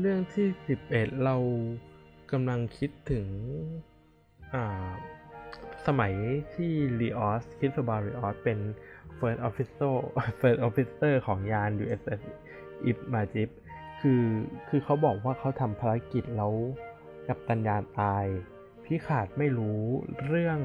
[0.00, 1.36] เรื่องที่สิบเอ็ดเรา
[2.32, 3.26] กำลังคิดถึง
[4.54, 4.64] อ่า
[5.86, 6.14] สมัย
[6.54, 8.58] ที่รีออสคิดสบารีออสเป็น
[9.20, 9.94] First Officer
[10.40, 12.20] First Officer ของยาน USS
[12.86, 13.48] อิบมาจิบ
[14.00, 14.24] คือ
[14.68, 16.52] คือเขาบอกว่าเขาทำภารกิจแล้ว
[17.28, 18.24] กับตัญญาณตาย
[18.84, 19.80] พี่ขาดไม่รู้
[20.26, 20.58] เรื่อง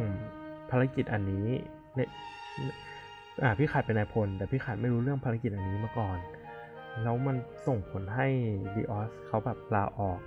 [0.70, 1.48] ภารกิจอันนี้
[1.96, 2.10] เนี่ย
[3.44, 6.18] อ่าพี่ขาดเป็นนายพล แต่พี่ขาดไม่รู้เรื่องภารกิจอันนี้มาก่อน
[7.04, 7.36] แล้วมัน
[7.68, 8.28] ส่งผลให้
[8.76, 10.20] Rios เขาแบบลาออก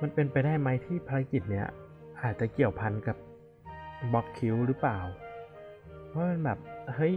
[0.00, 1.68] มันเป็นไปได้ไหมที่ภารกิจเนี้ย
[2.22, 3.16] อาจจะเกี่ยวพันกับ
[4.12, 4.98] Borg Cube หรือเปล่า
[6.08, 6.58] เพราะมันแบบ
[6.94, 7.14] เฮ้ย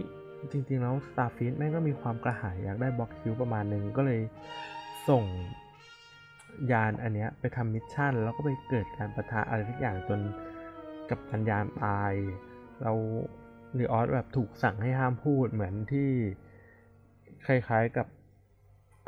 [0.52, 4.20] จริงๆ แล้ว Starfleet แม่งก็มีความกระหายอยากได้ Borg Cube ประมาณหนึ่งก็เลย
[5.08, 5.24] ส่ง
[6.72, 10.20] ยานอันเนี้ยไปทำ mission แล้วก็ไปเกิดการปะทะอะไรทุกอย่างจน
[11.10, 12.12] กัปตันยานตาย
[12.82, 16.10] แล้ว Rios แบบถูกสั่งให้ห้ามพูดเหมือนที่
[17.46, 18.06] คล้ายๆกับ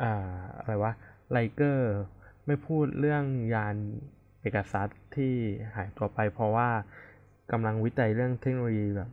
[0.01, 0.13] อ่า
[0.59, 0.91] อะไรวะ
[1.31, 1.93] ไลเกอร์
[2.45, 3.75] ไม่พูดเรื่องยาน
[4.41, 5.33] เอกซัสที่
[5.75, 6.69] หายตัวไปเพราะว่า
[7.51, 9.09] กำลังวิจัยเรื่องเทคโนโลยีแบบ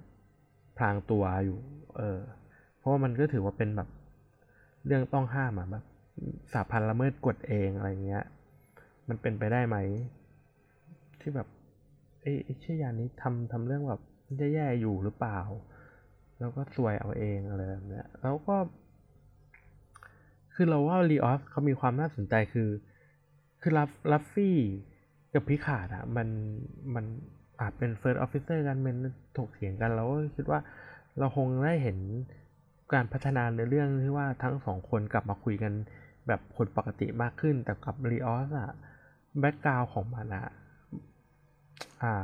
[0.76, 1.58] พลางตัวอยู่
[1.96, 2.18] เออ
[2.78, 3.88] เพราะว่ามันก็ถือว่าเป็นแบบ
[4.86, 5.84] เรื่องต้องห้ามอะแบบ
[6.52, 8.24] สาพันละเมิดกฎเองอะไรเงี้ย
[9.08, 9.76] มันเป็นไปได้ไหม
[11.20, 11.48] ที่แบบ
[12.22, 14.02] เอ้ไอ้ชื่อยานนี้ทำทำเรื่องแบบ
[14.54, 15.38] แย่ๆอยู่หรือเปล่า
[16.38, 18.56] แล้วก็ซวยเอาเองอะไรแบบเนี้ยแล้วก็
[20.54, 22.70] คือเราว่า Rios เขามีความน่าสนใจคือ
[23.60, 24.56] คือ Raf Raffi
[25.34, 26.28] กับ Picard อะมัน
[26.94, 27.04] มัน
[27.60, 28.96] อาจเป็น first officer กันเป็น
[29.36, 30.60] ถกเถียงกัน แล้วก็คิดว่า
[31.18, 31.98] เราคงได้เห็น
[32.92, 35.72] การพัฒนาในเรื่องที่ว่าทั้งสองคนกลับมาคุยกัน
[36.26, 38.70] แบบคนปกติมากขึ้นแต่กับ Rios อะ
[39.40, 40.46] background ของมันอะ
[42.02, 42.14] อ่า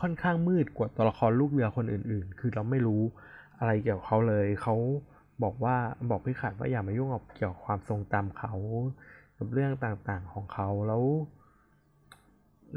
[0.00, 3.02] ค่อนข้างมืดกว่าตัวละครลูกเรือคนอื่น ๆ คือเราไม่รู้
[3.58, 4.74] อะไรเกี่ยวกับเขาเลย เขา
[5.42, 5.76] บอกว่า
[6.10, 8.52] บอกพี่ขาดว่าอย่ามายุ่งกับเกี่ยวกับความทรงจำเขา
[9.38, 11.02] กับเรื่องต่างๆของเขาแล้ว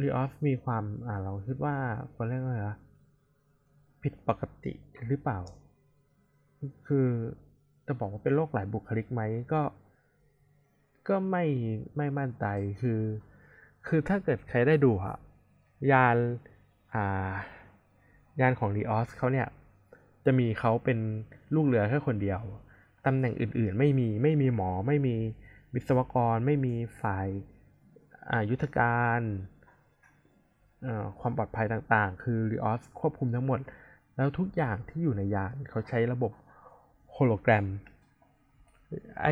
[0.02, 1.76] รีออสมีความอ่าเราคิดว่า
[2.14, 2.72] คนเรียกว่าอะไร
[4.04, 4.74] ผิดปกติ
[5.08, 5.40] หรือเปล่า
[6.88, 7.08] คือ
[7.88, 9.22] จะบอกว่าเป็นโรคหลายบุคลิกไหม
[9.54, 9.62] ก็
[11.08, 11.46] ก็ไม่
[11.98, 12.46] ไม่มั่นใจ
[12.82, 13.02] คือ
[13.88, 15.18] คือถ้าเกิดใครได้ดูอะ
[15.92, 16.18] ยาน
[16.94, 17.34] อ่า
[18.42, 19.48] ยานของรีออสเขาเนี่ย
[20.26, 20.98] จะมีเขาเป็น
[21.56, 22.42] ลูกเรือแค่คนเดียว
[23.06, 25.16] ตำแหน่งอื่นๆ ไม่มีไม่มีหมอไม่มี
[25.74, 27.28] วิศวกร ไม่มีฝ่าย
[28.32, 29.22] อายุทธการ
[31.20, 33.60] ความปลอดภัยต่างๆ คือรีออสควบคุมทั้งหมด
[34.15, 36.31] แล้วทุกอย่างที่อยู่ในยานเขาใช้ระบบ
[37.11, 37.65] โฮโลแกรม
[39.22, 39.27] ไอ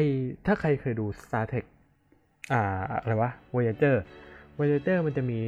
[0.45, 1.65] ถ้าใครเคยดู Star Trek
[2.53, 2.61] อ่า
[3.03, 3.95] อะไรวะ Voyager
[4.57, 5.39] Voyager มันจะมี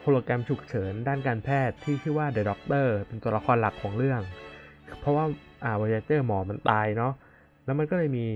[0.00, 4.22] โฮโลแกรมฉุกเฉินด้านการแพทย์ที่ชื่อว่า The Doctor เป็นตัวละครหลักของเรื่อง
[5.00, 5.24] เพราะว่า
[5.64, 7.12] อ่า Voyager หมอมันตายเนาะ
[7.64, 8.26] แล้วมันก็เลยมี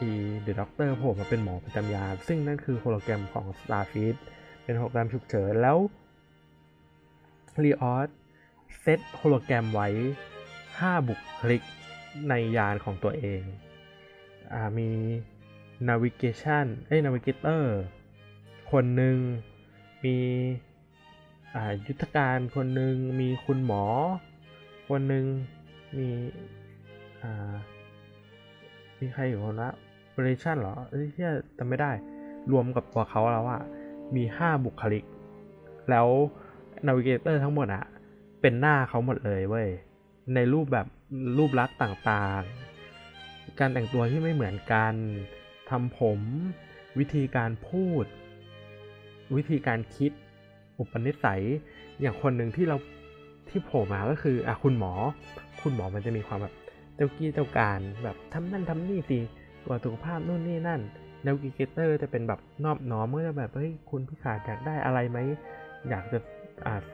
[0.00, 0.10] อี
[0.46, 4.16] The Doctor โผล่มาเป็นหมอประจำยานซึ่งนั่นคือโฮโลแกรมของ Starfleet
[4.64, 5.78] เป็นโฮโลแกรมฉุกเฉินแล้ว
[7.64, 8.08] รีออส
[8.80, 9.88] เซตโฮโลแกรมไว้
[10.48, 11.62] 5 บุคลิก
[12.28, 13.42] ในยานของตัวเอง
[14.78, 14.88] มี
[15.88, 17.62] navigation เอ้ย navigator
[18.70, 19.16] คนหนึ่ง
[20.04, 20.16] มี
[21.86, 23.84] ยุทธการคนหนึ่ง มีคุณหมอ
[24.88, 25.26] คนหนึ่ง
[25.96, 26.08] มี
[28.98, 29.70] มีใครอยู่คนละ
[30.08, 30.74] operation เหรอ
[31.14, 31.26] ที่
[31.58, 31.90] จำไม่ได้
[32.52, 33.62] รวมกับตัวเขาแล้วอะ
[34.16, 35.04] มี 5 บุคลิก
[35.90, 36.08] แล้ว
[36.86, 37.84] navigator ทั้งหมดอะ
[38.40, 39.68] เป็นหน้าเขาหมดเลยเว้ย
[40.34, 40.86] ในรูปแบบ
[41.38, 41.90] รูปลักษณ์ต่า
[42.38, 42.42] ง
[43.58, 44.94] การแต่งตัวที่ไม่เหมือนกัน
[45.70, 46.20] ทำผม
[46.98, 48.04] วิธีการพูด
[49.36, 50.12] วิธีการคิด
[50.78, 51.42] อุปนิสัย
[52.00, 52.76] อย่างคนหนึ่งที่เรา
[53.48, 54.92] ที่โผล่มาก็คืออะคุณหมอ
[55.62, 56.54] คุณหมอมันจะมีความแบบ
[56.94, 59.18] เจ้ากี้เจ้าการแบบทำนั่นทำนี่สิ
[59.64, 60.80] ตัวสุขภาพนู่นนี่นั่น
[61.24, 65.18] navigator จะเป็นแบบนอบน้อมก็จะแบบเฮ้ยคุณ Picard อยากได้อะไรไหม
[65.88, 66.18] อยากจะ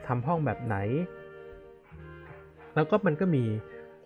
[0.07, 0.77] ทำห้องแบบไหน
[2.75, 3.43] แล้วก็มันก็มี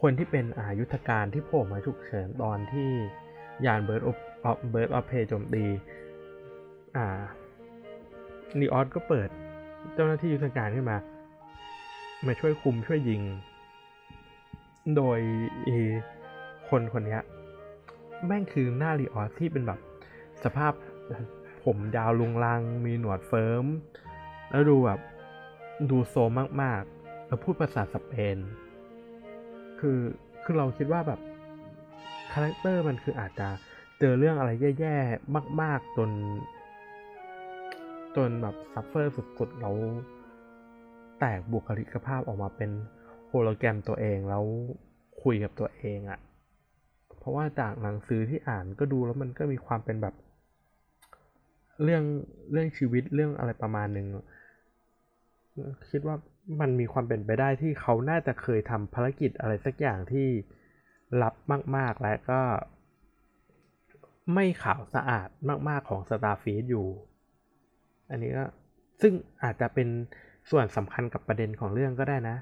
[0.02, 2.90] คนที่เป็นฝ่ายยุทธการที่โผล่มาฉุกเฉินตอนที่
[3.66, 5.66] ยาน Bird of Bird of Prey โจมตี
[6.96, 7.06] อ่า
[8.60, 9.30] Rios ก็เปิด
[9.94, 10.98] เจ้าหน้าที่ยุทธการขึ้นมา
[12.28, 13.22] มาช่วยคุมช่วยยิง
[14.96, 15.20] โดย
[16.70, 17.20] คนคนนี้
[18.26, 19.80] แม่งคือหน้า Rios ที่เป็นแบบ
[20.44, 20.74] สภาพ
[21.64, 23.66] ผมยาวรุงรัง มีหนวดเฟิ้ม
[24.50, 25.00] แล้วดูแบบ
[25.90, 26.97] ดูโทรมมากๆ
[27.28, 28.38] แล้วพูดภาษาสเปน
[29.80, 30.00] คือ
[30.44, 31.20] คือเราคิดว่าแบบ
[32.32, 33.48] character มันคืออาจจะ
[34.00, 36.10] เจอเรื่องอะไรแย่ๆ มาก ๆ จน
[38.16, 39.76] จนแบบ suffer สุดๆแล้ว
[41.20, 42.72] แตกบุคลิกภาพออกมาเป็น
[43.28, 44.44] โฮโลแกรมตัวเองแล้ว
[45.24, 46.20] คุยกับตัวเองอะ่ะ
[47.18, 50.16] เพราะว่าจากหนังสือที่อ่านก็ดูแล้วมันก็มีความเป็นแบบ
[51.84, 52.04] เรื่อง
[52.52, 54.08] เรื่องชีวิตเรื่องอะไรประมาณหนึ่ง
[55.92, 56.16] คิดว่า
[56.62, 60.28] มันมีความเป็นไปได้ที่เขาน่าจะเคยทำภารกิจอะไรสักอย่างที่
[61.22, 61.34] ลับ
[61.78, 62.42] มาก ๆ และก็
[64.34, 65.30] ไม่ขาวสะอาด
[65.70, 66.88] มาก ๆ ของ Starfield อยู่
[68.12, 68.46] อันนี้ก็
[69.02, 69.14] ซึ่ง
[69.44, 69.88] อาจจะเป็น
[70.52, 72.38] ส่วนสำคัญกับประเด็นของเรื่องก็ได้นะ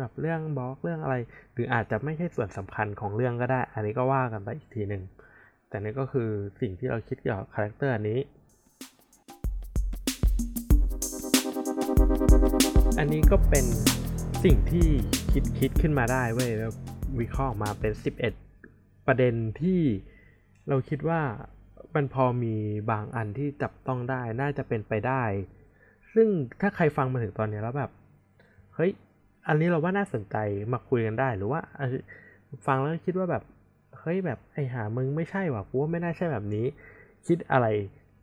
[0.00, 1.16] แบบเรื่อง Borg เรื่องอะไร
[1.52, 5.02] หรืออาจจะไม่ใช่ส่วนสำคัญของเรื่องก็ได้ อันนี้ก็ว่ากันไปอีกทีหนึ่ง
[5.68, 6.28] แต่นี่ก็คือ
[6.60, 8.04] สิ่งที่เราคิดเกี่ยวกับ character อัน
[13.04, 13.66] อันนี้ก็เป็น
[14.44, 14.88] สิ่งที่
[15.32, 16.72] คิดคิดขึ้นมาได้เว้ยแล้ว
[17.20, 17.92] วิเคราะห์ออกมาเป็น
[18.48, 19.80] 11 ประเด็นที่
[20.68, 21.20] เราคิดว่า
[21.94, 22.54] มันพอมี
[22.90, 25.22] บางอันที่จับต้องได้น่าจะเป็นไปได้
[26.14, 26.28] ซึ่ง
[26.60, 27.90] ถ้าใครฟังมาถึงตอนนี้แล้วแบบ
[28.74, 28.90] เฮ้ย
[29.48, 30.36] อันนี้เราว่าน่าสนใจ
[30.72, 31.60] มาคุยกันได้หรือว่า
[32.66, 33.42] ฟังแล้วคิดว่าแบบ
[34.00, 36.66] เฮ้ยแบบไอหามึงไม่ใช่ว่ะกูว่าไม่น่าใช่แบบนี้
[37.26, 37.66] คิดอะไร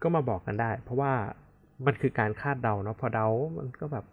[0.02, 1.14] ก็มาบอกกันได้ เพราะว่า
[1.86, 3.28] มันคือการคาดเดาเนาะพอเดา
[3.60, 4.06] มันก็แบบ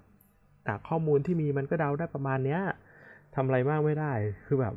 [0.67, 2.61] จากข้อมูลที่มีมันก็เดาได้ประมาณเนี้ย
[3.35, 4.13] ทำอะไรมากไม่ได้
[4.47, 4.75] คือแบบ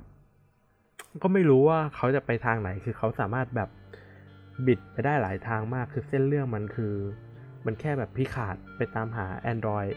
[1.22, 3.70] ก็ไม่รู้ว่าเขาจะไปทางไหนคือเขาสามารถแบบ
[4.68, 6.94] บิดไปได้หลายทางมากคือเส้นเรื่องมันคือ
[7.66, 9.94] มันแค่แบบพิขาดไปตามหา Android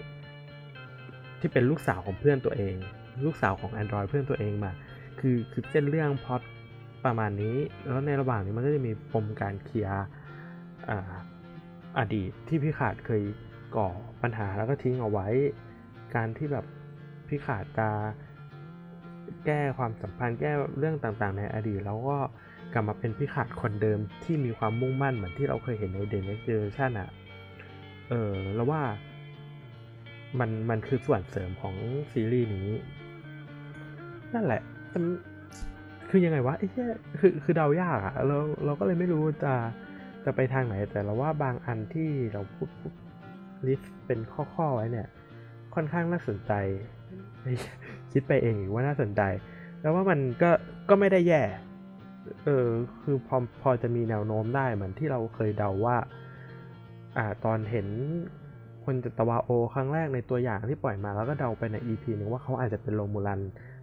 [1.40, 2.74] ที่เป็นลูกสาวของเพื่อนตัวเอง
[3.26, 4.72] ลูกสาวของ Android เพื่อนตัวเองมา
[5.20, 6.42] คือคือเส้นเรื่องพอด
[7.04, 7.56] ประมาณนี้
[7.86, 10.04] แล้วในระหว่างนี้มันก็จะมีปมการเคลียร์
[11.98, 13.22] อดีตที่พี่ขาดเคย
[13.76, 13.88] ก่อ
[14.22, 15.28] ปัญหาแล้วก็ทิ้งเอาไว้
[16.14, 16.64] การที่แบบ
[17.28, 17.88] Picard จะ
[19.46, 22.16] แก้ความสัมพันธ์แก้เรื่องต่างๆ ในอดีต แล้วก็
[22.72, 27.10] กลับมาเป็น Picard คนเดิมที่มีความมุ่งมั่นเหมือนที่เราเคยเห็นใน The Next Generation อะ
[28.08, 28.82] เออแล้วว่า
[30.38, 31.74] มันมันคือส่วนเสริมของ
[32.12, 32.68] ซีรีส์นี้
[34.34, 34.62] นั่นแหละ
[36.08, 36.86] คือยังไงวะไอ้แค่
[37.20, 39.54] คือคือเดายากอะเราเราก็เลยไม่รู้จะ
[40.24, 42.92] จะไปทางไหนแต่เราว่าบางอันที่เราพูดพูด
[43.66, 44.20] ลิสต์เป็น
[44.54, 45.08] ข้อๆไว้เนี่ย
[45.74, 46.52] ค่อนข้างน่าสนใจ
[48.12, 49.22] คิดไปเองว่าน่าสนใจ
[49.80, 50.50] แล้วว่ามันก็
[50.88, 51.42] ก็ไม่ได้แย่
[52.44, 52.66] เออ
[53.02, 55.96] คือพอพอจะมีแนวโน้มได้เหมือนที่เราเคยเดาว่า
[57.16, 57.86] อ่าตอนเห็น
[58.84, 63.40] คนจัตวาโอ ครั้งแรกในตัวอย่างที่ปล่อยมาแล้วก็เดาไปใน EP หนึ่งว่าเขาอาจจะเป็นโรมูลัน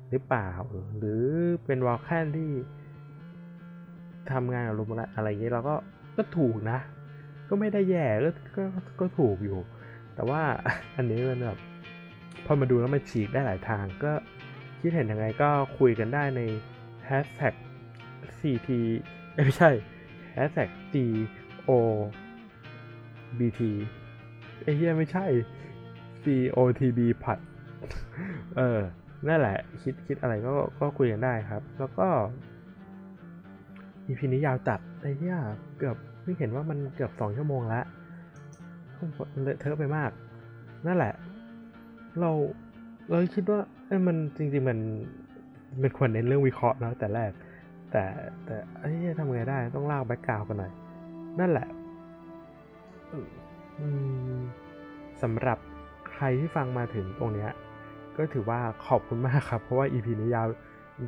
[0.10, 0.50] หรือเปล่า
[0.98, 1.24] หรือ
[1.66, 2.52] เป็นวอลแคนที่
[4.32, 5.76] ทำงานกับโรมูลันอะไรอย่างนี้เราก็
[6.18, 6.80] ก็ถูกนะ
[7.50, 8.64] ก็ไม่ได้แย่ก็ก็
[9.00, 9.58] ก็ถูกอยู่
[10.16, 10.42] แต่ว่า
[10.96, 11.60] อันนี้มันแบบ
[12.46, 14.12] พอมาดูแล้วมันฉีกได้หลายทาง ก็
[14.80, 16.42] คิดเห็นยังไงก็คุยกันได้ใน
[17.10, 17.54] hashtag
[18.38, 18.70] ct
[19.46, 19.72] ไม่ใช่
[20.36, 20.96] hashtag g
[21.70, 21.72] o
[23.38, 23.62] b t
[24.64, 25.26] ไอ้เหี้ยไม่ใช่
[26.24, 27.40] c o t b ผัด
[28.58, 28.80] เออ
[29.28, 32.08] นั่นแหละ คิดคิดอะไรก็ก็คุยกันได้ครับ แล้วก็
[34.08, 35.38] EP นี้ยาวจัดไอ้เหี้ย
[35.78, 37.86] เกือบเพิ่งเห็นว่ามันเกือบสองชั่วโมงแล้ว
[39.44, 40.12] เลอะเทอะไปมาก
[40.88, 41.14] นั่นแหละ
[42.20, 42.32] เรา
[43.10, 44.80] เราคิดว่าเอ้มันจริง ๆ มัน
[45.82, 47.32] มันควรเน้นเรื่องวิเคราะห์นะแต่แรก
[47.92, 48.04] แต่
[48.46, 50.72] แต่เอ้ยทำไงได้ต้องลากแบ็กกราวกันหน่อย
[51.40, 51.68] นั่นแหละ
[55.22, 55.58] สำหรับ
[56.12, 57.52] ใครที่ฟังมาถึงตรงเนี้ย
[58.18, 60.48] ก็ถือว่าขอบคุณมากครับ เพราะว่า EP นี้ยาว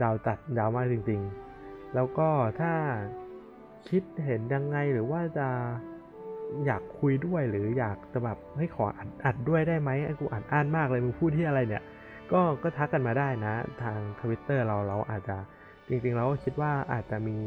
[0.02, 1.20] ดาวจัดยาวมากจริง
[1.58, 2.74] ๆ แล้วก็ถ้า
[3.90, 5.48] คิดเห็นยังไงหรือว่าจะ
[6.66, 11.84] อยากคุยด้วยหรืออยากจะแบบให้ขออัดอัดด้วยได้ไหมไอ้กูอ่านอ่านมากเลยมึงพูดที่อะไรเนี่ย
[12.32, 13.54] ก็ก็ทักกันมาได้นะ
[13.84, 15.38] ทางทวิตเตอร์เราเราอาจจะ
[15.90, 17.38] จริงๆเราก็คิดว่าอาจจะมี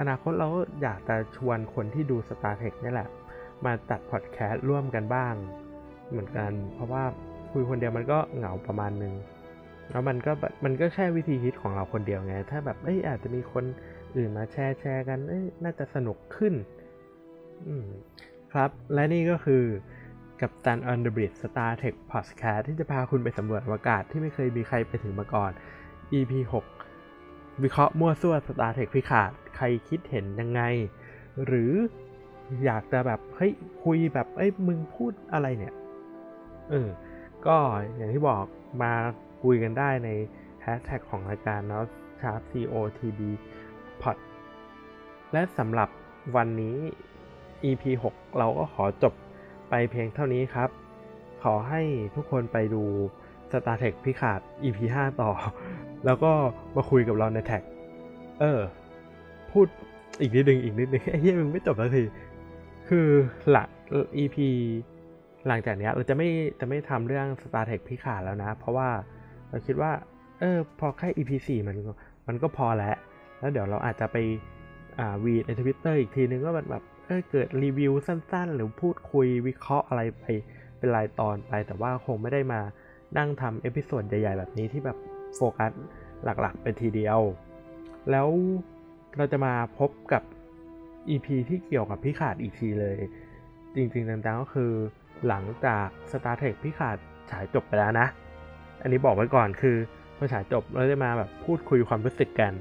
[0.00, 0.48] อนาคตเรา
[0.82, 3.08] อยากจะชวนคนที่ดู Star Trek นี่แหละ
[3.64, 5.34] มาตัดพอดแคสต์ร่วมกันบ้าง
[6.10, 7.02] เหมือนกัน เพราะว่า
[7.52, 9.14] คุยคนเดียวมันก็เหงาประมาณนึง
[9.90, 10.32] แล้วมันก็
[10.64, 13.64] มันก็แค่วิธีคิดของเราคนเดียวไง ถ้าแบบเอ้ยอาจจะมีคน
[14.16, 16.54] อื่นมาแชร์แชร์กันเอ้ยน่าจะสนุกขึ้น
[18.52, 19.64] ครับ และนี่ก็คือ
[20.40, 25.52] กับตัน on the bridge Star Trek Podcast ที่จะพาคุณไปสำรวจอวกาศที่ไม่เคยมีใครไปถึงมาก่อน
[26.12, 26.32] EP
[26.98, 30.62] 6 วิเคราะห์มั่วซั่ว Star Trek พิขาด ใครคิดเห็นยังไง
[31.44, 31.72] หรือ
[32.64, 33.52] อยากจะแบบ เฮ้ย
[33.84, 35.74] คุยแบบ เอ้ย มึงพูดอะไรเนี่ย
[36.70, 36.88] เออ
[37.46, 37.56] ก็
[37.96, 38.44] อย่างที่บอก
[38.82, 38.92] มา
[39.42, 40.08] คุยกันได้ใน
[40.62, 41.84] แฮชแท็กของรายการเนาะ
[42.20, 43.20] ชาร์ COTB
[44.02, 44.16] Pod
[45.32, 45.88] และสำหรับ
[46.36, 46.76] วันนี้
[47.64, 49.14] EP 6 เราก็ขอจบ
[49.70, 50.70] ไปเพียงเท่านี้ครับ
[51.42, 51.82] ขอให้
[52.14, 52.82] ทุกคนไปดู
[53.50, 55.30] Star Trek พิขาด EP 5 ต่อ
[56.04, 56.32] แล้วก็
[56.76, 57.62] มาคุยกับเราในแท็ก
[58.40, 58.60] เออ
[59.52, 59.66] พูด
[60.20, 62.02] อีกนิดนึงอีกนิดนึงไอ้เหี้ยมึงไม่จบสักที
[62.88, 63.08] คือ
[63.50, 63.68] หลัง
[64.22, 64.36] EP
[65.46, 66.28] หลังจากเนี้ยเราจะไม่
[66.60, 68.88] จะไม่ทำเรื่อง Star Trek พิขาดแล้วนะ เพราะว่า
[69.48, 69.92] เราคิดว่า
[70.40, 71.76] เออ พอแค่ EP 4 มัน
[72.28, 72.96] มันก็พอแล้ว
[73.38, 74.16] แล้วเดี๋ยวเราอาจจะไป
[74.98, 80.24] อ่าวีดในทวิตเตอร์อีกทีนึงว่าแบบ เออเกิดรีวิวสั้นๆ หรือพูดคุยวิเคราะห์อะไรไป
[80.78, 82.60] เป็นรายตอนไป แต่ว่าคงไม่ได้มา
[83.18, 84.98] นั่งทำ episode ใหญ่ๆ แบบนี้ที่แบบ
[85.34, 85.72] โฟกัส
[86.24, 87.18] หลักๆ ไปทีเดียว
[88.10, 88.28] แล้ว
[89.16, 90.22] เราจะมาพบกับ
[91.08, 92.98] EP ที่เกี่ยวกับ Picard อีกทีเลย
[93.74, 94.72] จริงๆจังๆก็คือ
[95.26, 96.96] หลังจาก Star Trek Picard
[97.30, 98.06] ฉายจบไปแล้วนะ
[98.82, 99.76] อันนี้บอกไว้ก่อนคือ
[100.16, 102.52] พอฉายจบเราจะมาแบบพูดคุยความรู้สึกกัน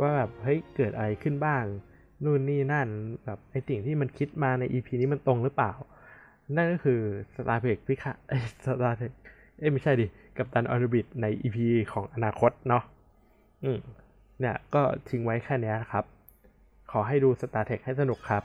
[0.00, 1.64] ว่าแบบเฮ้ยเกิดอะไรขึ้นบ้าง
[2.24, 2.88] นู่นนี่นั่น
[3.24, 5.72] แบบไอ้สิ่งที่มันคิดมาใน EP นี้มันตรงหรือเปล่า
[6.56, 7.00] นั่นก็คือ
[7.34, 8.16] Star Trek Picard
[8.64, 9.12] Star Trek
[9.58, 11.58] เอ้ไม่ใช่ดิ กัปตัน Orbit ใน EP
[11.92, 12.82] ของอนาคตเนาะ
[13.64, 13.78] อืม
[14.40, 16.04] เนี่ยก็ทิ้งไว้แค่นี้นะครับ
[16.90, 18.42] ขอให้ดู Star Trek ให้สนุกครับ